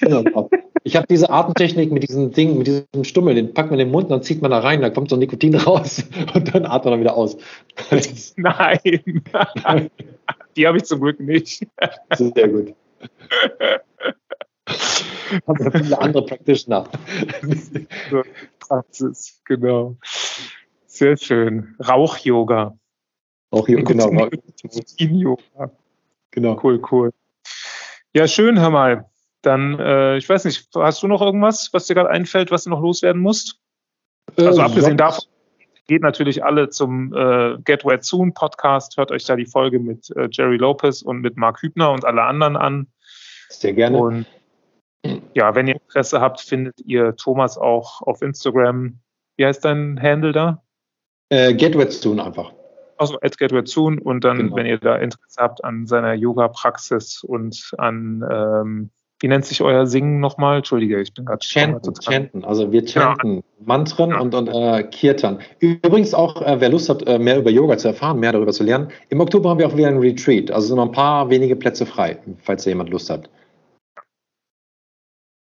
Genau. 0.00 0.50
Ich 0.84 0.96
habe 0.96 1.06
diese 1.08 1.30
Atemtechnik 1.30 1.90
mit 1.90 2.08
diesem 2.08 2.32
Ding, 2.32 2.58
mit 2.58 2.66
diesem 2.66 3.04
Stummel, 3.04 3.34
den 3.34 3.52
packt 3.52 3.70
man 3.70 3.80
in 3.80 3.88
den 3.88 3.92
Mund, 3.92 4.10
dann 4.10 4.22
zieht 4.22 4.40
man 4.40 4.50
da 4.50 4.60
rein, 4.60 4.80
dann 4.80 4.94
kommt 4.94 5.10
so 5.10 5.16
Nikotin 5.16 5.54
raus 5.56 6.04
und 6.34 6.54
dann 6.54 6.64
atmet 6.64 6.92
man 6.92 7.00
wieder 7.00 7.16
aus. 7.16 7.36
Nein, 8.36 8.78
die 10.56 10.66
habe 10.66 10.78
ich 10.78 10.84
zum 10.84 11.00
Glück 11.00 11.20
nicht. 11.20 11.66
Sehr 12.16 12.48
gut. 12.48 12.74
haben 15.46 15.64
ja 15.64 15.70
viele 15.70 16.00
andere 16.00 16.26
Practitioner. 16.26 16.88
Praxis, 18.60 19.40
genau. 19.44 19.96
Sehr 20.86 21.16
schön. 21.16 21.76
Rauch-Yoga. 21.86 22.76
Rauch-Yoga, 23.52 23.82
genau. 23.84 24.28
yoga 24.98 25.70
Genau. 26.30 26.60
Cool, 26.62 26.80
cool. 26.90 27.10
Ja, 28.14 28.28
schön, 28.28 28.60
hör 28.60 28.70
mal. 28.70 29.06
Dann, 29.42 29.78
äh, 29.78 30.16
ich 30.16 30.28
weiß 30.28 30.44
nicht, 30.44 30.68
hast 30.74 31.02
du 31.02 31.08
noch 31.08 31.22
irgendwas, 31.22 31.70
was 31.72 31.86
dir 31.86 31.94
gerade 31.94 32.10
einfällt, 32.10 32.50
was 32.50 32.64
du 32.64 32.70
noch 32.70 32.80
loswerden 32.80 33.22
musst? 33.22 33.60
Also 34.36 34.60
äh, 34.60 34.64
abgesehen 34.64 34.98
ja. 34.98 35.08
davon, 35.08 35.24
geht 35.86 36.02
natürlich 36.02 36.44
alle 36.44 36.68
zum 36.68 37.12
äh, 37.14 37.56
Get 37.64 37.84
Wet 37.84 38.04
Soon 38.04 38.32
Podcast, 38.32 38.96
hört 38.96 39.10
euch 39.10 39.24
da 39.24 39.34
die 39.34 39.46
Folge 39.46 39.80
mit 39.80 40.10
äh, 40.16 40.28
Jerry 40.30 40.56
Lopez 40.56 41.02
und 41.02 41.20
mit 41.20 41.36
Mark 41.36 41.62
Hübner 41.62 41.90
und 41.90 42.04
alle 42.04 42.22
anderen 42.22 42.56
an. 42.56 42.86
Sehr 43.48 43.72
gerne. 43.72 43.98
Und 43.98 44.26
ja, 45.34 45.54
wenn 45.54 45.66
ihr 45.68 45.74
Interesse 45.74 46.20
habt, 46.20 46.40
findet 46.40 46.80
ihr 46.84 47.16
Thomas 47.16 47.56
auch 47.58 48.02
auf 48.02 48.22
Instagram. 48.22 48.98
Wie 49.36 49.46
heißt 49.46 49.64
dein 49.64 50.00
Handle 50.00 50.32
da? 50.32 50.62
Äh, 51.30 51.56
Soon 51.90 52.20
einfach. 52.20 52.52
Also 52.98 53.18
at 53.22 53.36
Soon 53.66 53.98
und 53.98 54.24
dann, 54.24 54.36
genau. 54.36 54.56
wenn 54.56 54.66
ihr 54.66 54.78
da 54.78 54.96
Interesse 54.96 55.38
habt 55.38 55.64
an 55.64 55.86
seiner 55.86 56.12
Yoga-Praxis 56.12 57.24
und 57.24 57.72
an, 57.78 58.22
ähm, 58.30 58.90
wie 59.20 59.28
nennt 59.28 59.46
sich 59.46 59.62
euer 59.62 59.86
Singen 59.86 60.20
nochmal? 60.20 60.58
Entschuldige, 60.58 61.00
ich 61.00 61.14
bin 61.14 61.24
gerade 61.24 61.42
Chanten, 61.42 61.94
chanten, 62.02 62.44
also 62.44 62.72
wir 62.72 62.86
chanten 62.86 63.36
ja. 63.36 63.42
Mantren 63.64 64.10
ja. 64.10 64.20
und, 64.20 64.34
und 64.34 64.48
äh, 64.48 64.82
Kirtan. 64.84 65.38
Übrigens 65.60 66.12
auch, 66.12 66.42
äh, 66.42 66.60
wer 66.60 66.68
Lust 66.68 66.90
hat, 66.90 67.06
äh, 67.06 67.18
mehr 67.18 67.38
über 67.38 67.50
Yoga 67.50 67.78
zu 67.78 67.88
erfahren, 67.88 68.18
mehr 68.18 68.32
darüber 68.32 68.52
zu 68.52 68.64
lernen, 68.64 68.88
im 69.08 69.20
Oktober 69.20 69.50
haben 69.50 69.58
wir 69.58 69.68
auch 69.68 69.76
wieder 69.76 69.88
ein 69.88 69.98
Retreat, 69.98 70.50
also 70.50 70.68
sind 70.68 70.76
noch 70.76 70.86
ein 70.86 70.92
paar 70.92 71.30
wenige 71.30 71.56
Plätze 71.56 71.86
frei, 71.86 72.18
falls 72.42 72.64
da 72.64 72.70
jemand 72.70 72.90
Lust 72.90 73.08
hat. 73.08 73.30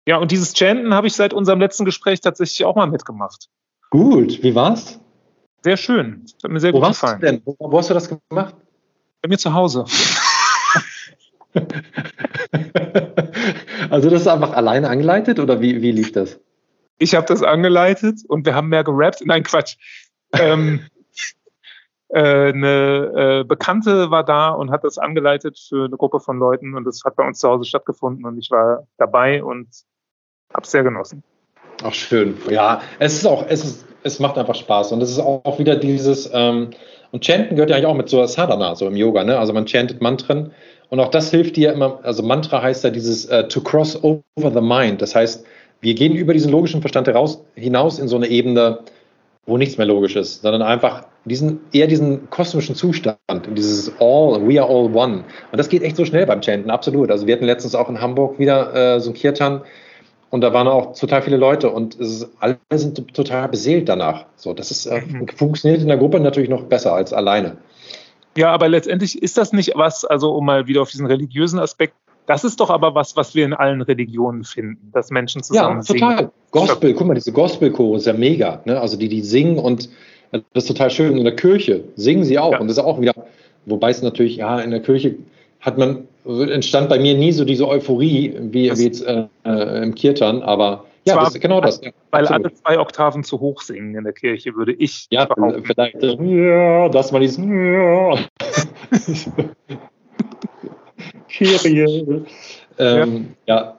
Ja, 0.07 0.19
und 0.19 0.31
dieses 0.31 0.53
Chanten 0.53 0.93
habe 0.93 1.07
ich 1.07 1.15
seit 1.15 1.33
unserem 1.33 1.61
letzten 1.61 1.85
Gespräch 1.85 2.21
tatsächlich 2.21 2.65
auch 2.65 2.77
mal 2.77 2.87
mitgemacht. 2.87 3.49
Gut, 3.91 4.43
wie 4.43 4.55
war's? 4.55 5.01
Sehr 5.63 5.77
schön. 5.79 6.23
Das 6.25 6.45
hat 6.45 6.51
mir 6.51 6.61
sehr 6.61 6.75
wo 6.75 6.81
gut 6.81 6.89
gefallen. 6.89 7.21
Denn? 7.21 7.41
Wo, 7.45 7.57
wo 7.59 7.79
hast 7.79 7.89
du 7.89 7.95
das 7.95 8.09
gemacht? 8.29 8.55
Bei 9.23 9.29
mir 9.29 9.39
zu 9.39 9.55
Hause. 9.55 9.87
also 13.89 14.11
das 14.11 14.21
ist 14.23 14.29
einfach 14.29 14.53
alleine 14.53 14.91
angeleitet 14.91 15.41
oder 15.41 15.63
wie, 15.63 15.81
wie 15.81 15.93
lief 15.93 16.13
das? 16.13 16.39
Ich 16.99 17.15
habe 17.15 17.27
das 17.27 17.43
angeleitet 17.43 18.21
und 18.29 18.45
wir 18.45 18.55
haben 18.55 18.69
mehr 18.69 18.85
gerappt. 18.85 19.23
Nein, 19.25 19.43
Quatsch. 19.43 19.77
ähm, 20.33 20.81
äh, 22.09 22.53
eine 22.53 23.41
äh, 23.41 23.45
Bekannte 23.45 24.11
war 24.11 24.25
da 24.25 24.51
und 24.51 24.71
hat 24.71 24.85
das 24.85 24.99
angeleitet 24.99 25.59
für 25.59 25.87
eine 25.87 25.97
Gruppe 25.97 26.21
von 26.21 26.39
Leuten 26.39 26.75
und 26.75 26.85
das 26.85 27.03
hat 27.07 27.17
bei 27.17 27.27
uns 27.27 27.39
zu 27.39 27.49
Hause 27.49 27.65
stattgefunden 27.65 28.27
und 28.27 28.37
ich 28.37 28.51
war 28.51 28.87
dabei 28.99 29.43
und 29.43 29.69
habe 30.53 30.67
sehr 30.67 30.83
genossen. 30.83 31.23
Ach 31.83 31.95
schön. 31.95 32.37
Ja, 32.51 32.81
es 32.99 33.15
ist 33.15 33.27
auch, 33.27 33.45
es 33.49 33.65
ist, 33.65 33.87
es 34.03 34.19
macht 34.19 34.39
einfach 34.39 34.55
Spaß 34.55 34.93
und 34.93 35.03
es 35.03 35.11
ist 35.11 35.19
auch 35.19 35.59
wieder 35.59 35.77
dieses 35.77 36.31
ähm, 36.33 36.71
und 37.15 37.25
Chanten 37.25 37.55
gehört 37.55 37.71
ja 37.71 37.77
eigentlich 37.77 37.87
auch 37.87 37.95
mit 37.95 38.09
so 38.09 38.27
Sadhana, 38.27 38.75
so 38.75 38.89
im 38.89 38.97
Yoga, 38.97 39.23
ne? 39.23 39.39
Also 39.39 39.53
man 39.53 39.67
chantet 39.67 40.03
Mantren 40.03 40.51
und 40.89 40.99
auch 40.99 41.11
das 41.11 41.31
hilft 41.31 41.55
dir 41.55 41.73
immer. 41.73 42.01
Also 42.03 42.25
Mantra 42.25 42.61
heißt 42.61 42.83
ja 42.83 42.91
dieses 42.91 43.31
uh, 43.31 43.45
to 43.45 43.61
cross 43.61 43.97
over 44.03 44.23
the 44.37 44.61
mind. 44.61 45.01
Das 45.01 45.15
heißt, 45.15 45.45
wir 45.81 45.95
gehen 45.95 46.17
über 46.17 46.33
diesen 46.33 46.51
logischen 46.51 46.81
Verstand 46.81 47.07
heraus, 47.07 47.41
hinaus 47.55 48.01
in 48.01 48.09
so 48.09 48.17
eine 48.17 48.27
Ebene, 48.27 48.81
wo 49.47 49.59
nichts 49.59 49.79
mehr 49.79 49.87
logisch 49.87 50.17
ist, 50.17 50.43
sondern 50.43 50.63
einfach 50.63 51.05
diesen, 51.25 51.61
eher 51.73 51.87
diesen 51.87 52.29
kosmischen 52.31 52.75
Zustand, 52.75 53.19
dieses 53.57 53.93
All, 54.01 54.41
we 54.49 54.61
are 54.61 54.69
all 54.69 54.93
one. 54.93 55.25
Und 55.53 55.59
das 55.59 55.69
geht 55.69 55.83
echt 55.83 55.97
so 55.97 56.05
schnell 56.05 56.27
beim 56.27 56.43
Chanten, 56.43 56.71
absolut. 56.71 57.13
Also 57.13 57.29
wir 57.29 57.35
hatten 57.37 57.45
letztens 57.45 57.77
auch 57.77 57.89
in 57.89 58.01
Hamburg 58.01 58.39
wieder 58.41 58.75
äh, 58.75 59.01
so 59.01 59.11
ein 59.11 59.15
Kirtan 59.15 59.63
und 60.35 60.41
da 60.41 60.53
waren 60.53 60.67
auch 60.67 60.99
total 60.99 61.23
viele 61.23 61.37
Leute 61.37 61.71
und 61.71 61.95
ist, 61.95 62.29
alle 62.41 62.59
sind 62.73 63.15
total 63.15 63.49
beseelt 63.49 63.89
danach. 63.89 64.27
So, 64.35 64.53
das 64.53 64.73
ist, 64.73 64.87
äh, 64.87 65.01
mhm. 65.01 65.29
funktioniert 65.29 65.81
in 65.81 65.87
der 65.87 65.97
Gruppe 65.97 66.19
natürlich 66.19 66.51
noch 66.51 66.65
besser 66.65 66.93
als 66.93 67.13
alleine. 67.13 67.59
Ja, 68.37 68.51
aber 68.51 68.69
letztendlich 68.69 69.23
ist 69.23 69.39
das 69.39 69.53
nicht 69.53 69.75
was, 69.77 70.05
also 70.05 70.35
um 70.35 70.45
mal 70.45 70.67
wieder 70.67 70.83
auf 70.83 70.91
diesen 70.91 71.07
religiösen 71.07 71.61
Aspekt 71.61 71.95
das 72.27 72.43
ist 72.43 72.59
doch 72.59 72.71
aber 72.71 72.97
was, 72.97 73.17
was 73.17 73.35
wir 73.37 73.45
in 73.45 73.53
allen 73.53 73.83
Religionen 73.83 74.45
finden, 74.45 74.91
dass 74.93 75.11
Menschen 75.11 75.43
zusammen 75.45 75.83
ja, 75.83 75.95
total. 75.95 76.17
Singen. 76.17 76.31
Gospel, 76.51 76.95
guck 76.95 77.07
mal, 77.07 77.15
diese 77.15 77.33
Gospelchore 77.33 77.99
ist 77.99 78.07
ja 78.07 78.15
mega. 78.15 78.61
Ne? 78.65 78.81
Also 78.81 78.97
die, 78.97 79.09
die 79.09 79.21
singen 79.21 79.59
und 79.59 79.89
das 80.33 80.65
ist 80.65 80.69
total 80.69 80.91
schön. 80.91 81.17
In 81.17 81.25
der 81.25 81.37
Kirche 81.37 81.85
singen 81.95 82.25
sie 82.25 82.39
auch. 82.39 82.53
Ja. 82.53 82.61
Und 82.61 82.69
das 82.69 82.79
ist 82.79 82.83
auch 82.83 83.01
wieder, 83.01 83.13
wobei 83.67 83.91
es 83.91 84.03
natürlich, 84.03 84.37
ja, 84.37 84.59
in 84.59 84.71
der 84.71 84.81
Kirche 84.81 85.17
hat 85.65 85.79
man, 85.79 86.07
entstand 86.27 86.91
bei 86.91 86.99
mir 86.99 87.15
nie 87.15 87.33
so 87.33 87.45
diese 87.45 87.67
Euphorie 87.67 88.35
wie, 88.39 88.71
wie 88.77 88.85
jetzt 88.85 89.03
äh, 89.03 89.25
äh, 89.45 89.83
im 89.83 89.95
Kirtan, 89.95 90.43
aber 90.43 90.85
ja, 91.07 91.17
das, 91.17 91.35
genau 91.35 91.61
das. 91.61 91.81
Ja, 91.83 91.91
weil 92.11 92.23
absolut. 92.23 92.47
alle 92.47 92.55
zwei 92.55 92.79
Oktaven 92.79 93.25
zu 93.25 93.41
hoch 93.41 93.61
singen 93.63 93.95
in 93.95 94.05
der 94.05 94.13
Kirche, 94.13 94.55
würde 94.55 94.73
ich. 94.73 95.07
Ja, 95.11 95.27
behaupten. 95.27 95.65
vielleicht. 95.65 96.03
Ja, 96.03 96.89
das 96.89 97.13
mal 97.13 97.21
dieses. 97.21 97.39
Ja. 97.39 98.19
Kyrie. 101.29 102.25
Ähm, 102.79 103.35
ja. 103.47 103.57
ja. 103.57 103.79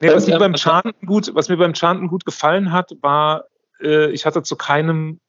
Nee, 0.00 0.14
was, 0.14 0.26
mir 0.26 0.38
beim 0.38 0.56
Chanten 0.56 1.06
gut, 1.06 1.32
was 1.34 1.48
mir 1.48 1.56
beim 1.56 1.74
Chanten 1.74 2.08
gut 2.08 2.24
gefallen 2.24 2.72
hat, 2.72 2.92
war, 3.02 3.44
äh, 3.80 4.10
ich 4.10 4.26
hatte 4.26 4.42
zu 4.42 4.56
keinem 4.56 5.20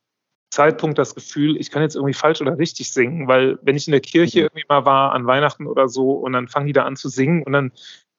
Zeitpunkt 0.49 0.97
das 0.97 1.15
Gefühl, 1.15 1.57
ich 1.57 1.69
kann 1.71 1.83
jetzt 1.83 1.95
irgendwie 1.95 2.13
falsch 2.13 2.41
oder 2.41 2.57
richtig 2.57 2.91
singen, 2.91 3.27
weil 3.27 3.59
wenn 3.61 3.75
ich 3.75 3.87
in 3.87 3.91
der 3.91 4.01
Kirche 4.01 4.39
mhm. 4.39 4.45
irgendwie 4.45 4.65
mal 4.67 4.85
war 4.85 5.11
an 5.11 5.27
Weihnachten 5.27 5.67
oder 5.67 5.87
so 5.87 6.11
und 6.11 6.33
dann 6.33 6.47
fangen 6.47 6.67
die 6.67 6.73
da 6.73 6.85
an 6.85 6.95
zu 6.95 7.09
singen 7.09 7.43
und 7.43 7.53
dann 7.53 7.71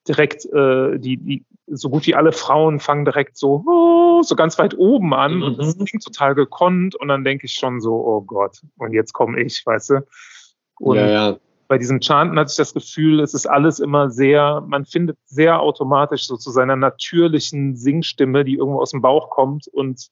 direkt 0.08 0.46
äh, 0.46 0.98
die, 0.98 1.16
die 1.16 1.44
so 1.66 1.90
gut 1.90 2.06
wie 2.06 2.14
alle 2.14 2.32
Frauen 2.32 2.80
fangen 2.80 3.04
direkt 3.04 3.36
so 3.36 3.62
oh, 3.66 4.22
so 4.22 4.34
ganz 4.34 4.58
weit 4.58 4.76
oben 4.76 5.12
an 5.12 5.36
mhm. 5.36 5.42
und 5.42 5.58
das 5.58 5.76
klingt 5.76 6.04
total 6.04 6.34
gekonnt 6.34 6.94
und 6.94 7.08
dann 7.08 7.24
denke 7.24 7.46
ich 7.46 7.54
schon 7.54 7.80
so 7.80 7.94
oh 7.94 8.20
Gott 8.22 8.60
und 8.78 8.92
jetzt 8.92 9.12
komme 9.12 9.40
ich, 9.40 9.64
weißt 9.64 9.90
du? 9.90 10.06
Und 10.78 10.96
ja, 10.96 11.08
ja 11.08 11.36
bei 11.70 11.78
diesem 11.78 12.00
Chanten 12.00 12.36
hatte 12.36 12.50
ich 12.50 12.56
das 12.56 12.74
Gefühl, 12.74 13.20
es 13.20 13.32
ist 13.32 13.46
alles 13.46 13.78
immer 13.78 14.10
sehr, 14.10 14.60
man 14.66 14.84
findet 14.84 15.16
sehr 15.26 15.60
automatisch 15.60 16.26
so 16.26 16.36
zu 16.36 16.50
seiner 16.50 16.74
natürlichen 16.74 17.76
Singstimme, 17.76 18.44
die 18.44 18.56
irgendwo 18.56 18.80
aus 18.80 18.90
dem 18.90 19.02
Bauch 19.02 19.30
kommt 19.30 19.68
und 19.68 20.08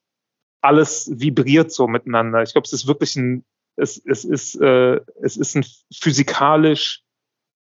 alles 0.60 1.10
vibriert 1.14 1.72
so 1.72 1.86
miteinander. 1.86 2.42
Ich 2.42 2.52
glaube, 2.52 2.66
es 2.66 2.72
ist 2.72 2.86
wirklich 2.86 3.16
ein, 3.16 3.44
es, 3.76 4.02
es 4.04 4.24
ist, 4.24 4.60
äh, 4.60 5.00
es 5.22 5.36
ist 5.36 5.56
ein 5.56 5.64
physikalisch 5.92 7.02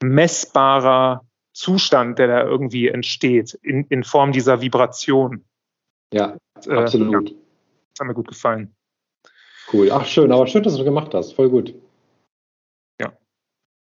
messbarer 0.03 1.25
Zustand, 1.53 2.17
der 2.17 2.27
da 2.27 2.43
irgendwie 2.43 2.87
entsteht 2.87 3.53
in, 3.61 3.85
in 3.85 4.03
Form 4.03 4.31
dieser 4.31 4.61
Vibration. 4.61 5.45
Ja, 6.13 6.37
äh, 6.65 6.73
absolut. 6.73 7.29
Ja, 7.29 7.35
das 7.91 7.99
hat 7.99 8.07
mir 8.07 8.13
gut 8.13 8.27
gefallen. 8.27 8.75
Cool. 9.71 9.91
Ach, 9.91 10.05
schön, 10.05 10.31
aber 10.31 10.47
schön, 10.47 10.63
dass 10.63 10.75
du 10.75 10.83
gemacht 10.83 11.13
hast. 11.13 11.33
Voll 11.33 11.49
gut. 11.49 11.73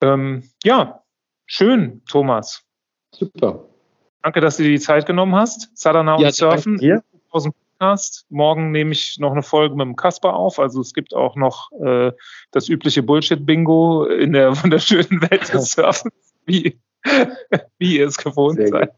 Ähm, 0.02 0.50
ja, 0.64 1.04
schön, 1.46 2.02
Thomas. 2.10 2.66
Super. 3.14 3.66
Danke, 4.24 4.42
dass 4.42 4.58
du 4.58 4.64
dir 4.64 4.70
die 4.70 4.80
Zeit 4.80 5.06
genommen 5.06 5.36
hast. 5.36 5.70
Sadhana 5.78 6.18
ja, 6.20 6.28
und 6.28 6.34
Surfen 6.34 7.02
aus 7.30 7.44
dem 7.44 7.54
Podcast. 7.82 8.28
Morgen 8.30 8.70
nehme 8.70 8.92
ich 8.92 9.18
noch 9.18 9.32
eine 9.32 9.42
Folge 9.42 9.76
mit 9.76 9.86
dem 9.86 9.96
Kasper 9.96 10.36
auf. 10.36 10.60
Also 10.60 10.82
es 10.82 10.94
gibt 10.94 11.16
auch 11.16 11.36
noch 11.36 11.72
äh, 11.84 12.12
das 12.52 12.70
übliche 12.70 13.02
Bullshit-Bingo 13.02 14.06
in 14.06 14.34
der 14.34 14.56
wunderschönen 14.64 15.20
Welt 15.24 15.52
des 15.52 15.72
Surfens, 15.72 16.14
wie, 16.46 16.80
wie 17.80 17.98
ihr 17.98 18.08
es 18.08 18.18
gewohnt 18.18 18.58
Sehr 18.58 18.68
seid. 18.68 18.94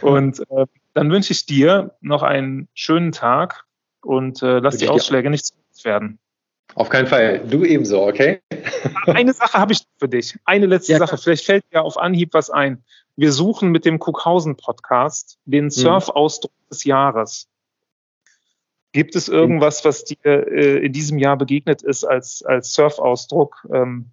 Gut. 0.00 0.10
Und 0.10 0.40
äh, 0.50 0.66
dann 0.94 1.12
wünsche 1.12 1.32
ich 1.32 1.46
dir 1.46 1.94
noch 2.00 2.24
einen 2.24 2.66
schönen 2.74 3.12
Tag 3.12 3.64
und 4.00 4.42
äh, 4.42 4.58
lass 4.58 4.78
die 4.78 4.88
Ausschläge 4.88 5.30
nicht 5.30 5.46
zu 5.46 5.84
werden. 5.84 6.18
Auf 6.74 6.88
keinen 6.88 7.06
Fall. 7.06 7.42
Du 7.48 7.64
ebenso, 7.64 8.02
okay? 8.02 8.40
Eine 9.06 9.32
Sache 9.34 9.56
habe 9.56 9.72
ich 9.72 9.82
für 9.98 10.08
dich. 10.08 10.36
Eine 10.46 10.66
letzte 10.66 10.94
ja, 10.94 10.98
Sache. 10.98 11.16
Vielleicht 11.16 11.44
fällt 11.44 11.64
dir 11.72 11.82
auf 11.82 11.96
Anhieb 11.96 12.30
was 12.34 12.50
ein. 12.50 12.82
Wir 13.14 13.30
suchen 13.30 13.70
mit 13.70 13.84
dem 13.84 14.00
Cookhausen-Podcast 14.00 15.38
den 15.44 15.66
mhm. 15.66 15.70
Surf-Ausdruck 15.70 16.52
des 16.68 16.82
Jahres. 16.82 17.51
Gibt 18.92 19.16
es 19.16 19.28
irgendwas, 19.28 19.84
was 19.84 20.04
dir 20.04 20.18
äh, 20.24 20.84
in 20.84 20.92
diesem 20.92 21.18
Jahr 21.18 21.36
begegnet 21.36 21.82
ist 21.82 22.04
als, 22.04 22.42
als 22.44 22.72
Surf-Ausdruck, 22.74 23.66
ähm, 23.72 24.10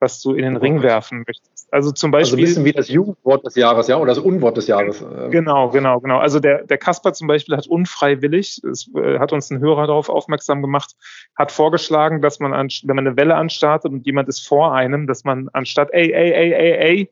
was 0.00 0.20
du 0.20 0.32
in 0.32 0.42
den 0.42 0.56
Ring 0.56 0.82
werfen 0.82 1.24
möchtest? 1.26 1.72
Also 1.72 1.92
zum 1.92 2.10
Beispiel. 2.10 2.34
Also 2.34 2.36
ein 2.36 2.46
bisschen 2.46 2.64
wie 2.64 2.72
das 2.72 2.88
Jugendwort 2.88 3.44
des 3.44 3.54
Jahres, 3.54 3.88
ja, 3.88 3.96
oder 3.96 4.14
das 4.14 4.18
Unwort 4.18 4.56
des 4.56 4.66
Jahres. 4.66 5.04
Genau, 5.30 5.70
genau, 5.70 6.00
genau. 6.00 6.18
Also 6.18 6.40
der, 6.40 6.64
der 6.64 6.78
Kasper 6.78 7.12
zum 7.12 7.28
Beispiel 7.28 7.56
hat 7.56 7.66
unfreiwillig, 7.66 8.62
es 8.64 8.90
äh, 8.94 9.18
hat 9.18 9.32
uns 9.32 9.50
ein 9.50 9.60
Hörer 9.60 9.86
darauf 9.86 10.08
aufmerksam 10.08 10.62
gemacht, 10.62 10.96
hat 11.36 11.52
vorgeschlagen, 11.52 12.22
dass 12.22 12.40
man, 12.40 12.54
an, 12.54 12.68
wenn 12.84 12.96
man 12.96 13.06
eine 13.06 13.16
Welle 13.16 13.36
anstartet 13.36 13.92
und 13.92 14.06
jemand 14.06 14.28
ist 14.28 14.46
vor 14.46 14.74
einem, 14.74 15.06
dass 15.06 15.24
man 15.24 15.48
anstatt 15.52 15.90
ey, 15.92 16.12
ey, 16.12 16.32
ey, 16.32 16.52
ey, 16.52 16.72
ey, 16.72 17.10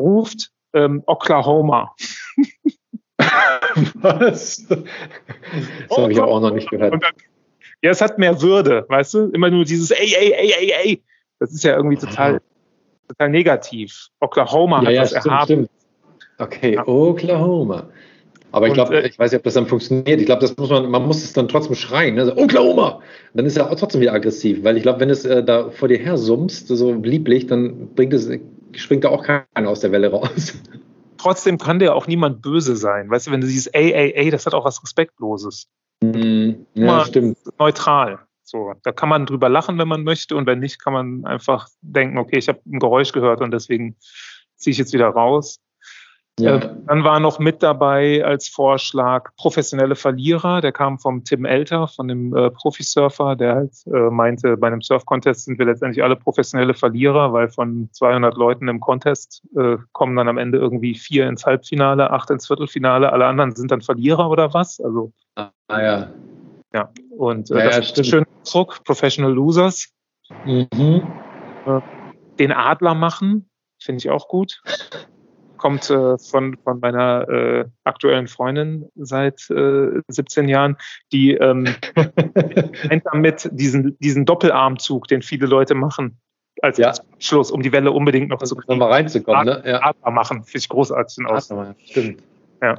ruft 0.00 0.50
ähm, 0.74 1.02
Oklahoma. 1.06 1.94
Was? 3.94 4.66
Das 4.68 5.98
habe 5.98 6.12
ich 6.12 6.20
auch 6.20 6.40
noch 6.40 6.52
nicht 6.52 6.70
gehört. 6.70 6.92
Dann, 6.92 7.12
ja, 7.82 7.90
es 7.90 8.00
hat 8.00 8.18
mehr 8.18 8.40
Würde, 8.40 8.84
weißt 8.88 9.14
du? 9.14 9.30
Immer 9.30 9.50
nur 9.50 9.64
dieses 9.64 9.90
ey, 9.90 10.14
ey, 10.18 10.32
ey, 10.32 10.54
ey, 10.58 10.72
ey. 10.84 11.02
Das 11.38 11.52
ist 11.52 11.64
ja 11.64 11.76
irgendwie 11.76 11.96
total 11.96 12.40
total 13.08 13.30
negativ. 13.30 14.08
Oklahoma 14.20 14.82
ja, 14.82 14.86
hat 14.86 14.92
ja, 14.92 15.00
das 15.02 15.10
stimmt, 15.10 15.26
erhaben. 15.26 15.44
Stimmt. 15.44 15.70
Okay, 16.38 16.74
ja. 16.74 16.86
Oklahoma. 16.86 17.88
Aber 18.52 18.68
ich 18.68 18.74
glaube, 18.74 19.02
äh, 19.02 19.08
ich 19.08 19.18
weiß 19.18 19.32
nicht, 19.32 19.38
ob 19.38 19.44
das 19.44 19.54
dann 19.54 19.66
funktioniert. 19.66 20.20
Ich 20.20 20.26
glaube, 20.26 20.40
das 20.40 20.56
muss 20.56 20.70
man, 20.70 20.90
man 20.90 21.06
muss 21.06 21.22
es 21.22 21.32
dann 21.32 21.48
trotzdem 21.48 21.74
schreien. 21.74 22.14
Ne? 22.14 22.26
So, 22.26 22.36
Oklahoma! 22.36 23.00
Dann 23.34 23.44
ist 23.44 23.56
er 23.56 23.70
auch 23.70 23.74
trotzdem 23.74 24.00
wieder 24.00 24.14
aggressiv, 24.14 24.64
weil 24.64 24.76
ich 24.76 24.82
glaube, 24.82 25.00
wenn 25.00 25.10
es 25.10 25.24
äh, 25.24 25.44
da 25.44 25.70
vor 25.70 25.88
dir 25.88 25.98
her 25.98 26.16
summst, 26.16 26.68
so 26.68 26.92
lieblich, 26.94 27.46
dann 27.46 27.88
bringt 27.94 28.14
es, 28.14 28.30
springt 28.72 29.04
da 29.04 29.10
auch 29.10 29.22
keiner 29.22 29.68
aus 29.68 29.80
der 29.80 29.92
Welle 29.92 30.10
raus. 30.10 30.54
Trotzdem 31.18 31.58
kann 31.58 31.78
dir 31.78 31.94
auch 31.94 32.06
niemand 32.06 32.42
böse 32.42 32.76
sein. 32.76 33.10
Weißt 33.10 33.26
du, 33.26 33.30
wenn 33.30 33.40
du 33.40 33.46
siehst, 33.46 33.74
ey, 33.74 33.92
ey, 33.92 34.12
ey, 34.12 34.30
das 34.30 34.46
hat 34.46 34.54
auch 34.54 34.64
was 34.64 34.82
Respektloses. 34.82 35.68
Mm, 36.02 36.52
ja, 36.74 37.04
stimmt. 37.04 37.38
Neutral. 37.58 38.20
So, 38.42 38.74
da 38.84 38.92
kann 38.92 39.08
man 39.08 39.26
drüber 39.26 39.48
lachen, 39.48 39.78
wenn 39.78 39.88
man 39.88 40.04
möchte, 40.04 40.36
und 40.36 40.46
wenn 40.46 40.60
nicht, 40.60 40.82
kann 40.82 40.92
man 40.92 41.24
einfach 41.24 41.68
denken, 41.80 42.18
okay, 42.18 42.38
ich 42.38 42.48
habe 42.48 42.60
ein 42.64 42.78
Geräusch 42.78 43.12
gehört 43.12 43.40
und 43.40 43.50
deswegen 43.50 43.96
ziehe 44.54 44.72
ich 44.72 44.78
jetzt 44.78 44.92
wieder 44.92 45.08
raus. 45.08 45.58
Ja. 46.38 46.56
Äh, 46.56 46.70
dann 46.86 47.02
war 47.02 47.18
noch 47.18 47.38
mit 47.38 47.62
dabei 47.62 48.22
als 48.24 48.48
Vorschlag 48.48 49.30
professionelle 49.36 49.96
Verlierer. 49.96 50.60
Der 50.60 50.72
kam 50.72 50.98
vom 50.98 51.24
Tim 51.24 51.46
Elter, 51.46 51.88
von 51.88 52.08
dem 52.08 52.36
äh, 52.36 52.50
Profisurfer, 52.50 53.36
der 53.36 53.54
halt 53.54 53.72
äh, 53.86 54.10
meinte, 54.10 54.56
bei 54.56 54.66
einem 54.66 54.82
Surf-Contest 54.82 55.46
sind 55.46 55.58
wir 55.58 55.64
letztendlich 55.64 56.04
alle 56.04 56.16
professionelle 56.16 56.74
Verlierer, 56.74 57.32
weil 57.32 57.48
von 57.48 57.88
200 57.92 58.36
Leuten 58.36 58.68
im 58.68 58.80
Contest 58.80 59.42
äh, 59.56 59.78
kommen 59.92 60.14
dann 60.16 60.28
am 60.28 60.36
Ende 60.36 60.58
irgendwie 60.58 60.94
vier 60.94 61.26
ins 61.26 61.46
Halbfinale, 61.46 62.10
acht 62.10 62.28
ins 62.30 62.46
Viertelfinale, 62.46 63.12
alle 63.12 63.26
anderen 63.26 63.56
sind 63.56 63.70
dann 63.70 63.80
Verlierer 63.80 64.28
oder 64.28 64.52
was? 64.52 64.78
Also, 64.80 65.12
ah, 65.36 65.50
ja. 65.70 66.10
Ja, 66.74 66.90
und 67.16 67.50
äh, 67.50 67.58
ja, 67.58 67.64
das 67.66 67.78
ist 67.78 67.98
ein 67.98 68.04
schöner 68.04 68.26
Ausdruck, 68.42 68.84
Professional 68.84 69.32
Losers. 69.32 69.88
Mhm. 70.44 71.02
Äh, 71.64 71.80
den 72.38 72.52
Adler 72.52 72.94
machen, 72.94 73.48
finde 73.80 74.00
ich 74.00 74.10
auch 74.10 74.28
gut. 74.28 74.60
Kommt 75.66 75.90
äh, 75.90 76.16
von, 76.16 76.56
von 76.62 76.78
meiner 76.78 77.28
äh, 77.28 77.64
aktuellen 77.82 78.28
Freundin 78.28 78.88
seit 78.94 79.40
17 79.40 80.48
äh, 80.48 80.48
Jahren, 80.48 80.76
die 81.12 81.32
ähm, 81.32 81.66
damit 83.12 83.48
diesen, 83.50 83.98
diesen 83.98 84.24
Doppelarmzug, 84.26 85.08
den 85.08 85.22
viele 85.22 85.46
Leute 85.46 85.74
machen, 85.74 86.20
als 86.62 86.78
ja. 86.78 86.92
Schluss, 87.18 87.50
um 87.50 87.62
die 87.62 87.72
Welle 87.72 87.90
unbedingt 87.90 88.28
noch 88.28 88.40
zu 88.44 88.54
kriegen. 88.54 88.78
Mal 88.78 88.92
reinzukommen, 88.92 89.48
Adler, 89.48 89.62
ne? 89.64 89.92
Ja. 90.04 90.10
Machen, 90.12 90.44
finde 90.44 90.58
ich 90.58 90.68
großartig 90.68 91.26
Ausdruck. 91.26 91.74
Stimmt. 91.84 92.22
Ja. 92.62 92.78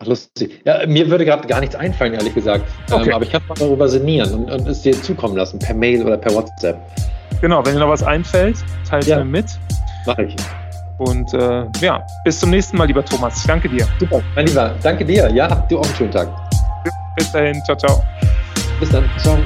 Ach, 0.00 0.06
lustig. 0.06 0.60
Ja, 0.66 0.86
mir 0.86 1.08
würde 1.08 1.24
gerade 1.24 1.48
gar 1.48 1.60
nichts 1.60 1.76
einfallen, 1.76 2.12
ehrlich 2.12 2.34
gesagt. 2.34 2.66
Ähm, 2.90 2.94
okay. 2.94 3.08
Ähm, 3.08 3.14
aber 3.14 3.24
ich 3.24 3.32
kann 3.32 3.40
mal 3.48 3.54
darüber 3.58 3.88
sinnieren 3.88 4.34
und, 4.34 4.50
und, 4.50 4.68
es 4.68 4.82
dir 4.82 4.92
zukommen 4.92 5.34
lassen, 5.34 5.58
per 5.58 5.74
Mail 5.74 6.04
oder 6.04 6.18
per 6.18 6.34
WhatsApp. 6.34 6.78
Genau, 7.40 7.64
wenn 7.64 7.72
dir 7.72 7.80
noch 7.80 7.88
was 7.88 8.02
einfällt, 8.02 8.58
teile 8.86 9.06
ja. 9.06 9.16
mir 9.20 9.24
mit. 9.24 9.46
Mach 10.04 10.18
ich. 10.18 10.36
Und 10.98 11.32
äh, 11.34 11.64
ja, 11.80 12.06
bis 12.24 12.40
zum 12.40 12.50
nächsten 12.50 12.76
Mal, 12.76 12.86
lieber 12.86 13.04
Thomas. 13.04 13.38
Ich 13.38 13.46
danke 13.46 13.68
dir. 13.68 13.86
Super, 13.98 14.20
mein 14.34 14.46
Lieber. 14.46 14.74
Danke 14.82 15.04
dir. 15.04 15.30
Ja, 15.30 15.48
du 15.68 15.78
auch 15.78 15.84
einen 15.84 15.94
schönen 15.94 16.12
Tag. 16.12 16.28
Bis 17.16 17.32
dahin. 17.32 17.62
Ciao, 17.64 17.76
ciao. 17.76 18.02
Bis 18.80 18.90
dann. 18.90 19.08
Ciao. 19.18 19.38